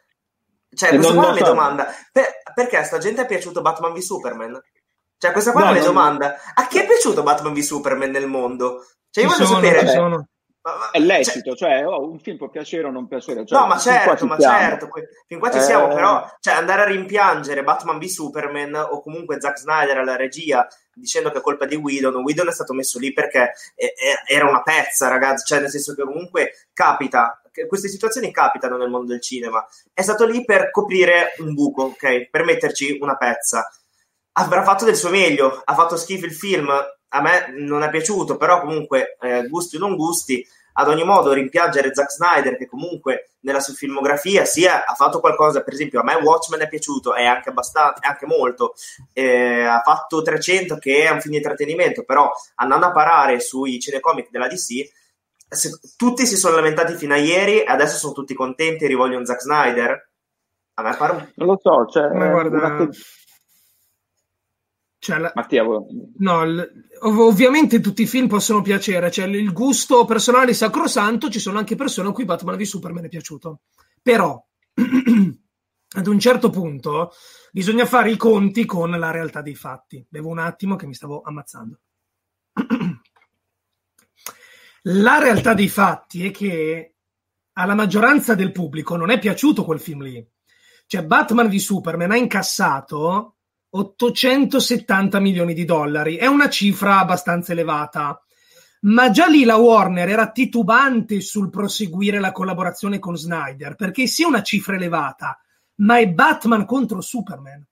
Cioè, 0.75 0.89
Eh, 0.93 0.95
questa 0.95 1.13
qua 1.13 1.23
è 1.23 1.27
la 1.27 1.33
mia 1.33 1.43
domanda. 1.43 1.87
Per- 2.11 2.41
perché 2.53 2.77
a 2.77 2.83
sta 2.83 2.97
gente 2.97 3.21
è 3.23 3.25
piaciuto 3.25 3.61
Batman 3.61 3.93
v 3.93 3.97
Superman? 3.99 4.61
Cioè, 5.17 5.31
questa 5.31 5.51
qua 5.51 5.61
è 5.61 5.63
No, 5.65 5.69
la 5.71 5.75
mia 5.77 5.85
non- 5.85 5.93
domanda. 5.95 6.35
A 6.53 6.67
chi 6.67 6.79
è 6.79 6.85
piaciuto 6.85 7.23
Batman 7.23 7.53
v 7.53 7.59
Superman 7.59 8.09
nel 8.11 8.27
mondo? 8.27 8.85
Cioè, 9.09 9.23
io 9.23 9.29
ci 9.31 9.35
voglio 9.37 9.49
sono, 9.49 9.61
sapere... 9.65 9.87
ci 9.87 9.93
sono. 9.93 10.27
Ma- 10.61 10.75
ma- 10.75 10.91
È 10.91 10.97
cioè, 10.97 11.05
lecito, 11.07 11.55
cioè, 11.55 11.87
oh, 11.87 12.09
un 12.11 12.19
film 12.19 12.35
può 12.37 12.49
piacere 12.49 12.85
o 12.87 12.91
non 12.91 13.07
piacere. 13.07 13.45
Cioè, 13.45 13.57
no, 13.59 13.65
ma 13.67 13.77
certo, 13.77 14.25
ma 14.25 14.37
siamo. 14.37 14.57
certo, 14.59 14.89
fin 15.25 15.39
qua 15.39 15.49
ci 15.51 15.57
Eh, 15.57 15.61
siamo, 15.61 15.87
però 15.87 16.29
cioè, 16.41 16.53
andare 16.53 16.81
a 16.81 16.85
rimpiangere 16.85 17.63
Batman 17.63 17.97
v 17.97 18.03
Superman 18.03 18.75
o 18.75 19.01
comunque 19.01 19.39
Zack 19.39 19.57
Snyder 19.57 19.97
alla 19.99 20.17
regia 20.17 20.67
dicendo 20.93 21.31
che 21.31 21.37
è 21.37 21.41
colpa 21.41 21.65
di 21.65 21.75
Whedon, 21.77 22.13
Whedon 22.17 22.49
è 22.49 22.51
stato 22.51 22.73
messo 22.73 22.99
lì 22.99 23.13
perché 23.13 23.53
era 24.27 24.49
una 24.49 24.61
pezza, 24.61 25.07
ragazzi, 25.07 25.45
cioè 25.45 25.61
nel 25.61 25.69
senso 25.69 25.95
che 25.95 26.03
comunque 26.03 26.51
capita, 26.73 27.38
queste 27.67 27.87
situazioni 27.87 28.31
capitano 28.31 28.77
nel 28.77 28.89
mondo 28.89 29.11
del 29.11 29.21
cinema, 29.21 29.65
è 29.93 30.01
stato 30.01 30.25
lì 30.25 30.43
per 30.45 30.71
coprire 30.71 31.33
un 31.39 31.53
buco, 31.53 31.83
ok, 31.83 32.29
per 32.29 32.43
metterci 32.43 32.97
una 33.01 33.17
pezza. 33.17 33.69
Avrà 34.33 34.63
fatto 34.63 34.85
del 34.85 34.95
suo 34.95 35.09
meglio, 35.09 35.61
ha 35.63 35.73
fatto 35.73 35.97
schifo 35.97 36.25
il 36.25 36.33
film, 36.33 36.69
a 36.69 37.21
me 37.21 37.53
non 37.57 37.83
è 37.83 37.89
piaciuto, 37.89 38.37
però 38.37 38.61
comunque 38.61 39.17
eh, 39.19 39.47
gusti 39.47 39.75
o 39.75 39.79
non 39.79 39.95
gusti, 39.95 40.45
ad 40.73 40.87
ogni 40.87 41.03
modo 41.03 41.33
rimpiangere 41.33 41.93
Zack 41.93 42.11
Snyder 42.11 42.57
che 42.57 42.67
comunque 42.67 43.31
nella 43.41 43.59
sua 43.59 43.73
filmografia 43.73 44.45
sia 44.45 44.85
ha 44.85 44.93
fatto 44.93 45.19
qualcosa, 45.19 45.61
per 45.61 45.73
esempio 45.73 45.99
a 45.99 46.03
me 46.03 46.15
Watchmen 46.15 46.61
è 46.61 46.69
piaciuto, 46.69 47.13
è 47.13 47.25
anche 47.25 47.49
abbastanza, 47.49 47.99
è 47.99 48.07
anche 48.07 48.25
molto, 48.25 48.73
eh, 49.13 49.63
ha 49.63 49.81
fatto 49.83 50.21
300 50.21 50.77
che 50.77 51.03
è 51.03 51.09
un 51.09 51.19
film 51.19 51.31
di 51.31 51.37
intrattenimento, 51.37 52.03
però 52.03 52.31
andando 52.55 52.87
a 52.87 52.91
parare 52.91 53.39
sui 53.39 53.79
cinecomic 53.79 54.29
della 54.29 54.47
DC, 54.47 54.89
se- 55.49 55.79
tutti 55.97 56.25
si 56.25 56.35
sono 56.37 56.55
lamentati 56.55 56.93
fino 56.95 57.13
a 57.13 57.17
ieri 57.17 57.59
e 57.61 57.65
adesso 57.67 57.97
sono 57.97 58.13
tutti 58.13 58.33
contenti 58.33 58.83
e 58.83 58.87
rivogliono 58.87 59.25
Zack 59.25 59.41
Snyder. 59.41 60.09
A 60.75 60.81
me 60.83 60.95
pare 60.95 61.11
un 61.13 61.31
Non 61.35 61.47
lo 61.47 61.59
so, 61.61 61.85
cioè, 61.91 62.07
Ma 62.13 62.27
guarda- 62.29 62.87
Cioè, 65.01 65.17
la- 65.17 65.31
Mattia, 65.33 65.63
vuoi- 65.63 65.85
No, 66.17 66.43
il- 66.43 66.87
ov- 67.01 67.19
ovviamente 67.19 67.79
tutti 67.79 68.01
i 68.01 68.07
film 68.07 68.27
possono 68.27 68.61
piacere, 68.61 69.09
cioè 69.11 69.25
il 69.27 69.53
gusto 69.53 70.03
personale 70.05 70.51
è 70.51 70.53
sacrosanto, 70.53 71.29
ci 71.29 71.39
sono 71.39 71.57
anche 71.57 71.75
persone 71.75 72.09
a 72.09 72.11
cui 72.11 72.25
Batman 72.25 72.57
v 72.57 72.61
Superman 72.63 73.05
è 73.05 73.09
piaciuto. 73.09 73.61
Però, 74.01 74.41
ad 75.95 76.07
un 76.07 76.19
certo 76.19 76.49
punto, 76.49 77.11
bisogna 77.51 77.85
fare 77.85 78.11
i 78.11 78.17
conti 78.17 78.65
con 78.65 78.89
la 78.91 79.11
realtà 79.11 79.41
dei 79.41 79.55
fatti. 79.55 80.05
Bevo 80.07 80.29
un 80.29 80.39
attimo 80.39 80.75
che 80.75 80.85
mi 80.85 80.93
stavo 80.93 81.21
ammazzando. 81.21 81.79
La 84.83 85.19
realtà 85.19 85.53
dei 85.53 85.67
fatti 85.67 86.25
è 86.25 86.31
che 86.31 86.95
alla 87.53 87.75
maggioranza 87.75 88.35
del 88.35 88.51
pubblico 88.51 88.95
non 88.95 89.09
è 89.09 89.19
piaciuto 89.19 89.65
quel 89.65 89.79
film 89.79 90.03
lì. 90.03 90.25
Cioè, 90.85 91.03
Batman 91.03 91.49
v 91.49 91.55
Superman 91.55 92.11
ha 92.11 92.17
incassato 92.17 93.35
870 93.69 95.19
milioni 95.19 95.53
di 95.53 95.65
dollari. 95.65 96.15
È 96.15 96.25
una 96.25 96.49
cifra 96.49 96.99
abbastanza 96.99 97.51
elevata. 97.51 98.23
Ma 98.81 99.09
già 99.09 99.27
lì 99.27 99.43
la 99.43 99.57
Warner 99.57 100.07
era 100.07 100.31
titubante 100.31 101.19
sul 101.19 101.49
proseguire 101.49 102.19
la 102.19 102.31
collaborazione 102.31 102.97
con 102.97 103.17
Snyder, 103.17 103.75
perché 103.75 104.07
sia 104.07 104.25
una 104.25 104.41
cifra 104.41 104.75
elevata, 104.75 105.37
ma 105.75 105.99
è 105.99 106.07
Batman 106.07 106.65
contro 106.65 107.01
Superman. 107.01 107.65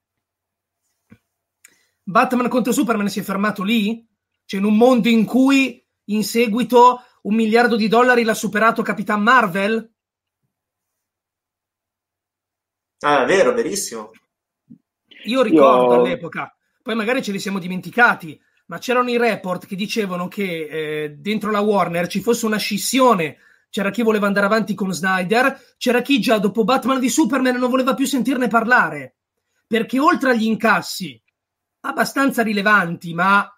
Batman 2.02 2.48
contro 2.48 2.72
Superman 2.72 3.08
si 3.08 3.20
è 3.20 3.22
fermato 3.22 3.62
lì? 3.62 4.06
Cioè 4.44 4.60
in 4.60 4.66
un 4.66 4.76
mondo 4.76 5.08
in 5.08 5.24
cui 5.24 5.82
in 6.08 6.24
seguito 6.24 7.02
un 7.22 7.34
miliardo 7.34 7.76
di 7.76 7.88
dollari 7.88 8.22
l'ha 8.22 8.34
superato 8.34 8.82
Capitan 8.82 9.22
Marvel? 9.22 9.92
Ah, 13.00 13.22
è 13.22 13.26
vero, 13.26 13.52
verissimo. 13.54 14.10
Io 15.24 15.42
ricordo 15.42 15.94
Io- 15.94 16.00
all'epoca, 16.00 16.54
poi 16.82 16.94
magari 16.94 17.22
ce 17.22 17.32
li 17.32 17.38
siamo 17.38 17.58
dimenticati, 17.58 18.40
ma 18.66 18.78
c'erano 18.78 19.10
i 19.10 19.18
report 19.18 19.66
che 19.66 19.76
dicevano 19.76 20.28
che 20.28 21.04
eh, 21.04 21.10
dentro 21.16 21.50
la 21.50 21.60
Warner 21.60 22.06
ci 22.06 22.20
fosse 22.20 22.46
una 22.46 22.56
scissione, 22.56 23.38
c'era 23.70 23.90
chi 23.90 24.02
voleva 24.02 24.26
andare 24.26 24.46
avanti 24.46 24.74
con 24.74 24.92
Snyder, 24.92 25.74
c'era 25.76 26.00
chi 26.02 26.20
già 26.20 26.38
dopo 26.38 26.64
Batman 26.64 27.00
di 27.00 27.08
Superman 27.08 27.56
non 27.56 27.70
voleva 27.70 27.94
più 27.94 28.06
sentirne 28.06 28.48
parlare, 28.48 29.16
perché 29.66 29.98
oltre 29.98 30.30
agli 30.30 30.44
incassi 30.44 31.20
abbastanza 31.80 32.42
rilevanti, 32.42 33.14
ma 33.14 33.50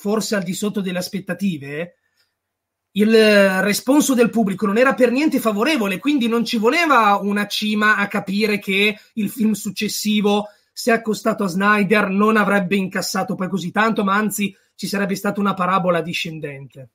forse 0.00 0.34
al 0.34 0.42
di 0.42 0.54
sotto 0.54 0.80
delle 0.80 0.98
aspettative, 0.98 1.96
il 2.92 3.60
responso 3.60 4.14
del 4.14 4.30
pubblico 4.30 4.64
non 4.64 4.78
era 4.78 4.94
per 4.94 5.10
niente 5.10 5.38
favorevole, 5.40 5.98
quindi 5.98 6.26
non 6.26 6.42
ci 6.42 6.56
voleva 6.56 7.18
una 7.20 7.46
cima 7.46 7.96
a 7.96 8.08
capire 8.08 8.58
che 8.58 8.98
il 9.12 9.28
film 9.28 9.52
successivo, 9.52 10.46
se 10.72 10.90
accostato 10.90 11.44
a 11.44 11.48
Snyder, 11.48 12.08
non 12.08 12.38
avrebbe 12.38 12.76
incassato 12.76 13.34
poi 13.34 13.48
così 13.48 13.70
tanto, 13.70 14.02
ma 14.02 14.14
anzi 14.14 14.56
ci 14.74 14.86
sarebbe 14.86 15.14
stata 15.14 15.38
una 15.38 15.52
parabola 15.52 16.00
discendente. 16.00 16.88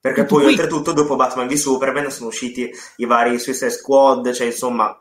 Perché 0.00 0.22
Tutto 0.22 0.34
poi, 0.34 0.42
qui. 0.42 0.52
oltretutto, 0.54 0.92
dopo 0.92 1.14
Batman 1.14 1.46
v 1.46 1.52
Superman 1.52 2.10
sono 2.10 2.28
usciti 2.28 2.68
i 2.96 3.06
vari 3.06 3.38
Suicide 3.38 3.70
Squad, 3.70 4.32
cioè 4.32 4.46
insomma, 4.48 5.00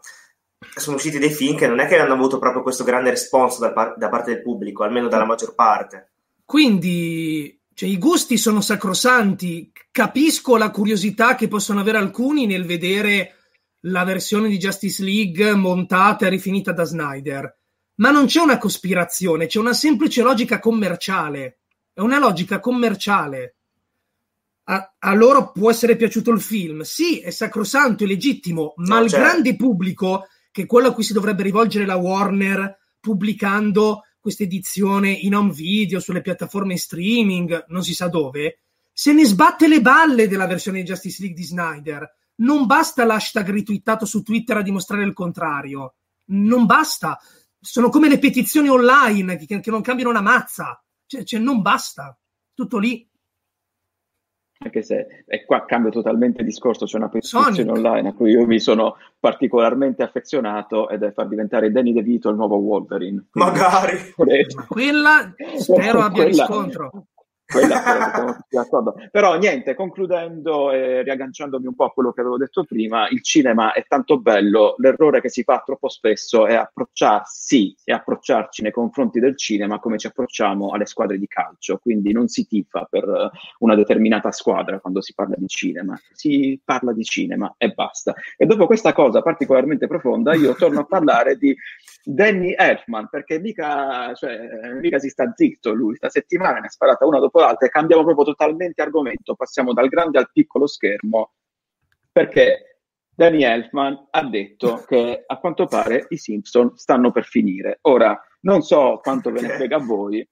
sono 0.76 0.98
usciti 0.98 1.18
dei 1.18 1.32
film 1.32 1.58
che 1.58 1.68
non 1.68 1.80
è 1.80 1.88
che 1.88 1.98
hanno 1.98 2.14
avuto 2.14 2.38
proprio 2.38 2.62
questo 2.62 2.84
grande 2.84 3.10
responso 3.10 3.60
da, 3.60 3.74
par- 3.74 3.98
da 3.98 4.10
parte 4.10 4.34
del 4.34 4.44
pubblico, 4.44 4.84
almeno 4.84 5.08
dalla 5.08 5.26
maggior 5.26 5.56
parte. 5.56 6.12
Quindi 6.46 7.60
cioè, 7.74 7.90
i 7.90 7.98
gusti 7.98 8.38
sono 8.38 8.62
sacrosanti. 8.62 9.72
Capisco 9.92 10.56
la 10.56 10.72
curiosità 10.72 11.36
che 11.36 11.48
possono 11.48 11.82
avere 11.82 11.98
alcuni 11.98 12.46
nel 12.46 12.66
vedere 12.66 13.36
la 13.82 14.04
versione 14.04 14.48
di 14.48 14.58
Justice 14.58 15.04
League 15.04 15.54
montata 15.56 16.26
e 16.26 16.30
rifinita 16.30 16.72
da 16.72 16.86
Snyder. 16.86 17.58
Ma 17.96 18.12
non 18.12 18.26
c'è 18.26 18.40
una 18.40 18.58
cospirazione, 18.58 19.48
c'è 19.48 19.60
una 19.60 19.74
semplice 19.74 20.22
logica 20.22 20.60
commerciale. 20.60 21.60
È 21.92 22.00
una 22.00 22.20
logica 22.20 22.60
commerciale. 22.60 23.56
A, 24.68 24.96
a 24.98 25.14
loro 25.14 25.52
può 25.52 25.70
essere 25.70 25.96
piaciuto 25.96 26.32
il 26.32 26.42
film, 26.42 26.82
sì, 26.82 27.20
è 27.20 27.30
sacrosanto, 27.30 28.04
è 28.04 28.08
legittimo, 28.08 28.74
ma 28.78 28.98
al 28.98 29.10
certo. 29.10 29.26
grande 29.26 29.56
pubblico, 29.56 30.28
che 30.52 30.64
è 30.64 30.66
quello 30.66 30.88
a 30.88 30.94
cui 30.94 31.04
si 31.04 31.14
dovrebbe 31.14 31.44
rivolgere 31.44 31.86
la 31.86 31.96
Warner 31.96 32.78
pubblicando 33.00 34.02
questa 34.26 34.42
edizione 34.42 35.12
in 35.12 35.36
home 35.36 35.52
video 35.52 36.00
sulle 36.00 36.22
piattaforme 36.22 36.78
streaming, 36.78 37.66
non 37.68 37.84
si 37.84 37.94
sa 37.94 38.08
dove, 38.08 38.62
se 38.92 39.14
ne 39.14 39.24
sbatte 39.24 39.68
le 39.68 39.82
balle 39.82 40.28
della 40.28 40.48
versione 40.48 40.80
di 40.80 40.88
Justice 40.88 41.22
League 41.22 41.38
di 41.38 41.46
Snyder. 41.46 42.12
Non 42.38 42.66
basta 42.66 43.06
l'hashtag 43.06 43.48
ritwittato 43.52 44.08
su 44.08 44.24
Twitter 44.24 44.58
a 44.58 44.64
dimostrare 44.64 45.04
il 45.04 45.14
contrario. 45.14 45.94
Non 46.30 46.66
basta. 46.66 47.20
Sono 47.60 47.90
come 47.90 48.10
le 48.10 48.18
petizioni 48.18 48.68
online 48.68 49.38
che, 49.38 49.60
che 49.60 49.70
non 49.70 49.84
cambiano 49.84 50.10
una 50.10 50.22
mazza. 50.22 50.84
Cioè, 51.06 51.24
cioè, 51.24 51.40
non 51.40 51.62
basta. 51.62 52.18
Tutto 52.56 52.80
lì. 52.80 53.08
Anche 54.58 54.82
se 54.82 55.24
e 55.28 55.46
qua 55.46 55.66
cambia 55.66 55.92
totalmente 55.92 56.44
discorso, 56.44 56.86
c'è 56.86 56.98
una 56.98 57.10
petizione 57.10 57.70
online 57.70 58.10
a 58.10 58.14
cui 58.14 58.32
io 58.32 58.46
mi 58.46 58.60
sono 58.60 58.96
particolarmente 59.20 60.04
affezionato 60.04 60.90
ed 60.90 61.04
è 61.04 61.12
far 61.12 61.28
diventare 61.28 61.72
Danny 61.72 61.94
DeVito 61.94 62.30
il 62.30 62.36
nuovo 62.36 62.56
Wolverine. 62.56 63.26
Magari. 63.34 63.98
Ma 64.18 64.66
quella 64.68 65.34
spero 65.58 66.00
abbia 66.00 66.24
Quella- 66.24 66.46
riscontro. 66.46 67.06
Quella 67.48 68.44
d'accordo. 68.50 68.96
Però 69.12 69.38
niente, 69.38 69.76
concludendo 69.76 70.72
e 70.72 71.04
riagganciandomi 71.04 71.68
un 71.68 71.76
po' 71.76 71.86
a 71.86 71.92
quello 71.92 72.12
che 72.12 72.22
avevo 72.22 72.38
detto 72.38 72.64
prima, 72.64 73.08
il 73.10 73.22
cinema 73.22 73.74
è 73.74 73.86
tanto 73.88 74.20
bello, 74.20 74.76
l'errore 74.80 75.22
che 75.22 75.30
si 75.30 75.44
fa 75.44 75.62
troppo 75.64 75.88
spesso 75.88 76.48
è 76.48 76.56
approcciarsi 76.56 77.76
e 77.84 77.94
approcciarci 77.94 78.64
nei 78.64 78.72
confronti 78.72 79.20
del 79.20 79.38
cinema 79.38 79.80
come 79.80 79.98
ci 79.98 80.08
approcciamo 80.08 80.72
alle 80.72 80.86
squadre 80.86 81.20
di 81.20 81.28
calcio, 81.28 81.78
quindi 81.78 82.12
non 82.12 82.28
si 82.28 82.48
tifa 82.48 82.88
per 82.90 83.30
una 83.60 83.76
determinata 83.76 84.32
squadra 84.32 84.80
quando 84.80 85.02
si 85.02 85.14
parla 85.14 85.36
di 85.38 85.48
cinema, 85.48 86.00
si 86.14 86.60
parla 86.64 86.94
di 86.94 87.04
cinema 87.04 87.54
e 87.58 87.70
basta. 87.70 88.16
E 88.38 88.46
dopo 88.46 88.66
questa 88.66 88.92
cosa 88.92 89.22
particolarmente 89.22 89.88
profonda 89.88 90.34
io 90.34 90.56
torno 90.56 90.80
a 90.80 90.86
parlare 90.86 91.38
di 91.38 91.56
Danny 92.06 92.54
Elfman, 92.56 93.10
perché 93.10 93.40
mica, 93.40 94.14
cioè, 94.14 94.74
mica 94.80 95.00
si 95.00 95.10
sta 95.10 95.32
zitto 95.36 95.74
lui, 95.74 95.96
sta 95.96 96.10
settimana 96.10 96.60
ne 96.60 96.68
ha 96.68 96.70
sparata 96.70 97.06
una 97.06 97.20
dopo 97.20 97.40
l'altra 97.40 97.66
e 97.66 97.72
cambiamo 97.72 98.04
proprio 98.04 98.26
totalmente 98.26 98.82
argomento, 98.82 99.36
passiamo 99.36 99.74
dal 99.74 99.90
grande 99.90 100.20
al 100.20 100.30
piccolo 100.32 100.68
schermo, 100.68 101.34
perché 102.12 102.82
Danny 103.16 103.44
Elfman 103.44 104.08
ha 104.12 104.24
detto 104.30 104.84
che 104.86 105.24
a 105.26 105.38
quanto 105.38 105.66
pare 105.66 106.06
i 106.10 106.18
Simpson 106.18 106.76
stanno 106.76 107.12
per 107.12 107.24
finire. 107.24 107.80
Ora, 107.82 108.20
non 108.42 108.62
so 108.62 109.00
quanto 109.02 109.32
ve 109.32 109.42
ne 109.42 109.50
frega 109.50 109.78
a 109.78 109.84
voi, 109.84 110.28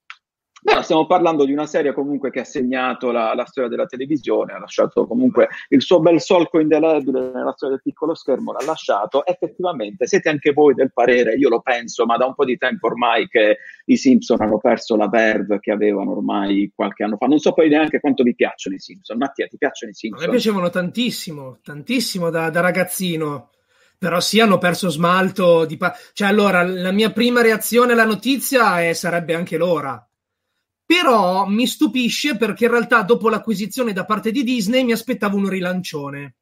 però 0.64 0.82
stiamo 0.82 1.06
parlando 1.06 1.46
di 1.46 1.52
una 1.52 1.66
serie 1.66 1.94
comunque 1.94 2.32
che 2.32 2.40
ha 2.40 2.46
segnato 2.46 3.12
la, 3.12 3.34
la 3.36 3.46
storia 3.46 3.70
della 3.70 3.86
televisione, 3.86 4.54
ha 4.54 4.60
lasciato 4.60 5.06
comunque 5.06 5.50
il 5.70 5.82
suo 5.82 6.00
bel 6.00 6.22
solco 6.22 6.60
indelebile 6.60 7.32
nella 7.34 7.52
storia 7.52 7.76
del 7.76 7.82
piccolo 7.84 8.16
schermo, 8.16 8.54
l'ha 8.54 8.66
lasciato. 8.66 9.26
Effettivamente 9.26 10.08
siete 10.08 10.30
anche 10.30 10.54
voi 10.54 10.74
del 10.74 10.94
parere, 10.94 11.34
io 11.34 11.50
lo 11.50 11.62
penso, 11.62 12.06
ma 12.06 12.18
da 12.18 12.26
un 12.26 12.34
po' 12.34 12.46
di 12.46 12.58
tempo 12.58 12.88
ormai 12.88 13.28
che 13.28 13.58
i 13.86 13.98
Simpson 13.98 14.42
hanno 14.42 14.58
perso 14.58 14.96
la 14.96 15.10
verve 15.10 15.60
che 15.60 15.72
avevano 15.72 16.12
ormai 16.12 16.72
qualche 16.74 17.04
anno 17.04 17.18
fa. 17.18 17.26
Non 17.28 17.40
so 17.40 17.54
poi 17.54 17.70
neanche 17.70 18.00
quanto 18.00 18.24
vi 18.24 18.34
piacciono 18.34 18.76
i 18.76 18.80
Simpson. 18.80 19.18
Mattia, 19.18 19.48
ti 19.48 19.58
piacciono 19.58 19.92
i 19.92 19.94
A 19.94 19.98
me 20.04 20.10
Simpson? 20.10 20.30
piacevano 20.30 20.70
tantissimo, 20.70 21.60
tantissimo 21.62 22.30
da, 22.30 22.50
da 22.50 22.62
ragazzino. 22.62 23.50
Però 23.98 24.20
sì, 24.20 24.40
hanno 24.42 24.58
perso 24.58 24.90
smalto 24.90 25.66
pa- 25.78 25.96
Cioè, 26.12 26.28
allora, 26.28 26.62
la 26.64 26.92
mia 26.92 27.12
prima 27.12 27.42
reazione 27.42 27.94
alla 27.94 28.04
notizia 28.06 28.82
è 28.82 28.92
sarebbe 28.94 29.34
anche 29.34 29.56
l'ora. 29.56 30.06
Però 30.86 31.46
mi 31.46 31.66
stupisce 31.66 32.38
perché 32.38 32.66
in 32.66 32.72
realtà 32.72 33.02
dopo 33.04 33.30
l'acquisizione 33.30 33.94
da 33.94 34.06
parte 34.06 34.32
di 34.32 34.44
Disney 34.44 34.84
mi 34.84 34.92
aspettavo 34.92 35.38
un 35.38 35.50
rilancione. 35.50 36.36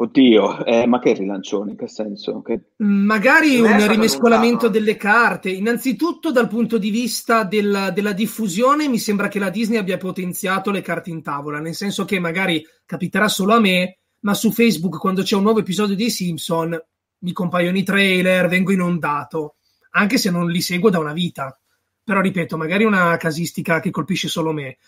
Oddio, 0.00 0.64
eh, 0.64 0.86
ma 0.86 1.00
che 1.00 1.12
rilancione? 1.12 1.72
In 1.72 1.76
che 1.76 1.88
senso? 1.88 2.40
Che... 2.40 2.70
Magari 2.76 3.60
Non 3.60 3.72
è 3.72 3.82
un 3.82 3.88
rimescolamento 3.88 4.68
delle 4.68 4.96
carte. 4.96 5.50
Innanzitutto, 5.50 6.30
dal 6.30 6.46
punto 6.46 6.78
di 6.78 6.90
vista 6.90 7.42
della, 7.42 7.90
della 7.90 8.12
diffusione, 8.12 8.86
mi 8.86 8.98
sembra 8.98 9.26
che 9.26 9.40
la 9.40 9.50
Disney 9.50 9.76
abbia 9.76 9.96
potenziato 9.96 10.70
le 10.70 10.82
carte 10.82 11.10
in 11.10 11.20
tavola, 11.20 11.58
nel 11.58 11.74
senso 11.74 12.04
che 12.04 12.20
magari 12.20 12.64
capiterà 12.86 13.26
solo 13.26 13.54
a 13.54 13.60
me, 13.60 13.98
ma 14.20 14.34
su 14.34 14.52
Facebook, 14.52 14.98
quando 14.98 15.22
c'è 15.22 15.34
un 15.34 15.42
nuovo 15.42 15.58
episodio 15.58 15.96
dei 15.96 16.10
Simpson, 16.10 16.80
mi 17.20 17.32
compaiono 17.32 17.76
i 17.76 17.82
trailer, 17.82 18.46
vengo 18.46 18.70
inondato, 18.70 19.56
anche 19.90 20.16
se 20.16 20.30
non 20.30 20.48
li 20.48 20.60
seguo 20.60 20.90
da 20.90 21.00
una 21.00 21.12
vita. 21.12 21.58
Però, 22.08 22.22
ripeto, 22.22 22.56
magari 22.56 22.84
è 22.84 22.86
una 22.86 23.18
casistica 23.18 23.80
che 23.80 23.90
colpisce 23.90 24.28
solo 24.28 24.50
me. 24.52 24.78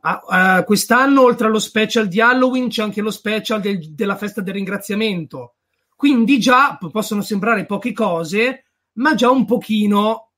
Ah, 0.00 0.22
ah, 0.26 0.64
quest'anno, 0.64 1.22
oltre 1.22 1.46
allo 1.46 1.60
special 1.60 2.08
di 2.08 2.20
Halloween, 2.20 2.68
c'è 2.68 2.82
anche 2.82 3.00
lo 3.00 3.12
special 3.12 3.60
del- 3.60 3.94
della 3.94 4.16
festa 4.16 4.40
del 4.40 4.54
ringraziamento. 4.54 5.54
Quindi 5.94 6.40
già 6.40 6.76
possono 6.90 7.22
sembrare 7.22 7.64
poche 7.64 7.92
cose, 7.92 8.64
ma 8.94 9.14
già 9.14 9.30
un 9.30 9.44
pochino 9.44 10.32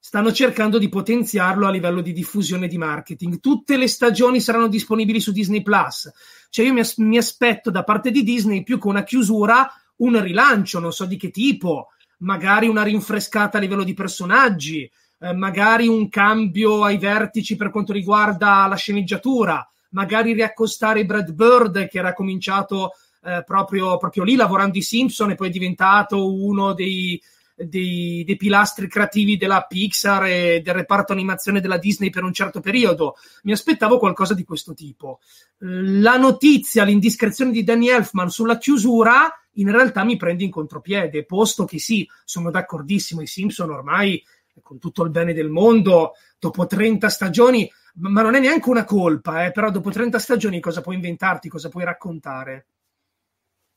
stanno 0.00 0.32
cercando 0.32 0.78
di 0.78 0.88
potenziarlo 0.88 1.68
a 1.68 1.70
livello 1.70 2.00
di 2.00 2.12
diffusione 2.12 2.66
di 2.66 2.78
marketing. 2.78 3.38
Tutte 3.38 3.76
le 3.76 3.86
stagioni 3.86 4.40
saranno 4.40 4.66
disponibili 4.66 5.20
su 5.20 5.30
Disney 5.30 5.62
Plus. 5.62 6.10
Cioè, 6.50 6.66
io 6.66 6.72
mi, 6.72 6.80
as- 6.80 6.96
mi 6.96 7.16
aspetto 7.16 7.70
da 7.70 7.84
parte 7.84 8.10
di 8.10 8.24
Disney 8.24 8.64
più 8.64 8.80
che 8.80 8.88
una 8.88 9.04
chiusura, 9.04 9.70
un 9.98 10.20
rilancio, 10.20 10.80
non 10.80 10.92
so 10.92 11.04
di 11.04 11.16
che 11.16 11.30
tipo. 11.30 11.90
magari 12.18 12.66
una 12.66 12.82
rinfrescata 12.82 13.58
a 13.58 13.60
livello 13.60 13.84
di 13.84 13.92
personaggi, 13.92 14.90
eh, 15.26 15.32
magari 15.32 15.88
un 15.88 16.08
cambio 16.08 16.84
ai 16.84 16.98
vertici 16.98 17.56
per 17.56 17.70
quanto 17.70 17.92
riguarda 17.92 18.66
la 18.66 18.76
sceneggiatura, 18.76 19.68
magari 19.90 20.32
riaccostare 20.32 21.04
Brad 21.04 21.32
Bird 21.32 21.88
che 21.88 21.98
era 21.98 22.12
cominciato 22.12 22.92
eh, 23.24 23.42
proprio, 23.44 23.96
proprio 23.96 24.22
lì 24.22 24.36
lavorando 24.36 24.78
i 24.78 24.82
Simpson 24.82 25.30
e 25.30 25.34
poi 25.34 25.48
è 25.48 25.50
diventato 25.50 26.32
uno 26.32 26.74
dei, 26.74 27.20
dei, 27.56 28.22
dei, 28.24 28.36
pilastri 28.36 28.88
creativi 28.88 29.36
della 29.36 29.62
Pixar 29.62 30.24
e 30.24 30.60
del 30.62 30.74
reparto 30.74 31.12
animazione 31.12 31.60
della 31.60 31.78
Disney 31.78 32.10
per 32.10 32.22
un 32.22 32.32
certo 32.32 32.60
periodo. 32.60 33.16
Mi 33.42 33.52
aspettavo 33.52 33.98
qualcosa 33.98 34.34
di 34.34 34.44
questo 34.44 34.74
tipo. 34.74 35.18
La 35.58 36.16
notizia, 36.16 36.84
l'indiscrezione 36.84 37.50
di 37.50 37.64
Danny 37.64 37.88
Elfman 37.88 38.30
sulla 38.30 38.58
chiusura 38.58 39.28
in 39.56 39.70
realtà 39.70 40.04
mi 40.04 40.16
prende 40.16 40.44
in 40.44 40.50
contropiede, 40.50 41.24
posto 41.24 41.64
che 41.64 41.78
sì, 41.78 42.08
sono 42.24 42.50
d'accordissimo, 42.50 43.22
i 43.22 43.26
Simpson 43.26 43.70
ormai, 43.70 44.22
con 44.62 44.78
tutto 44.78 45.02
il 45.02 45.10
bene 45.10 45.32
del 45.32 45.48
mondo, 45.48 46.12
dopo 46.38 46.66
30 46.66 47.08
stagioni, 47.08 47.70
ma 47.96 48.22
non 48.22 48.34
è 48.34 48.40
neanche 48.40 48.68
una 48.68 48.84
colpa, 48.84 49.44
eh, 49.44 49.52
però 49.52 49.70
dopo 49.70 49.90
30 49.90 50.18
stagioni 50.18 50.60
cosa 50.60 50.80
puoi 50.80 50.96
inventarti, 50.96 51.48
cosa 51.48 51.68
puoi 51.68 51.84
raccontare? 51.84 52.66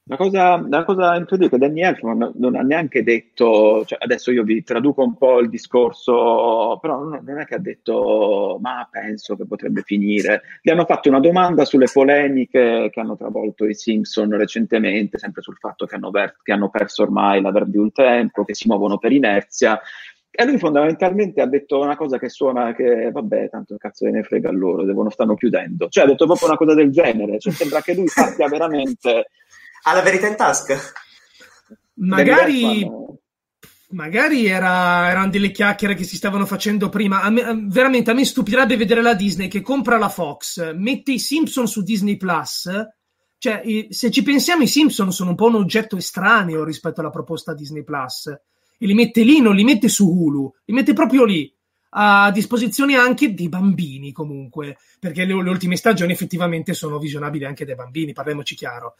La 0.09 0.17
cosa, 0.17 0.65
la 0.67 0.83
cosa 0.85 1.15
incredibile 1.17 1.45
è 1.45 1.59
che 1.59 1.67
Danny 1.67 1.83
Elfman 1.83 2.31
non 2.37 2.55
ha 2.55 2.61
neanche 2.61 3.03
detto, 3.03 3.85
cioè 3.85 3.99
adesso 4.01 4.31
io 4.31 4.41
vi 4.41 4.63
traduco 4.63 5.03
un 5.03 5.15
po' 5.15 5.37
il 5.37 5.49
discorso, 5.49 6.79
però 6.81 7.03
non, 7.03 7.21
non, 7.23 7.37
è 7.37 7.45
che 7.45 7.53
ha 7.53 7.59
detto 7.59 8.57
ma 8.59 8.87
penso 8.89 9.35
che 9.35 9.45
potrebbe 9.45 9.83
finire. 9.83 10.41
Gli 10.63 10.71
hanno 10.71 10.85
fatto 10.85 11.09
una 11.09 11.19
domanda 11.19 11.63
sulle 11.63 11.85
polemiche 11.93 12.89
che 12.91 12.99
hanno 12.99 13.15
travolto 13.15 13.67
i 13.67 13.75
Simpson 13.75 14.35
recentemente, 14.35 15.19
sempre 15.19 15.43
sul 15.43 15.57
fatto 15.57 15.85
che 15.85 15.93
hanno, 15.93 16.09
ver- 16.09 16.37
che 16.41 16.53
hanno 16.53 16.71
perso 16.71 17.03
ormai 17.03 17.39
l'aver 17.39 17.67
di 17.67 17.77
un 17.77 17.91
tempo, 17.91 18.43
che 18.45 18.55
si 18.55 18.67
muovono 18.67 18.97
per 18.97 19.11
inerzia. 19.11 19.79
E 20.31 20.45
lui 20.45 20.57
fondamentalmente 20.57 21.41
ha 21.41 21.47
detto 21.47 21.79
una 21.79 21.97
cosa 21.97 22.17
che 22.19 22.29
suona 22.29 22.73
che, 22.73 23.09
vabbè, 23.11 23.49
tanto 23.49 23.75
cazzo 23.77 24.05
ne 24.05 24.23
frega 24.23 24.49
a 24.49 24.53
loro, 24.53 24.85
devono, 24.85 25.09
stanno 25.09 25.35
chiudendo. 25.35 25.89
Cioè 25.89 26.03
ha 26.03 26.07
detto 26.07 26.25
proprio 26.25 26.47
una 26.47 26.57
cosa 26.57 26.73
del 26.75 26.91
genere, 26.91 27.39
cioè 27.39 27.51
sembra 27.51 27.81
che 27.81 27.93
lui 27.95 28.07
sappia 28.07 28.47
veramente 28.47 29.29
ha 29.83 29.93
la 29.93 30.01
verità 30.01 30.27
in 30.27 30.35
tasca. 30.35 30.77
Magari, 31.95 32.89
magari 33.89 34.45
era, 34.45 35.09
erano 35.09 35.29
delle 35.29 35.51
chiacchiere 35.51 35.95
che 35.95 36.03
si 36.03 36.15
stavano 36.15 36.45
facendo 36.45 36.89
prima. 36.89 37.21
A 37.21 37.29
me, 37.29 37.65
veramente 37.67 38.11
a 38.11 38.13
me 38.13 38.25
stupirebbe 38.25 38.77
vedere 38.77 39.01
la 39.01 39.13
Disney 39.13 39.47
che 39.47 39.61
compra 39.61 39.97
la 39.97 40.09
Fox, 40.09 40.73
mette 40.73 41.13
i 41.13 41.19
Simpson 41.19 41.67
su 41.67 41.81
Disney 41.81 42.17
Plus. 42.17 42.69
Cioè, 43.37 43.87
se 43.89 44.11
ci 44.11 44.21
pensiamo, 44.21 44.63
i 44.63 44.67
Simpson 44.67 45.11
sono 45.11 45.31
un 45.31 45.35
po' 45.35 45.47
un 45.47 45.55
oggetto 45.55 45.95
estraneo 45.95 46.63
rispetto 46.63 46.99
alla 46.99 47.09
proposta 47.09 47.53
Disney 47.53 47.83
Plus. 47.83 48.33
E 48.81 48.85
li 48.85 48.93
mette 48.93 49.23
lì, 49.23 49.41
non 49.41 49.55
li 49.55 49.63
mette 49.63 49.89
su 49.89 50.07
Hulu, 50.07 50.53
li 50.65 50.73
mette 50.73 50.93
proprio 50.93 51.25
lì 51.25 51.53
a 51.91 52.31
disposizione 52.31 52.95
anche 52.95 53.33
dei 53.33 53.49
bambini 53.49 54.11
comunque, 54.11 54.77
perché 54.99 55.25
le, 55.25 55.41
le, 55.41 55.49
ultime 55.49 55.75
stagioni 55.75 56.11
effettivamente 56.11 56.73
sono 56.73 56.99
visionabili 56.99 57.45
anche 57.45 57.65
dai 57.65 57.75
bambini, 57.75 58.13
parliamoci 58.13 58.55
chiaro. 58.55 58.95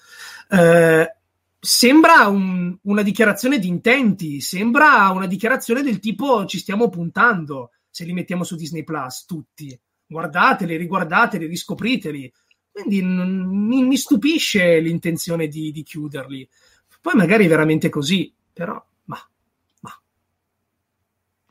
Eh, 0.50 1.16
sembra 1.60 2.28
un, 2.28 2.76
una 2.84 3.02
dichiarazione 3.02 3.60
di 3.60 3.68
intenti, 3.68 4.42
sembra 4.42 5.10
una 5.10 5.28
dichiarazione 5.28 5.84
del 5.84 6.00
tipo 6.00 6.46
ci 6.46 6.58
stiamo 6.58 6.90
puntando 6.90 7.72
se 7.90 8.06
li 8.06 8.14
mettiamo 8.14 8.44
su 8.44 8.56
Disney 8.56 8.84
Plus 8.84 9.26
tutti. 9.26 9.78
Guardateli, 10.08 10.76
riguardateli, 10.76 11.46
riscopriteli. 11.46 12.32
Quindi 12.72 13.04
n- 13.04 13.46
mi, 13.68 13.84
mi, 13.84 13.98
stupisce 13.98 14.80
l'intenzione 14.80 15.48
di, 15.48 15.72
di 15.72 15.84
chiuderli. 15.84 16.48
Poi 17.02 17.14
magari 17.14 17.46
è 17.46 17.48
veramente 17.48 17.90
così, 17.90 18.34
però 18.52 18.84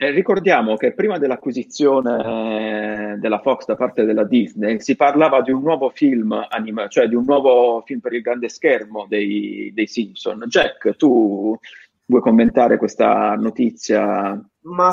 eh, 0.01 0.11
ricordiamo 0.11 0.77
che 0.77 0.93
prima 0.93 1.19
dell'acquisizione 1.19 3.15
eh, 3.15 3.17
della 3.17 3.41
Fox 3.41 3.65
da 3.65 3.75
parte 3.75 4.05
della 4.05 4.23
Disney 4.23 4.81
si 4.81 4.95
parlava 4.95 5.43
di 5.43 5.51
un 5.51 5.61
nuovo 5.61 5.91
film, 5.91 6.47
anima- 6.49 6.87
cioè 6.87 7.09
di 7.09 7.17
un 7.17 7.25
nuovo 7.27 7.83
film 7.85 7.99
per 7.99 8.13
il 8.13 8.23
grande 8.23 8.49
schermo 8.49 9.07
dei, 9.09 9.73
dei 9.75 9.89
Simpson. 9.89 10.45
Jack, 10.47 10.95
tu 10.95 11.59
vuoi 12.05 12.21
commentare 12.23 12.79
questa 12.79 13.35
notizia? 13.35 14.41
Ma 14.61 14.91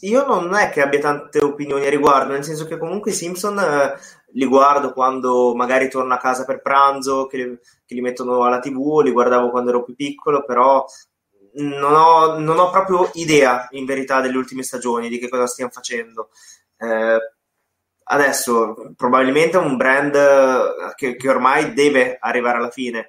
io 0.00 0.26
non 0.26 0.52
è 0.54 0.70
che 0.70 0.82
abbia 0.82 0.98
tante 0.98 1.38
opinioni 1.38 1.86
a 1.86 1.90
riguardo, 1.90 2.32
nel 2.32 2.42
senso 2.42 2.66
che 2.66 2.78
comunque 2.78 3.12
i 3.12 3.14
Simpson 3.14 3.58
eh, 3.60 3.94
li 4.32 4.46
guardo 4.46 4.92
quando 4.92 5.54
magari 5.54 5.88
torno 5.88 6.14
a 6.14 6.18
casa 6.18 6.44
per 6.44 6.62
pranzo, 6.62 7.26
che 7.26 7.60
che 7.88 7.94
li 7.94 8.02
mettono 8.02 8.42
alla 8.44 8.58
tv, 8.58 9.00
li 9.00 9.10
guardavo 9.10 9.48
quando 9.48 9.70
ero 9.70 9.82
più 9.82 9.94
piccolo, 9.94 10.44
però 10.44 10.84
non 11.58 11.94
ho, 11.94 12.38
non 12.38 12.58
ho, 12.58 12.70
proprio 12.70 13.10
idea 13.14 13.68
in 13.70 13.84
verità 13.84 14.20
delle 14.20 14.36
ultime 14.36 14.62
stagioni 14.62 15.08
di 15.08 15.18
che 15.18 15.28
cosa 15.28 15.46
stiamo 15.46 15.70
facendo. 15.70 16.30
Eh, 16.76 17.18
adesso 18.04 18.92
probabilmente 18.96 19.56
è 19.56 19.60
un 19.60 19.76
brand 19.76 20.94
che, 20.94 21.16
che, 21.16 21.28
ormai 21.28 21.72
deve 21.72 22.16
arrivare 22.20 22.58
alla 22.58 22.70
fine. 22.70 23.08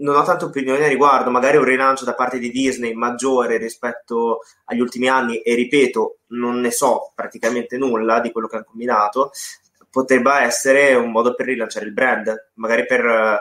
Non 0.00 0.16
ho 0.16 0.22
tante 0.22 0.46
opinioni 0.46 0.82
a 0.82 0.88
riguardo, 0.88 1.30
magari 1.30 1.58
un 1.58 1.64
rilancio 1.64 2.04
da 2.06 2.14
parte 2.14 2.38
di 2.38 2.50
Disney 2.50 2.94
maggiore 2.94 3.58
rispetto 3.58 4.40
agli 4.64 4.80
ultimi 4.80 5.08
anni 5.08 5.40
e 5.40 5.54
ripeto, 5.54 6.20
non 6.28 6.58
ne 6.60 6.70
so 6.70 7.12
praticamente 7.14 7.76
nulla 7.76 8.20
di 8.20 8.32
quello 8.32 8.46
che 8.46 8.56
hanno 8.56 8.64
combinato, 8.64 9.30
potrebbe 9.90 10.32
essere 10.32 10.94
un 10.94 11.10
modo 11.10 11.34
per 11.34 11.46
rilanciare 11.46 11.86
il 11.86 11.92
brand, 11.92 12.50
magari 12.54 12.86
per 12.86 13.04
eh, 13.04 13.40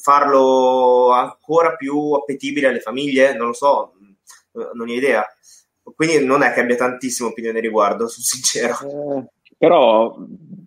farlo 0.00 1.10
ancora 1.10 1.76
più 1.76 2.12
appetibile 2.12 2.68
alle 2.68 2.80
famiglie, 2.80 3.34
non 3.34 3.48
lo 3.48 3.52
so, 3.52 3.92
non 4.52 4.88
ho 4.88 4.92
idea. 4.92 5.24
Quindi 5.82 6.24
non 6.24 6.42
è 6.42 6.52
che 6.52 6.60
abbia 6.60 6.76
tantissime 6.76 7.30
opinioni 7.30 7.58
a 7.58 7.60
riguardo, 7.60 8.08
sono 8.08 8.24
sincero. 8.24 9.18
Eh, 9.18 9.26
però 9.56 10.16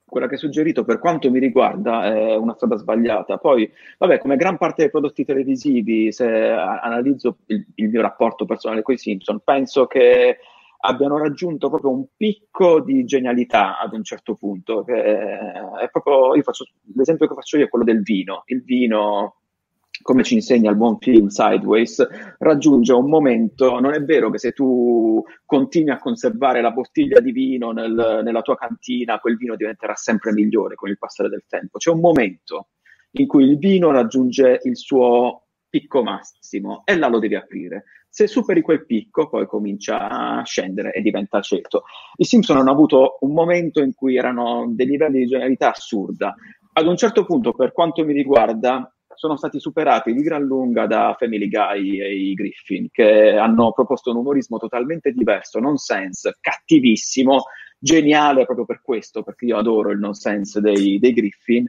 quella 0.06 0.28
che 0.28 0.34
hai 0.34 0.40
suggerito, 0.40 0.84
per 0.84 1.00
quanto 1.00 1.32
mi 1.32 1.40
riguarda, 1.40 2.06
è 2.14 2.36
una 2.36 2.54
strada 2.54 2.76
sbagliata. 2.76 3.38
Poi, 3.38 3.72
vabbè, 3.98 4.20
come 4.20 4.36
gran 4.36 4.58
parte 4.58 4.82
dei 4.82 4.92
prodotti 4.92 5.24
televisivi, 5.24 6.12
se 6.12 6.28
analizzo 6.28 7.38
il, 7.46 7.66
il 7.76 7.90
mio 7.90 8.02
rapporto 8.02 8.46
personale 8.46 8.82
con 8.82 8.94
i 8.94 8.98
Simpson, 8.98 9.40
penso 9.42 9.88
che 9.88 10.40
abbiano 10.82 11.18
raggiunto 11.18 11.70
proprio 11.70 11.92
un 11.92 12.06
picco 12.16 12.82
di 12.82 13.06
genialità 13.06 13.80
ad 13.80 13.94
un 13.94 14.04
certo 14.04 14.36
punto. 14.36 14.86
È 14.86 15.90
proprio, 15.92 16.36
io 16.36 16.42
faccio, 16.42 16.66
l'esempio 16.96 17.28
che 17.28 17.34
faccio 17.36 17.58
io 17.58 17.66
è 17.66 17.70
quello 17.70 17.86
del 17.86 18.02
vino. 18.02 18.44
Il 18.48 18.64
vino, 18.64 19.36
come 20.02 20.24
ci 20.24 20.34
insegna 20.34 20.70
il 20.70 20.76
buon 20.76 20.98
film 21.00 21.28
Sideways, 21.28 22.08
raggiunge 22.40 22.94
un 22.94 23.10
momento, 23.10 23.80
non 23.80 23.94
è 23.94 24.02
vero 24.04 24.30
che 24.30 24.40
se 24.40 24.52
tu 24.52 25.24
continui 25.46 25.92
a 25.92 26.00
conservare 26.00 26.62
la 26.62 26.72
bottiglia 26.72 27.20
di 27.20 27.32
vino 27.32 27.72
nel, 27.72 28.22
nella 28.24 28.42
tua 28.42 28.56
cantina, 28.56 29.20
quel 29.20 29.38
vino 29.38 29.56
diventerà 29.56 29.96
sempre 29.96 30.34
migliore 30.34 30.76
con 30.76 30.90
il 30.90 30.98
passare 30.98 31.30
del 31.30 31.44
tempo. 31.48 31.78
C'è 31.78 31.92
un 31.92 32.00
momento 32.00 32.70
in 33.16 33.28
cui 33.28 33.44
il 33.44 33.58
vino 33.58 33.92
raggiunge 33.92 34.60
il 34.64 34.78
suo 34.78 35.41
picco 35.72 36.04
massimo 36.04 36.84
e 36.86 36.96
là 36.98 37.08
lo 37.08 37.18
devi 37.18 37.34
aprire. 37.36 37.86
Se 38.08 38.28
superi 38.28 38.62
quel 38.62 38.86
picco, 38.86 39.30
poi 39.30 39.48
comincia 39.48 40.10
a 40.10 40.44
scendere 40.44 40.92
e 40.92 41.02
diventa 41.02 41.38
aceto. 41.38 41.86
I 42.18 42.26
Simpson 42.26 42.58
hanno 42.58 42.72
avuto 42.72 43.18
un 43.22 43.32
momento 43.32 43.82
in 43.82 43.96
cui 43.96 44.18
erano 44.18 44.66
dei 44.70 44.86
livelli 44.86 45.20
di 45.20 45.28
genialità 45.28 45.72
assurda. 45.72 46.36
Ad 46.74 46.86
un 46.86 46.98
certo 46.98 47.26
punto, 47.26 47.54
per 47.54 47.72
quanto 47.72 48.04
mi 48.04 48.12
riguarda, 48.14 48.94
sono 49.16 49.38
stati 49.38 49.60
superati 49.60 50.14
di 50.14 50.22
gran 50.24 50.44
lunga 50.44 50.88
da 50.88 51.16
Family 51.18 51.48
Guy 51.48 52.02
e 52.02 52.16
i 52.16 52.34
Griffin, 52.34 52.90
che 52.92 53.38
hanno 53.38 53.72
proposto 53.72 54.12
un 54.12 54.18
umorismo 54.18 54.58
totalmente 54.58 55.12
diverso, 55.12 55.60
nonsense, 55.60 56.38
cattivissimo, 56.42 57.44
geniale 57.78 58.46
proprio 58.46 58.66
per 58.66 58.82
questo, 58.82 59.24
perché 59.24 59.46
io 59.46 59.58
adoro 59.58 59.92
il 59.92 60.00
nonsense 60.00 60.60
dei, 60.60 61.00
dei 61.00 61.14
Griffin, 61.14 61.66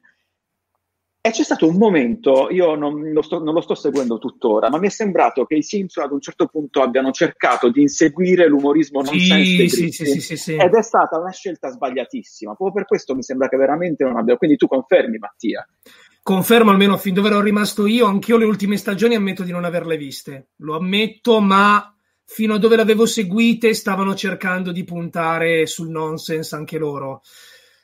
e 1.24 1.30
c'è 1.30 1.44
stato 1.44 1.68
un 1.68 1.76
momento, 1.76 2.48
io 2.50 2.74
non 2.74 3.12
lo, 3.12 3.22
sto, 3.22 3.40
non 3.40 3.54
lo, 3.54 3.60
sto, 3.60 3.76
seguendo 3.76 4.18
tuttora, 4.18 4.68
ma 4.68 4.78
mi 4.78 4.88
è 4.88 4.90
sembrato 4.90 5.44
che 5.44 5.54
i 5.54 5.62
Simpson 5.62 6.02
ad 6.02 6.10
un 6.10 6.20
certo 6.20 6.46
punto 6.46 6.82
abbiano 6.82 7.12
cercato 7.12 7.70
di 7.70 7.82
inseguire 7.82 8.48
l'umorismo 8.48 9.02
non 9.02 9.16
sì, 9.16 9.68
sì, 9.68 9.88
sì, 9.92 10.20
sì, 10.20 10.36
sì, 10.36 10.54
ed 10.56 10.74
è 10.74 10.82
stata 10.82 11.20
una 11.20 11.30
scelta 11.30 11.70
sbagliatissima. 11.70 12.56
Proprio 12.56 12.72
per 12.72 12.86
questo 12.86 13.14
mi 13.14 13.22
sembra 13.22 13.48
che 13.48 13.56
veramente 13.56 14.02
non 14.02 14.16
abbia. 14.16 14.36
Quindi 14.36 14.56
tu 14.56 14.66
confermi, 14.66 15.18
Mattia. 15.18 15.64
Confermo 16.24 16.72
almeno 16.72 16.96
fin 16.96 17.14
dove 17.14 17.28
ero 17.28 17.40
rimasto 17.40 17.86
io, 17.86 18.06
anch'io 18.06 18.36
le 18.36 18.44
ultime 18.44 18.76
stagioni 18.76 19.14
ammetto 19.14 19.44
di 19.44 19.52
non 19.52 19.64
averle 19.64 19.96
viste. 19.96 20.48
Lo 20.56 20.74
ammetto, 20.74 21.40
ma 21.40 21.96
fino 22.24 22.54
a 22.54 22.58
dove 22.58 22.74
le 22.74 22.82
avevo 22.82 23.06
seguite 23.06 23.74
stavano 23.74 24.16
cercando 24.16 24.72
di 24.72 24.82
puntare 24.82 25.66
sul 25.66 25.88
nonsense 25.88 26.56
anche 26.56 26.78
loro. 26.78 27.22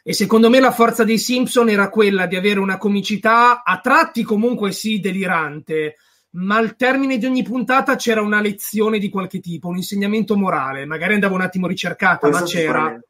E 0.09 0.15
secondo 0.15 0.49
me 0.49 0.59
la 0.59 0.71
forza 0.71 1.05
dei 1.05 1.19
Simpson 1.19 1.69
era 1.69 1.91
quella 1.91 2.25
di 2.25 2.35
avere 2.35 2.61
una 2.61 2.79
comicità 2.79 3.63
a 3.63 3.79
tratti 3.79 4.23
comunque 4.23 4.73
sì 4.73 5.01
delirante, 5.01 5.97
ma 6.31 6.57
al 6.57 6.77
termine 6.77 7.19
di 7.19 7.27
ogni 7.27 7.43
puntata 7.43 7.95
c'era 7.95 8.23
una 8.23 8.41
lezione 8.41 8.99
di 8.99 9.11
qualche 9.11 9.39
tipo, 9.39 9.69
un 9.69 9.77
insegnamento 9.77 10.35
morale. 10.35 10.87
Magari 10.87 11.13
andava 11.13 11.35
un 11.35 11.43
attimo 11.43 11.67
ricercata, 11.67 12.27
Questo 12.27 12.39
ma 12.39 12.47
c'era. 12.47 13.01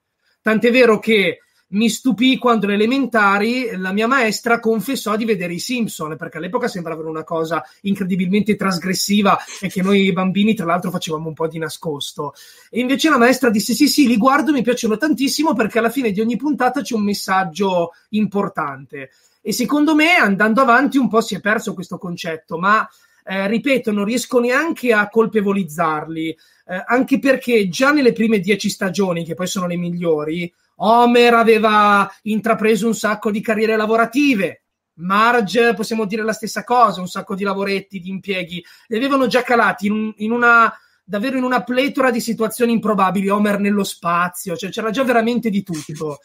Tant'è 0.43 0.73
vero 0.73 0.99
che 0.99 1.43
mi 1.71 1.89
stupì 1.91 2.39
quando 2.39 2.67
alle 2.67 2.75
elementari 2.75 3.77
la 3.77 3.93
mia 3.93 4.07
maestra 4.07 4.59
confessò 4.61 5.17
di 5.17 5.25
vedere 5.25 5.53
i 5.53 5.59
Simpson, 5.59 6.17
perché 6.17 6.39
all'epoca 6.39 6.69
sembravano 6.69 7.11
una 7.11 7.25
cosa 7.25 7.63
incredibilmente 7.83 8.57
trasgressiva 8.57 9.39
e 9.61 9.69
che 9.69 9.83
noi 9.83 10.13
bambini, 10.13 10.55
tra 10.55 10.65
l'altro, 10.65 10.91
facevamo 10.91 11.29
un 11.29 11.35
po' 11.35 11.49
di 11.49 11.59
nascosto. 11.59 12.33
E 12.71 12.81
invece 12.81 13.11
la 13.11 13.19
maestra 13.19 13.51
disse: 13.51 13.75
Sì, 13.75 13.87
sì, 13.89 14.07
li 14.07 14.17
guardo, 14.17 14.53
mi 14.53 14.63
piacciono 14.63 14.97
tantissimo 14.97 15.55
perché 15.55 15.79
alla 15.79 15.91
fine 15.91 16.11
di 16.11 16.21
ogni 16.21 16.37
puntata 16.37 16.81
c'è 16.81 16.95
un 16.95 17.03
messaggio 17.03 17.93
importante. 18.11 19.11
E 19.43 19.53
secondo 19.53 19.95
me, 19.95 20.15
andando 20.15 20.61
avanti, 20.61 20.99
un 20.99 21.09
po' 21.09 21.21
si 21.21 21.35
è 21.35 21.41
perso 21.41 21.75
questo 21.75 21.99
concetto, 21.99 22.59
ma 22.59 22.89
eh, 23.25 23.47
ripeto, 23.47 23.93
non 23.93 24.05
riesco 24.05 24.41
neanche 24.41 24.93
a 24.93 25.09
colpevolizzarli, 25.09 26.29
eh, 26.67 26.85
anche 26.87 27.19
perché 27.19 27.69
già 27.69 27.93
nelle 27.93 28.13
prime 28.13 28.41
dieci 28.41 28.71
stagioni, 28.71 29.25
che 29.25 29.35
poi 29.35 29.47
sono 29.47 29.67
le 29.67 29.77
migliori, 29.77 30.53
Homer 30.81 31.35
aveva 31.35 32.11
intrapreso 32.23 32.87
un 32.87 32.95
sacco 32.95 33.31
di 33.31 33.41
carriere 33.41 33.77
lavorative. 33.77 34.63
Marge, 34.99 35.75
possiamo 35.75 36.05
dire 36.05 36.23
la 36.23 36.33
stessa 36.33 36.65
cosa, 36.65 37.01
un 37.01 37.09
sacco 37.09 37.35
di 37.35 37.45
lavoretti, 37.45 38.01
di 38.01 38.11
impieghi. 38.11 38.65
Li 38.89 38.97
avevano 38.97 39.27
già 39.27 39.43
calati 39.43 39.87
in, 39.87 40.13
in 40.17 40.33
una 40.33 40.73
davvero 41.09 41.39
in 41.39 41.45
una 41.45 41.63
pletora 41.63 42.11
di 42.11 42.21
situazioni 42.21 42.73
improbabili. 42.73 43.29
Homer 43.29 43.59
nello 43.59 43.85
spazio, 43.85 44.57
cioè 44.57 44.71
c'era 44.71 44.91
già 44.91 45.05
veramente 45.05 45.51
di 45.51 45.63
tutto. 45.63 46.19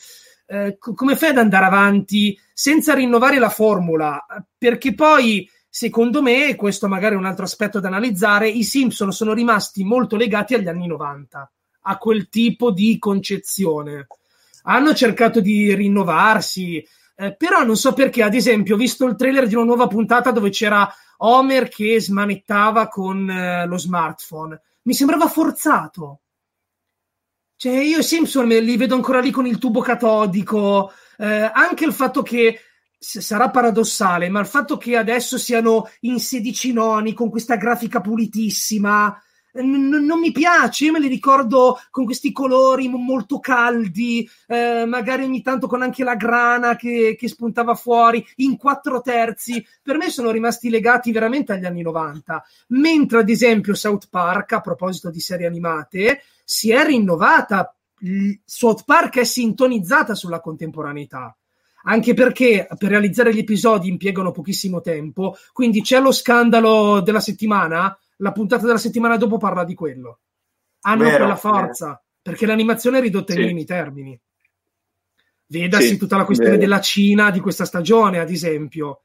Eh, 0.46 0.78
come 0.78 1.16
fai 1.16 1.30
ad 1.30 1.38
andare 1.38 1.66
avanti 1.66 2.38
senza 2.54 2.94
rinnovare 2.94 3.40
la 3.40 3.50
formula? 3.50 4.26
Perché 4.58 4.94
poi, 4.94 5.50
secondo 5.70 6.22
me, 6.22 6.56
questo 6.56 6.90
magari 6.90 7.16
è 7.16 7.18
un 7.18 7.26
altro 7.26 7.46
aspetto 7.46 7.80
da 7.80 7.88
analizzare, 7.88 8.50
i 8.50 8.64
Simpson 8.64 9.14
sono 9.14 9.34
rimasti 9.34 9.86
molto 9.86 10.18
legati 10.18 10.54
agli 10.54 10.68
anni 10.68 10.88
90, 10.88 11.52
a 11.84 11.98
quel 11.98 12.28
tipo 12.28 12.72
di 12.72 13.00
concezione 13.00 14.08
hanno 14.64 14.94
cercato 14.94 15.40
di 15.40 15.74
rinnovarsi, 15.74 16.86
eh, 17.16 17.36
però 17.36 17.64
non 17.64 17.78
so 17.78 17.94
perché, 17.94 18.24
ad 18.24 18.34
esempio, 18.34 18.76
ho 18.76 18.78
visto 18.78 19.06
il 19.06 19.16
trailer 19.16 19.48
di 19.48 19.56
una 19.56 19.66
nuova 19.66 19.88
puntata 19.88 20.32
dove 20.32 20.50
c'era 20.50 20.92
Homer 21.18 21.70
che 21.70 22.02
smanettava 22.02 22.88
con 22.88 23.30
eh, 23.30 23.66
lo 23.66 23.78
smartphone. 23.78 24.62
Mi 24.84 24.94
sembrava 24.94 25.28
forzato. 25.28 26.20
Cioè, 27.56 27.80
io 27.80 28.02
Simpson 28.02 28.48
li 28.48 28.78
vedo 28.78 28.96
ancora 28.96 29.20
lì 29.20 29.32
con 29.32 29.46
il 29.46 29.58
tubo 29.58 29.80
catodico. 29.80 30.92
Eh, 31.18 31.50
anche 31.54 31.86
il 31.86 31.94
fatto 31.94 32.22
che 32.22 32.60
sarà 32.98 33.50
paradossale, 33.50 34.30
ma 34.30 34.40
il 34.40 34.46
fatto 34.46 34.78
che 34.78 34.98
adesso 34.98 35.38
siano 35.38 35.90
in 36.02 36.20
16 36.20 36.74
noni 36.74 37.14
con 37.14 37.30
questa 37.30 37.56
grafica 37.56 38.02
pulitissima, 38.02 39.22
n- 39.62 40.06
non 40.06 40.20
mi 40.20 40.32
piace, 40.32 40.86
io 40.86 40.92
me 40.92 41.00
li 41.00 41.08
ricordo 41.08 41.80
con 41.92 42.06
questi 42.06 42.32
colori 42.32 42.88
molto 42.88 43.40
caldi, 43.40 44.28
eh, 44.48 44.86
magari 44.86 45.24
ogni 45.24 45.42
tanto 45.42 45.68
con 45.68 45.82
anche 45.82 46.04
la 46.04 46.16
grana 46.16 46.76
che, 46.76 47.16
che, 47.18 47.28
spuntava 47.28 47.76
fuori 47.76 48.26
in 48.38 48.58
quattro 48.58 49.02
terzi. 49.02 49.66
Per 49.82 49.98
me 49.98 50.10
sono 50.10 50.32
rimasti 50.32 50.70
legati 50.70 51.12
veramente 51.12 51.54
agli 51.54 51.66
anni 51.66 51.82
90. 51.82 52.44
Mentre, 52.70 53.20
ad 53.20 53.30
esempio, 53.30 53.76
South 53.76 54.08
Park, 54.10 54.54
a 54.54 54.62
proposito 54.62 55.10
di 55.10 55.20
serie 55.20 55.48
animate, 55.48 56.24
si 56.44 56.72
è 56.72 56.84
rinnovata. 56.86 57.76
South 58.44 58.84
Park 58.86 59.20
è 59.20 59.24
sintonizzata 59.24 60.14
sulla 60.14 60.42
contemporaneità 60.42 61.36
anche 61.86 62.14
perché 62.14 62.68
per 62.78 62.90
realizzare 62.90 63.34
gli 63.34 63.40
episodi 63.40 63.90
impiegano 63.90 64.32
pochissimo 64.32 64.82
tempo, 64.82 65.36
quindi 65.52 65.82
c'è 65.82 66.00
lo 66.00 66.12
scandalo 66.12 67.02
della 67.02 67.20
settimana, 67.20 67.98
la 68.18 68.32
puntata 68.32 68.66
della 68.66 68.78
settimana 68.78 69.18
dopo 69.18 69.38
parla 69.38 69.64
di 69.64 69.74
quello. 69.74 70.20
Hanno 70.82 71.04
vero, 71.04 71.18
quella 71.18 71.36
forza, 71.36 71.86
vero. 71.88 72.04
perché 72.22 72.46
l'animazione 72.46 72.98
è 72.98 73.02
ridotta 73.02 73.34
sì. 73.34 73.40
ai 73.40 73.46
minimi 73.46 73.66
termini. 73.66 74.20
Vedasi 75.46 75.88
sì, 75.88 75.98
tutta 75.98 76.18
la 76.18 76.26
questione 76.26 76.54
vero. 76.54 76.64
della 76.64 76.82
Cina 76.82 77.32
di 77.32 77.40
questa 77.40 77.66
stagione, 77.66 78.20
ad 78.20 78.30
esempio. 78.30 79.04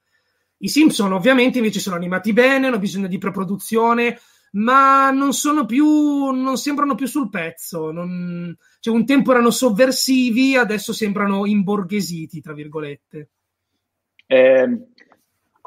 I 0.59 0.69
Simpson 0.69 1.13
ovviamente 1.13 1.59
invece 1.59 1.79
sono 1.79 1.97
animati 1.97 2.33
bene, 2.33 2.67
hanno 2.67 2.79
bisogno 2.79 3.07
di 3.07 3.19
preproduzione, 3.19 4.19
ma 4.53 5.11
non 5.11 5.33
sono 5.33 5.67
più, 5.67 6.31
non 6.31 6.57
sembrano 6.57 6.95
più 6.95 7.07
sul 7.07 7.29
pezzo. 7.29 7.93
Non... 7.93 8.57
Cioè, 8.81 8.95
un 8.95 9.05
tempo 9.05 9.31
erano 9.31 9.51
sovversivi, 9.51 10.57
adesso 10.57 10.93
sembrano 10.93 11.47
imborghesiti, 11.47 12.41
tra 12.41 12.55
virgolette. 12.55 13.31
Eh, 14.27 14.79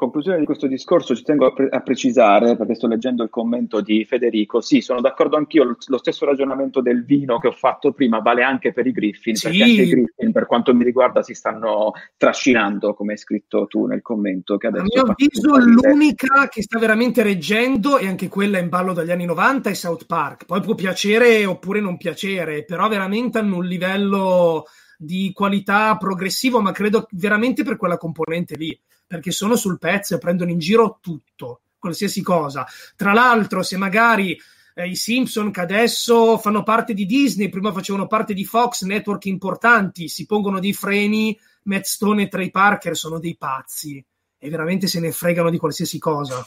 conclusione 0.02 0.38
di 0.38 0.44
questo 0.44 0.66
discorso 0.66 1.14
ci 1.14 1.22
tengo 1.22 1.46
a, 1.46 1.52
pre- 1.52 1.68
a, 1.68 1.80
precisare, 1.80 2.56
perché 2.56 2.74
sto 2.74 2.88
leggendo 2.88 3.22
il 3.22 3.30
commento 3.30 3.80
di 3.80 4.04
Federico, 4.04 4.60
sì, 4.60 4.80
sono 4.80 5.00
d'accordo 5.00 5.36
anch'io, 5.36 5.76
lo, 5.86 5.98
stesso 5.98 6.24
ragionamento 6.24 6.80
del 6.80 7.04
vino 7.04 7.38
che 7.38 7.46
ho 7.46 7.52
fatto 7.52 7.92
prima 7.92 8.18
vale 8.18 8.42
anche 8.42 8.72
per 8.72 8.86
i 8.86 8.92
Griffin, 8.92 9.36
sì. 9.36 9.48
perché 9.48 9.62
anche 9.62 9.82
i 9.82 9.88
Griffin 9.88 10.32
per 10.32 10.46
quanto 10.46 10.74
mi 10.74 10.82
riguarda 10.82 11.22
si 11.22 11.34
stanno 11.34 11.92
trascinando, 12.16 12.94
come 12.94 13.12
hai 13.12 13.18
scritto 13.18 13.66
tu 13.68 13.86
nel 13.86 14.02
commento. 14.02 14.56
Che 14.56 14.66
adesso 14.66 14.82
a 14.82 15.02
mio 15.04 15.12
avviso 15.12 15.56
l'unica 15.56 16.48
che 16.48 16.62
sta 16.62 16.80
veramente 16.80 17.22
reggendo, 17.22 17.98
e 17.98 18.08
anche 18.08 18.28
quella 18.28 18.58
in 18.58 18.68
ballo 18.68 18.92
dagli 18.92 19.12
anni 19.12 19.26
90, 19.26 19.70
è 19.70 19.74
South 19.74 20.06
Park. 20.06 20.46
Poi 20.46 20.60
può 20.60 20.74
piacere 20.74 21.44
oppure 21.46 21.80
non 21.80 21.96
piacere, 21.96 22.64
però 22.64 22.88
veramente 22.88 23.38
hanno 23.38 23.58
un 23.58 23.64
livello 23.64 24.64
di 24.98 25.30
qualità 25.32 25.96
progressivo, 25.96 26.60
ma 26.60 26.72
credo 26.72 27.06
veramente 27.12 27.62
per 27.62 27.76
quella 27.76 27.96
componente 27.96 28.56
lì 28.56 28.76
perché 29.12 29.30
sono 29.30 29.56
sul 29.56 29.78
pezzo 29.78 30.14
e 30.14 30.18
prendono 30.18 30.52
in 30.52 30.58
giro 30.58 30.96
tutto, 31.02 31.60
qualsiasi 31.78 32.22
cosa. 32.22 32.66
Tra 32.96 33.12
l'altro, 33.12 33.62
se 33.62 33.76
magari 33.76 34.40
eh, 34.74 34.88
i 34.88 34.96
Simpson 34.96 35.50
che 35.50 35.60
adesso 35.60 36.38
fanno 36.38 36.62
parte 36.62 36.94
di 36.94 37.04
Disney, 37.04 37.50
prima 37.50 37.72
facevano 37.72 38.06
parte 38.06 38.32
di 38.32 38.46
Fox, 38.46 38.84
network 38.84 39.26
importanti, 39.26 40.08
si 40.08 40.24
pongono 40.24 40.60
dei 40.60 40.72
freni, 40.72 41.38
Matt 41.64 41.84
Stone 41.84 42.22
e 42.22 42.28
Trey 42.28 42.50
Parker 42.50 42.96
sono 42.96 43.18
dei 43.18 43.36
pazzi 43.36 44.02
e 44.38 44.48
veramente 44.48 44.86
se 44.86 44.98
ne 44.98 45.12
fregano 45.12 45.50
di 45.50 45.58
qualsiasi 45.58 45.98
cosa. 45.98 46.42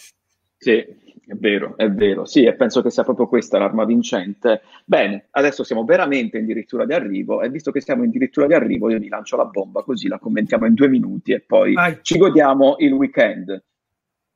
Sì, 0.58 0.84
è 1.28 1.34
vero, 1.34 1.76
è 1.76 1.90
vero. 1.90 2.26
Sì, 2.26 2.44
e 2.44 2.54
penso 2.54 2.82
che 2.82 2.92
sia 2.92 3.04
proprio 3.04 3.28
questa 3.28 3.58
l'arma 3.58 3.84
vincente. 3.86 4.62
Bene, 4.86 5.28
adesso 5.32 5.64
siamo 5.64 5.84
veramente 5.84 6.38
addirittura 6.38 6.86
di 6.86 6.94
arrivo 6.94 7.42
e 7.42 7.50
visto 7.50 7.72
che 7.72 7.82
siamo 7.82 8.04
addirittura 8.04 8.46
di 8.48 8.54
arrivo 8.54 8.90
io 8.90 9.00
vi 9.00 9.10
lancio 9.10 9.36
la 9.36 9.46
bomba 9.46 9.82
così 9.84 10.08
la 10.08 10.20
commentiamo 10.20 10.66
in 10.66 10.74
due 10.74 10.88
minuti 10.88 11.32
e 11.32 11.42
poi 11.42 11.74
Vai. 11.74 12.00
ci 12.02 12.18
godiamo 12.18 12.76
il 12.80 12.94
weekend. 12.94 13.64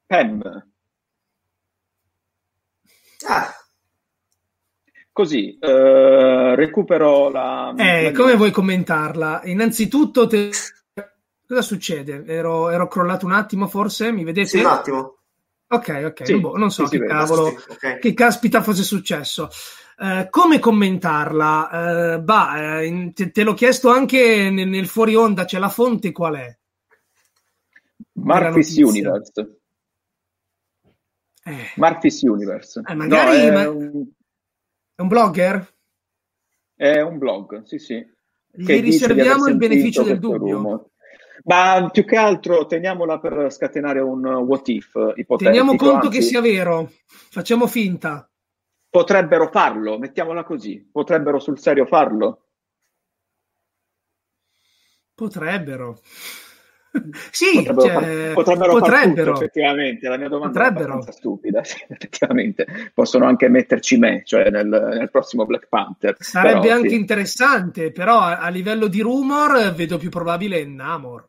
Pam. 0.06 0.42
Ah. 3.28 3.54
Così, 5.12 5.58
eh, 5.60 6.56
recupero 6.56 7.30
la... 7.30 7.74
Eh, 7.78 8.04
la 8.04 8.12
come 8.14 8.36
vuoi 8.36 8.52
commentarla? 8.52 9.42
Innanzitutto, 9.44 10.28
te... 10.28 10.50
cosa 11.46 11.62
succede? 11.62 12.24
Ero, 12.26 12.70
ero 12.70 12.88
crollato 12.88 13.26
un 13.26 13.34
attimo 13.34 13.68
forse? 13.68 14.12
Mi 14.12 14.24
vedete? 14.24 14.48
Sì, 14.48 14.60
un 14.60 14.66
attimo. 14.66 15.19
Ok, 15.72 16.02
ok, 16.04 16.26
sì, 16.26 16.40
boh, 16.40 16.58
non 16.58 16.72
so 16.72 16.88
sì, 16.88 16.98
che 16.98 17.06
cavolo, 17.06 17.48
okay. 17.48 18.00
che 18.00 18.16
caspita 18.16 18.64
fosse 18.64 18.82
successo. 18.82 19.50
Uh, 19.98 20.28
come 20.32 20.58
commentarla? 20.58 22.16
Uh, 22.16 22.24
bah, 22.24 22.82
uh, 22.82 23.12
te, 23.12 23.30
te, 23.30 23.44
l'ho 23.44 23.54
chiesto 23.54 23.90
anche 23.90 24.50
nel, 24.50 24.68
nel, 24.68 24.88
fuori 24.88 25.14
onda, 25.14 25.46
c'è 25.46 25.60
la 25.60 25.70
fonte 25.70 26.12
qual 26.12 26.36
è? 26.36 26.58
Marfis 28.14 28.78
Universe. 28.78 29.60
Eh. 31.44 31.74
Marfis 31.76 32.22
Universe. 32.24 32.82
Eh, 32.88 32.96
magari 32.96 33.38
no, 33.38 33.44
è, 33.44 33.52
ma... 33.52 33.70
un... 33.70 34.08
è, 34.96 35.02
un... 35.02 35.08
blogger? 35.08 35.74
È 36.76 37.00
un 37.02 37.18
blog, 37.20 37.64
sì, 37.64 37.78
sì. 37.78 38.04
Gli 38.52 38.82
riserviamo 38.82 39.48
il 39.48 39.58
beneficio 39.58 40.02
del 40.02 40.18
dubbio. 40.18 40.56
Rumor. 40.56 40.90
Ma 41.46 41.90
più 41.92 42.06
che 42.06 42.18
altro 42.18 42.66
teniamola 42.66 43.20
per 43.20 43.52
scatenare 43.52 44.00
un 44.00 44.26
what 44.26 44.68
if 44.68 44.94
ipotetico. 44.96 45.38
Teniamo 45.38 45.76
conto 45.76 46.08
anzi, 46.08 46.18
che 46.18 46.22
sia 46.22 46.42
vero, 46.42 46.92
facciamo 47.06 47.68
finta. 47.68 48.30
Potrebbero 48.90 49.50
farlo, 49.50 49.98
mettiamola 49.98 50.44
così, 50.44 50.88
potrebbero 50.92 51.40
sul 51.40 51.60
serio 51.60 51.86
farlo. 51.86 52.46
Potrebbero. 55.14 56.00
sì, 57.32 57.64
potrebbero, 57.64 57.82
cioè, 57.82 57.94
far, 57.94 58.34
potrebbero, 58.34 58.72
potrebbero. 58.72 59.32
Tutto, 59.34 59.44
effettivamente. 59.46 60.08
La 60.08 60.18
mia 60.18 60.28
domanda 60.30 60.60
potrebbero. 60.60 61.06
è 61.06 61.12
stupida, 61.12 61.64
sì, 61.66 61.78
effettivamente. 61.88 62.66
Possono 62.94 63.26
anche 63.26 63.48
metterci 63.48 63.98
me, 63.98 64.24
cioè 64.26 64.50
nel, 64.50 64.68
nel 64.68 65.10
prossimo 65.12 65.46
Black 65.46 65.68
Panther. 65.68 66.16
Sarebbe 66.20 66.62
però, 66.62 66.76
anche 66.76 66.90
sì. 66.90 66.96
interessante, 66.96 67.92
però 67.92 68.20
a, 68.20 68.40
a, 68.40 68.50
livello 68.50 68.88
di 68.88 69.02
rumor 69.02 69.74
vedo 69.74 69.98
più 69.98 70.10
probabile 70.10 70.66
Namor, 70.66 71.28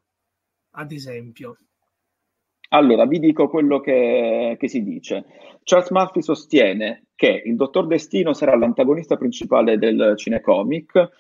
ad 0.73 0.93
esempio. 0.93 1.57
Allora, 2.73 3.05
vi 3.05 3.19
dico 3.19 3.49
quello 3.49 3.81
che, 3.81 4.57
che 4.59 4.69
si 4.69 4.83
dice. 4.83 5.25
Charles 5.65 5.91
Murphy 5.91 6.23
sostiene 6.23 7.07
che 7.15 7.43
il 7.45 7.57
Dottor 7.57 7.87
Destino 7.87 8.33
sarà 8.33 8.57
l'antagonista 8.57 9.17
principale 9.17 9.77
del 9.77 10.15
cinecomic, 10.17 11.11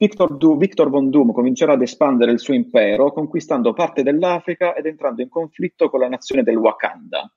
Victor, 0.00 0.34
du- 0.34 0.56
Victor, 0.56 0.88
von 0.88 1.10
Doom 1.10 1.30
comincerà 1.30 1.74
ad 1.74 1.82
espandere 1.82 2.32
il 2.32 2.38
suo 2.38 2.54
impero, 2.54 3.12
conquistando 3.12 3.74
parte 3.74 4.02
dell'Africa 4.02 4.74
ed 4.74 4.86
entrando 4.86 5.20
in 5.20 5.28
conflitto 5.28 5.90
con 5.90 6.00
la 6.00 6.08
nazione 6.08 6.42
del 6.42 6.56
Wakanda. 6.56 7.30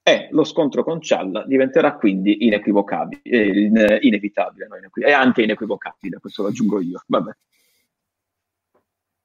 E 0.00 0.28
lo 0.30 0.44
scontro 0.44 0.84
con 0.84 0.98
Challa 1.00 1.44
diventerà 1.44 1.96
quindi 1.96 2.46
inequivocabile, 2.46 3.20
eh, 3.24 3.98
inevitabile, 4.02 4.68
no, 4.68 4.76
inequi- 4.76 5.02
e 5.02 5.10
anche 5.10 5.42
inequivocabile, 5.42 6.20
questo 6.20 6.42
lo 6.42 6.48
aggiungo 6.50 6.80
io. 6.80 7.02
Vabbè. 7.04 7.32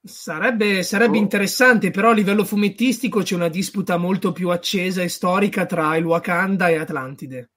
Sarebbe, 0.02 0.82
sarebbe 0.82 1.18
Oh. 1.18 1.22
interessante, 1.22 1.92
però 1.92 2.10
a 2.10 2.14
livello 2.14 2.44
fumettistico 2.44 3.22
c'è 3.22 3.36
una 3.36 3.50
disputa 3.50 3.98
molto 3.98 4.32
più 4.32 4.50
accesa 4.50 5.04
e 5.04 5.10
storica 5.10 5.68
tra 5.68 5.96
il 5.96 6.06
Wakanda 6.06 6.70
e 6.70 6.78
Atlantide. 6.78 7.52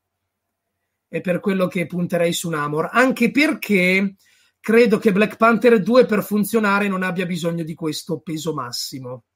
È 1.08 1.22
per 1.22 1.40
quello 1.40 1.68
che 1.68 1.86
punterei 1.86 2.34
su 2.34 2.50
Namor, 2.50 2.90
anche 2.92 3.30
perché 3.30 4.14
credo 4.66 4.98
che 4.98 5.12
Black 5.12 5.36
Panther 5.36 5.80
2 5.80 6.06
per 6.06 6.24
funzionare 6.24 6.88
non 6.88 7.04
abbia 7.04 7.24
bisogno 7.24 7.62
di 7.62 7.74
questo 7.74 8.18
peso 8.18 8.52
massimo. 8.52 9.26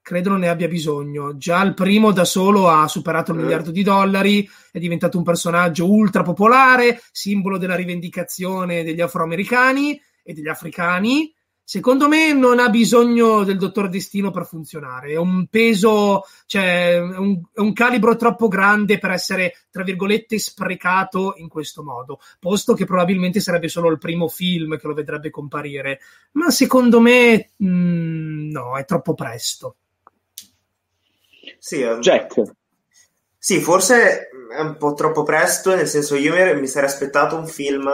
Credo 0.00 0.30
non 0.30 0.40
ne 0.40 0.48
abbia 0.48 0.66
bisogno. 0.66 1.36
Già 1.36 1.60
il 1.60 1.74
primo 1.74 2.10
da 2.10 2.24
solo 2.24 2.70
ha 2.70 2.88
superato 2.88 3.32
il 3.32 3.38
Eh. 3.38 3.42
miliardo 3.42 3.70
di 3.70 3.82
dollari, 3.82 4.48
è 4.70 4.78
diventato 4.78 5.18
un 5.18 5.24
personaggio 5.24 5.92
ultra 5.92 6.22
popolare, 6.22 7.02
simbolo 7.12 7.58
della 7.58 7.74
rivendicazione 7.74 8.82
degli 8.82 9.02
afroamericani 9.02 10.00
e 10.22 10.32
degli 10.32 10.48
africani. 10.48 11.30
Secondo 11.64 12.08
me 12.08 12.32
non 12.32 12.58
ha 12.58 12.68
bisogno 12.68 13.44
del 13.44 13.56
dottor 13.56 13.88
Destino 13.88 14.30
per 14.30 14.46
funzionare. 14.46 15.12
È 15.12 15.16
un 15.16 15.46
peso, 15.46 16.24
cioè 16.46 16.94
è 16.94 16.98
un, 17.00 17.40
è 17.52 17.60
un 17.60 17.72
calibro 17.72 18.16
troppo 18.16 18.48
grande 18.48 18.98
per 18.98 19.12
essere, 19.12 19.54
tra 19.70 19.82
virgolette, 19.82 20.38
sprecato 20.38 21.34
in 21.36 21.48
questo 21.48 21.82
modo. 21.82 22.20
Posto 22.38 22.74
che 22.74 22.84
probabilmente 22.84 23.40
sarebbe 23.40 23.68
solo 23.68 23.90
il 23.90 23.98
primo 23.98 24.28
film 24.28 24.76
che 24.76 24.86
lo 24.86 24.94
vedrebbe 24.94 25.30
comparire. 25.30 26.00
Ma 26.32 26.50
secondo 26.50 27.00
me, 27.00 27.50
mh, 27.56 28.50
no, 28.50 28.76
è 28.76 28.84
troppo 28.84 29.14
presto. 29.14 29.76
Sì, 31.58 31.80
eh, 31.80 31.96
Jack, 32.00 32.42
Sì, 33.38 33.60
forse 33.60 34.28
è 34.50 34.60
un 34.60 34.76
po' 34.76 34.94
troppo 34.94 35.22
presto, 35.22 35.74
nel 35.74 35.86
senso 35.86 36.16
io 36.16 36.34
mi, 36.34 36.60
mi 36.60 36.66
sarei 36.66 36.88
aspettato 36.88 37.36
un 37.36 37.46
film 37.46 37.88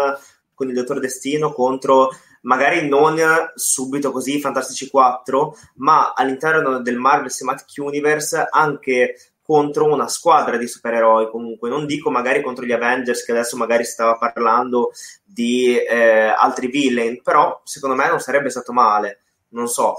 con 0.54 0.68
il 0.68 0.74
Dottor 0.74 0.98
Destino 1.00 1.52
contro, 1.52 2.08
magari 2.48 2.88
non 2.88 3.16
subito 3.54 4.10
così 4.10 4.40
Fantastici 4.40 4.88
4, 4.88 5.56
ma 5.76 6.14
all'interno 6.14 6.80
del 6.80 6.96
Marvel 6.96 7.30
Cinematic 7.30 7.68
Universe 7.76 8.48
anche 8.50 9.34
contro 9.42 9.92
una 9.92 10.08
squadra 10.08 10.56
di 10.56 10.66
supereroi 10.66 11.30
comunque, 11.30 11.68
non 11.68 11.86
dico 11.86 12.10
magari 12.10 12.42
contro 12.42 12.64
gli 12.64 12.72
Avengers 12.72 13.24
che 13.24 13.32
adesso 13.32 13.56
magari 13.56 13.84
stava 13.84 14.16
parlando 14.16 14.92
di 15.24 15.76
eh, 15.76 16.34
altri 16.36 16.68
villain, 16.68 17.22
però 17.22 17.60
secondo 17.64 17.96
me 17.96 18.08
non 18.08 18.20
sarebbe 18.20 18.50
stato 18.50 18.72
male, 18.72 19.22
non 19.50 19.68
so. 19.68 19.94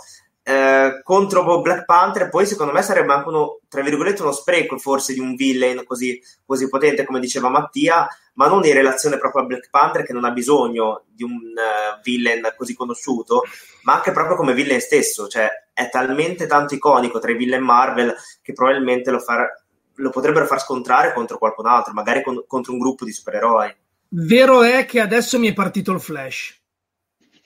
Eh, 0.49 1.01
contro 1.03 1.61
Black 1.61 1.85
Panther, 1.85 2.27
poi 2.27 2.47
secondo 2.47 2.73
me 2.73 2.81
sarebbe 2.81 3.13
anche 3.13 3.29
uno, 3.29 3.59
tra 3.69 3.83
virgolette, 3.83 4.23
uno 4.23 4.31
spreco 4.31 4.79
forse 4.79 5.13
di 5.13 5.19
un 5.19 5.35
villain 5.35 5.83
così, 5.85 6.19
così 6.43 6.67
potente 6.67 7.05
come 7.05 7.19
diceva 7.19 7.49
Mattia, 7.49 8.07
ma 8.33 8.47
non 8.47 8.65
in 8.65 8.73
relazione 8.73 9.19
proprio 9.19 9.43
a 9.43 9.45
Black 9.45 9.69
Panther 9.69 10.03
che 10.03 10.11
non 10.11 10.25
ha 10.25 10.31
bisogno 10.31 11.03
di 11.05 11.21
un 11.21 11.33
uh, 11.33 12.01
villain 12.01 12.51
così 12.57 12.73
conosciuto, 12.73 13.43
ma 13.83 13.93
anche 13.93 14.11
proprio 14.11 14.35
come 14.35 14.55
villain 14.55 14.81
stesso, 14.81 15.27
cioè 15.27 15.47
è 15.71 15.87
talmente 15.91 16.47
tanto 16.47 16.73
iconico 16.73 17.19
tra 17.19 17.29
i 17.29 17.35
villain 17.35 17.61
Marvel 17.61 18.15
che 18.41 18.53
probabilmente 18.53 19.11
lo, 19.11 19.19
far, 19.19 19.47
lo 19.93 20.09
potrebbero 20.09 20.47
far 20.47 20.61
scontrare 20.61 21.13
contro 21.13 21.37
qualcun 21.37 21.67
altro, 21.67 21.93
magari 21.93 22.23
con, 22.23 22.43
contro 22.47 22.73
un 22.73 22.79
gruppo 22.79 23.05
di 23.05 23.11
supereroi. 23.11 23.75
Vero 24.07 24.63
è 24.63 24.85
che 24.85 24.99
adesso 24.99 25.37
mi 25.37 25.49
è 25.49 25.53
partito 25.53 25.91
il 25.91 26.01
flash. 26.01 26.59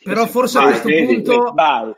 Però 0.01 0.25
forse 0.25 0.57
Vai, 0.57 0.67
a 0.67 0.69
questo 0.69 0.87
vedi, 0.87 1.21
punto 1.21 1.51
vai. 1.53 1.93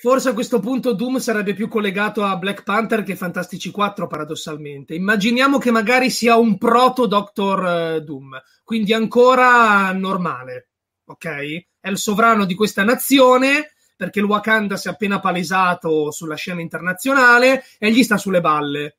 Forse 0.00 0.28
a 0.28 0.32
questo 0.32 0.60
punto 0.60 0.92
Doom 0.92 1.18
sarebbe 1.18 1.54
più 1.54 1.66
collegato 1.66 2.22
a 2.22 2.36
Black 2.36 2.62
Panther 2.62 3.02
che 3.02 3.16
Fantastici 3.16 3.72
4, 3.72 4.06
paradossalmente. 4.06 4.94
Immaginiamo 4.94 5.58
che 5.58 5.72
magari 5.72 6.08
sia 6.08 6.36
un 6.36 6.56
proto 6.56 7.06
Doctor 7.06 7.66
eh, 7.66 8.00
Doom, 8.02 8.40
quindi 8.62 8.92
ancora 8.92 9.90
normale, 9.92 10.68
ok? 11.04 11.66
È 11.80 11.88
il 11.88 11.98
sovrano 11.98 12.44
di 12.44 12.54
questa 12.54 12.84
nazione 12.84 13.72
perché 13.96 14.20
il 14.20 14.26
Wakanda 14.26 14.76
si 14.76 14.86
è 14.86 14.92
appena 14.92 15.18
palesato 15.18 16.12
sulla 16.12 16.36
scena 16.36 16.60
internazionale 16.60 17.64
e 17.76 17.90
gli 17.90 18.04
sta 18.04 18.16
sulle 18.16 18.40
balle. 18.40 18.98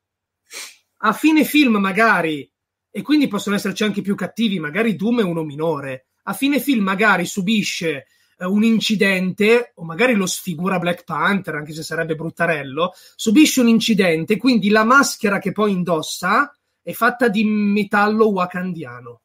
A 0.97 1.14
fine 1.14 1.45
film, 1.45 1.78
magari, 1.78 2.52
e 2.91 3.02
quindi 3.02 3.30
possono 3.30 3.56
esserci 3.56 3.86
anche 3.86 4.02
più 4.02 4.16
cattivi, 4.16 4.60
magari 4.60 4.97
Doom 4.97 5.22
è 5.22 5.24
uno 5.24 5.43
minore. 5.43 6.08
A 6.24 6.34
fine 6.34 6.60
film, 6.60 6.84
magari 6.84 7.26
subisce 7.26 8.08
un 8.46 8.64
incidente, 8.64 9.74
o 9.76 9.84
magari 9.84 10.14
lo 10.14 10.26
sfigura 10.26 10.80
Black 10.80 11.04
Panther, 11.04 11.56
anche 11.56 11.74
se 11.74 11.84
sarebbe 11.84 12.16
bruttarello, 12.16 12.94
subisce 13.16 13.62
un 13.62 13.68
incidente, 13.68 14.38
quindi 14.38 14.70
la 14.70 14.84
maschera 14.84 15.40
che 15.40 15.52
poi 15.52 15.72
indossa 15.72 16.54
è 16.82 16.92
fatta 16.94 17.28
di 17.28 17.44
metallo 17.44 18.30
wakandiano. 18.30 19.22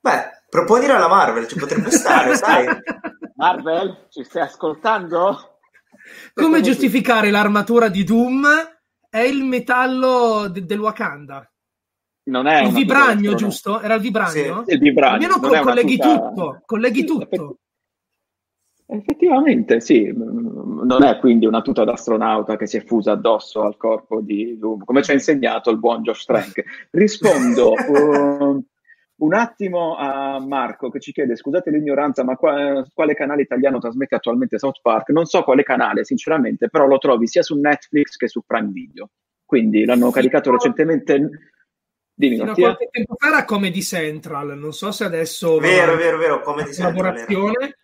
Beh, 0.00 0.42
proponere 0.48 0.92
alla 0.92 1.08
Marvel, 1.08 1.48
ci 1.48 1.58
potrebbe 1.58 1.90
stare, 1.90 2.36
sai? 2.38 2.66
Marvel, 3.34 4.06
ci 4.10 4.22
stai 4.22 4.42
ascoltando? 4.42 5.58
Come 6.32 6.60
giustificare 6.60 7.30
l'armatura 7.30 7.88
di 7.88 8.04
Doom 8.04 8.46
è 9.08 9.18
il 9.18 9.42
metallo 9.44 10.48
de- 10.48 10.64
del 10.64 10.78
Wakanda. 10.78 11.50
Non 12.26 12.46
è 12.46 12.64
il 12.64 12.72
vibragno, 12.72 13.34
giusto? 13.34 13.80
Era 13.80 13.94
il 13.94 14.00
vibragno? 14.00 14.64
Sì, 14.66 14.72
il 14.74 14.80
vibragno. 14.80 15.26
Almeno 15.26 15.48
una 15.48 15.60
colleghi 15.60 15.96
tuta- 15.96 16.28
tutto, 16.28 16.62
colleghi 16.66 17.00
Sì, 17.00 17.04
tutto. 17.06 17.22
effetti- 17.24 17.58
Effettivamente, 18.88 19.80
sì, 19.80 20.12
non 20.14 21.02
è 21.02 21.18
quindi 21.18 21.44
una 21.44 21.60
tuta 21.60 21.82
d'astronauta 21.82 22.56
che 22.56 22.68
si 22.68 22.76
è 22.76 22.84
fusa 22.84 23.12
addosso 23.12 23.62
al 23.62 23.76
corpo 23.76 24.20
di 24.20 24.56
Doom, 24.58 24.84
come 24.84 25.02
ci 25.02 25.10
ha 25.10 25.14
insegnato 25.14 25.70
il 25.70 25.78
buon 25.78 26.02
Josh 26.02 26.24
Trank. 26.24 26.62
Rispondo 26.92 27.72
uh, 27.72 28.64
un 29.24 29.34
attimo 29.34 29.96
a 29.96 30.38
Marco 30.38 30.88
che 30.90 31.00
ci 31.00 31.10
chiede: 31.10 31.34
scusate 31.34 31.70
l'ignoranza, 31.72 32.22
ma 32.22 32.36
qua- 32.36 32.86
quale 32.94 33.14
canale 33.14 33.42
italiano 33.42 33.80
trasmette 33.80 34.14
attualmente 34.14 34.56
South 34.58 34.78
Park? 34.82 35.08
Non 35.10 35.24
so 35.24 35.42
quale 35.42 35.64
canale, 35.64 36.04
sinceramente, 36.04 36.68
però 36.68 36.86
lo 36.86 36.98
trovi 36.98 37.26
sia 37.26 37.42
su 37.42 37.58
Netflix 37.58 38.14
che 38.14 38.28
su 38.28 38.42
Prime 38.46 38.70
Video. 38.70 39.10
Quindi 39.44 39.84
l'hanno 39.84 40.10
caricato 40.12 40.52
recentemente. 40.52 41.54
Dimmi, 42.18 42.32
Fino 42.36 42.44
a 42.44 42.46
Mattia. 42.48 42.64
qualche 42.64 42.88
tempo 42.90 43.14
fa 43.18 43.28
era 43.28 43.44
Comedy 43.44 43.82
Central, 43.82 44.58
non 44.58 44.72
so 44.72 44.90
se 44.90 45.04
adesso 45.04 45.58
Vero, 45.58 45.92
va- 45.92 45.98
vero, 45.98 46.16
vero, 46.16 46.40
come 46.40 46.64
ti 46.64 46.72
senti? 46.72 46.98
collaborazione. 46.98 47.76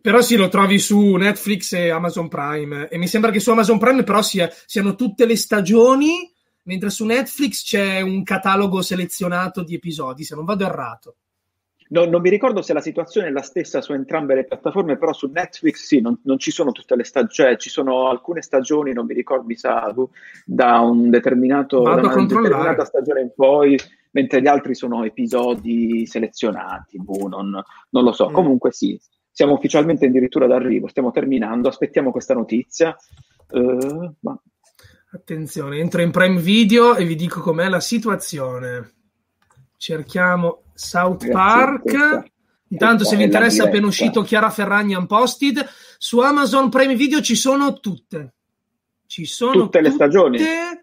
Però 0.00 0.22
sì, 0.22 0.36
lo 0.36 0.48
trovi 0.48 0.78
su 0.78 1.16
Netflix 1.16 1.72
e 1.72 1.90
Amazon 1.90 2.28
Prime. 2.28 2.88
E 2.88 2.96
mi 2.96 3.06
sembra 3.08 3.30
che 3.30 3.40
su 3.40 3.50
Amazon 3.50 3.78
Prime 3.78 4.02
però 4.04 4.22
sia- 4.22 4.50
siano 4.64 4.94
tutte 4.94 5.26
le 5.26 5.36
stagioni, 5.36 6.32
mentre 6.62 6.88
su 6.88 7.04
Netflix 7.04 7.64
c'è 7.64 8.00
un 8.00 8.22
catalogo 8.22 8.80
selezionato 8.80 9.62
di 9.64 9.74
episodi, 9.74 10.22
se 10.24 10.34
non 10.36 10.44
vado 10.44 10.64
errato. 10.64 11.16
No, 11.90 12.04
non 12.04 12.20
mi 12.20 12.30
ricordo 12.30 12.62
se 12.62 12.72
la 12.72 12.80
situazione 12.80 13.28
è 13.28 13.30
la 13.30 13.42
stessa 13.42 13.80
su 13.80 13.92
entrambe 13.92 14.34
le 14.34 14.44
piattaforme, 14.44 14.96
però 14.96 15.12
su 15.12 15.28
Netflix 15.32 15.84
sì, 15.84 16.00
non, 16.00 16.20
non 16.22 16.38
ci 16.38 16.52
sono 16.52 16.70
tutte 16.70 16.94
le 16.94 17.02
stagioni, 17.02 17.32
cioè 17.32 17.56
ci 17.56 17.68
sono 17.68 18.08
alcune 18.08 18.42
stagioni, 18.42 18.92
non 18.92 19.06
mi 19.06 19.14
ricordo, 19.14 19.44
mi 19.44 19.56
sa, 19.56 19.92
da 20.44 20.78
un 20.80 21.10
determinato, 21.10 21.82
da 21.82 21.94
una 21.94 22.14
determinata 22.14 22.84
stagione 22.84 23.22
in 23.22 23.32
poi, 23.34 23.76
mentre 24.12 24.40
gli 24.40 24.46
altri 24.46 24.76
sono 24.76 25.04
episodi 25.04 26.06
selezionati, 26.06 26.98
boh, 26.98 27.26
non, 27.26 27.60
non 27.90 28.04
lo 28.04 28.12
so. 28.12 28.30
Mm. 28.30 28.34
Comunque 28.34 28.70
sì, 28.70 28.96
siamo 29.28 29.54
ufficialmente 29.54 30.06
addirittura 30.06 30.46
d'arrivo, 30.46 30.86
stiamo 30.86 31.10
terminando, 31.10 31.68
aspettiamo 31.68 32.12
questa 32.12 32.34
notizia. 32.34 32.96
Eh, 33.50 34.12
ma 34.20 34.40
Attenzione, 35.12 35.78
entro 35.78 36.02
in 36.02 36.12
Prime 36.12 36.40
Video 36.40 36.94
e 36.94 37.04
vi 37.04 37.16
dico 37.16 37.40
com'è 37.40 37.68
la 37.68 37.80
situazione. 37.80 38.92
Cerchiamo 39.76 40.62
South 40.80 41.24
Grazie, 41.24 41.32
Park. 41.32 42.30
Intanto, 42.68 43.02
è 43.02 43.06
se 43.06 43.16
vi 43.16 43.24
interessa, 43.24 43.64
appena 43.64 43.86
diretta. 43.86 44.04
uscito 44.04 44.22
Chiara 44.22 44.50
Ferragni 44.50 44.94
Unposted. 44.94 45.68
Su 45.98 46.20
Amazon 46.20 46.70
Prime 46.70 46.94
Video 46.94 47.20
ci 47.20 47.34
sono 47.36 47.78
tutte. 47.80 48.34
Ci 49.06 49.26
sono 49.26 49.64
Tutte 49.64 49.80
le 49.80 49.90
stagioni? 49.90 50.38
Eh, 50.38 50.78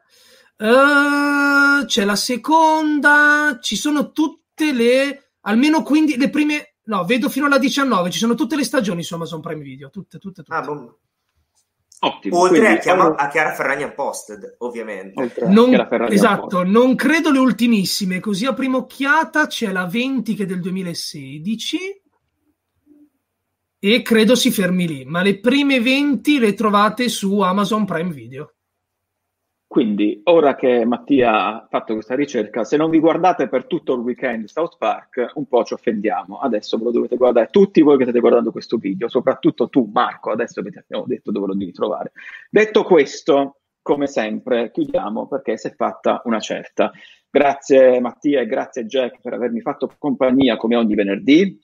c'è 1.86 2.04
la 2.04 2.16
seconda, 2.16 3.58
ci 3.62 3.76
sono 3.76 4.12
tutte 4.12 4.74
le 4.74 5.30
almeno 5.42 5.82
15 5.82 6.18
le 6.18 6.30
prime 6.30 6.74
no, 6.86 7.06
vedo 7.06 7.30
fino 7.30 7.46
alla 7.46 7.58
19, 7.58 8.10
ci 8.10 8.18
sono 8.18 8.36
tutte 8.36 8.56
le 8.56 8.64
stagioni 8.64 9.04
su 9.04 9.14
Amazon 9.14 9.40
Prime 9.42 9.62
Video, 9.62 9.90
tutte 9.90 10.18
tutte 10.18 10.44
tutte. 10.44 10.56
Ah, 10.56 10.62
boh. 10.62 11.00
Ottimo. 12.00 12.40
Oltre 12.40 12.60
quindi, 12.60 12.76
a, 12.78 12.80
chiama- 12.80 13.04
allora- 13.06 13.18
a 13.24 13.28
Chiara 13.28 13.54
Ferragni 13.54 13.84
Unposted, 13.84 14.56
ovviamente. 14.60 15.46
Non- 15.48 15.74
esatto, 16.10 16.58
Unposted. 16.58 16.68
non 16.68 16.96
credo 16.96 17.32
le 17.32 17.40
ultimissime, 17.40 18.20
così 18.20 18.46
a 18.46 18.54
prima 18.54 18.78
occhiata 18.78 19.48
c'è 19.48 19.72
la 19.72 19.86
20 19.86 20.36
che 20.36 20.44
è 20.44 20.46
del 20.46 20.60
2016 20.62 21.78
e 23.80 24.02
credo 24.02 24.36
si 24.36 24.52
fermi 24.52 24.88
lì, 24.88 25.06
ma 25.06 25.22
le 25.22 25.40
prime 25.40 25.80
20 25.80 26.40
le 26.40 26.54
trovate 26.54 27.10
su 27.10 27.40
Amazon 27.40 27.86
Prime 27.86 28.12
Video. 28.12 28.54
Quindi, 29.68 30.22
ora 30.24 30.56
che 30.56 30.86
Mattia 30.86 31.46
ha 31.46 31.68
fatto 31.70 31.94
questa 31.94 32.16
ricerca, 32.16 32.64
se 32.64 32.78
non 32.78 32.90
vi 32.90 33.00
guardate 33.00 33.50
per 33.50 33.66
tutto 33.66 33.96
il 33.96 34.00
weekend 34.00 34.46
South 34.46 34.78
Park, 34.78 35.32
un 35.34 35.46
po' 35.46 35.66
ci 35.66 35.74
offendiamo. 35.74 36.40
Adesso 36.40 36.78
ve 36.78 36.86
lo 36.86 36.92
dovete 36.92 37.18
guardare 37.18 37.50
tutti 37.52 37.82
voi 37.82 37.98
che 37.98 38.04
state 38.04 38.22
guardando 38.22 38.52
questo 38.52 38.78
video, 38.78 39.10
soprattutto 39.10 39.68
tu, 39.68 39.90
Marco, 39.94 40.32
adesso 40.32 40.62
che 40.62 40.72
ti 40.72 40.78
abbiamo 40.78 41.04
detto 41.06 41.32
dove 41.32 41.48
lo 41.48 41.56
devi 41.56 41.74
trovare. 41.74 42.14
Detto 42.50 42.84
questo, 42.84 43.58
come 43.82 44.08
sempre, 44.08 44.72
chiudiamo 44.72 45.28
perché 45.28 45.58
si 45.58 45.68
è 45.68 45.76
fatta 45.76 46.22
una 46.24 46.40
certa. 46.40 46.92
Grazie 47.30 48.00
Mattia 48.00 48.40
e 48.40 48.48
grazie 48.48 48.86
Jack 48.86 49.20
per 49.22 49.34
avermi 49.34 49.60
fatto 49.60 49.92
compagnia 49.98 50.56
come 50.56 50.78
ogni 50.78 50.96
venerdì. 50.96 51.60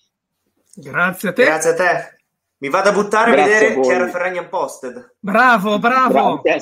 Grazie 0.76 1.30
a 1.30 1.34
te. 1.34 1.44
Grazie 1.46 1.70
a 1.70 1.74
te. 1.74 2.23
Mi 2.64 2.70
vado 2.70 2.88
a 2.88 2.94
buttare 2.94 3.32
a 3.32 3.34
Grazie 3.34 3.52
a 3.52 3.60
vedere 3.60 3.76
voi. 3.76 3.84
Chiara 3.84 4.08
Ferragni 4.08 4.38
Unposted. 4.38 5.16
Bravo, 5.20 5.80
bravo. 5.80 6.40
Bra- 6.42 6.56
eh, 6.56 6.62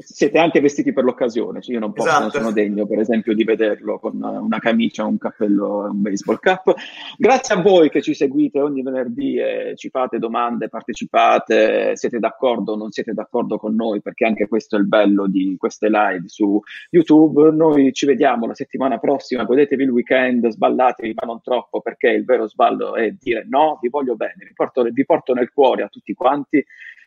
siete 0.00 0.38
anche 0.38 0.60
vestiti 0.60 0.92
per 0.92 1.04
l'occasione, 1.04 1.62
cioè 1.62 1.72
io 1.72 1.80
non 1.80 1.94
posso, 1.94 2.10
non 2.10 2.18
Esatto. 2.24 2.36
sono 2.38 2.52
degno 2.52 2.86
per 2.86 2.98
esempio 2.98 3.34
di 3.34 3.44
vederlo 3.44 3.98
con 3.98 4.22
una 4.22 4.58
camicia, 4.58 5.06
un 5.06 5.16
cappello 5.16 5.86
e 5.86 5.88
un 5.88 6.02
baseball 6.02 6.38
cap. 6.38 6.74
Grazie 7.16 7.54
a 7.54 7.62
voi 7.62 7.88
che 7.88 8.02
ci 8.02 8.12
seguite 8.12 8.60
ogni 8.60 8.82
venerdì 8.82 9.38
e 9.38 9.72
ci 9.74 9.88
fate 9.88 10.18
domande, 10.18 10.68
partecipate, 10.68 11.96
siete 11.96 12.18
d'accordo 12.18 12.72
o 12.72 12.76
non 12.76 12.90
siete 12.90 13.14
d'accordo 13.14 13.56
con 13.56 13.74
noi, 13.74 14.02
perché 14.02 14.26
anche 14.26 14.48
questo 14.48 14.76
è 14.76 14.78
il 14.78 14.86
bello 14.86 15.28
di 15.28 15.56
queste 15.58 15.88
live 15.88 16.24
su 16.26 16.60
YouTube. 16.90 17.50
Noi 17.52 17.94
ci 17.94 18.04
vediamo 18.04 18.46
la 18.46 18.54
settimana 18.54 18.98
prossima, 18.98 19.44
godetevi 19.44 19.82
il 19.82 19.90
weekend, 19.90 20.46
sballatevi 20.46 21.14
ma 21.14 21.26
non 21.26 21.40
troppo, 21.40 21.80
perché 21.80 22.08
il 22.08 22.26
vero 22.26 22.46
sballo 22.46 22.96
è 22.96 23.12
dire 23.12 23.46
no, 23.48 23.78
vi 23.80 23.88
voglio 23.88 24.14
bene, 24.14 24.44
vi 24.46 24.52
porto, 24.54 24.82
vi 24.82 25.06
porto 25.06 25.36
nel 25.38 25.52
cuore 25.52 25.84
a 25.84 25.88
tutti 25.88 26.12
quanti. 26.14 26.64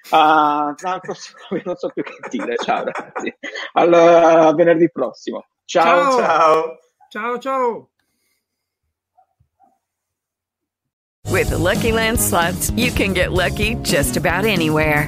Ah, 0.09 0.73
prossimo, 0.99 1.39
non 1.63 1.75
so 1.75 1.89
più 1.89 2.03
che 2.03 2.17
dire. 2.29 2.55
Ciao 2.57 2.83
ragazzi, 2.83 3.33
al 3.73 3.93
a 3.93 4.53
venerdì 4.53 4.89
prossimo. 4.91 5.45
Ciao. 5.65 6.11
Ciao. 6.11 6.19
Ciao. 6.19 6.79
Ciao, 7.09 7.37
ciao. 7.39 7.89
With 11.31 11.49
the 11.49 11.57
Lucky 11.57 11.91
Land 11.91 12.19
slots, 12.19 12.71
you 12.71 12.91
can 12.91 13.13
get 13.13 13.31
lucky 13.31 13.75
just 13.75 14.17
about 14.17 14.45
anywhere. 14.45 15.07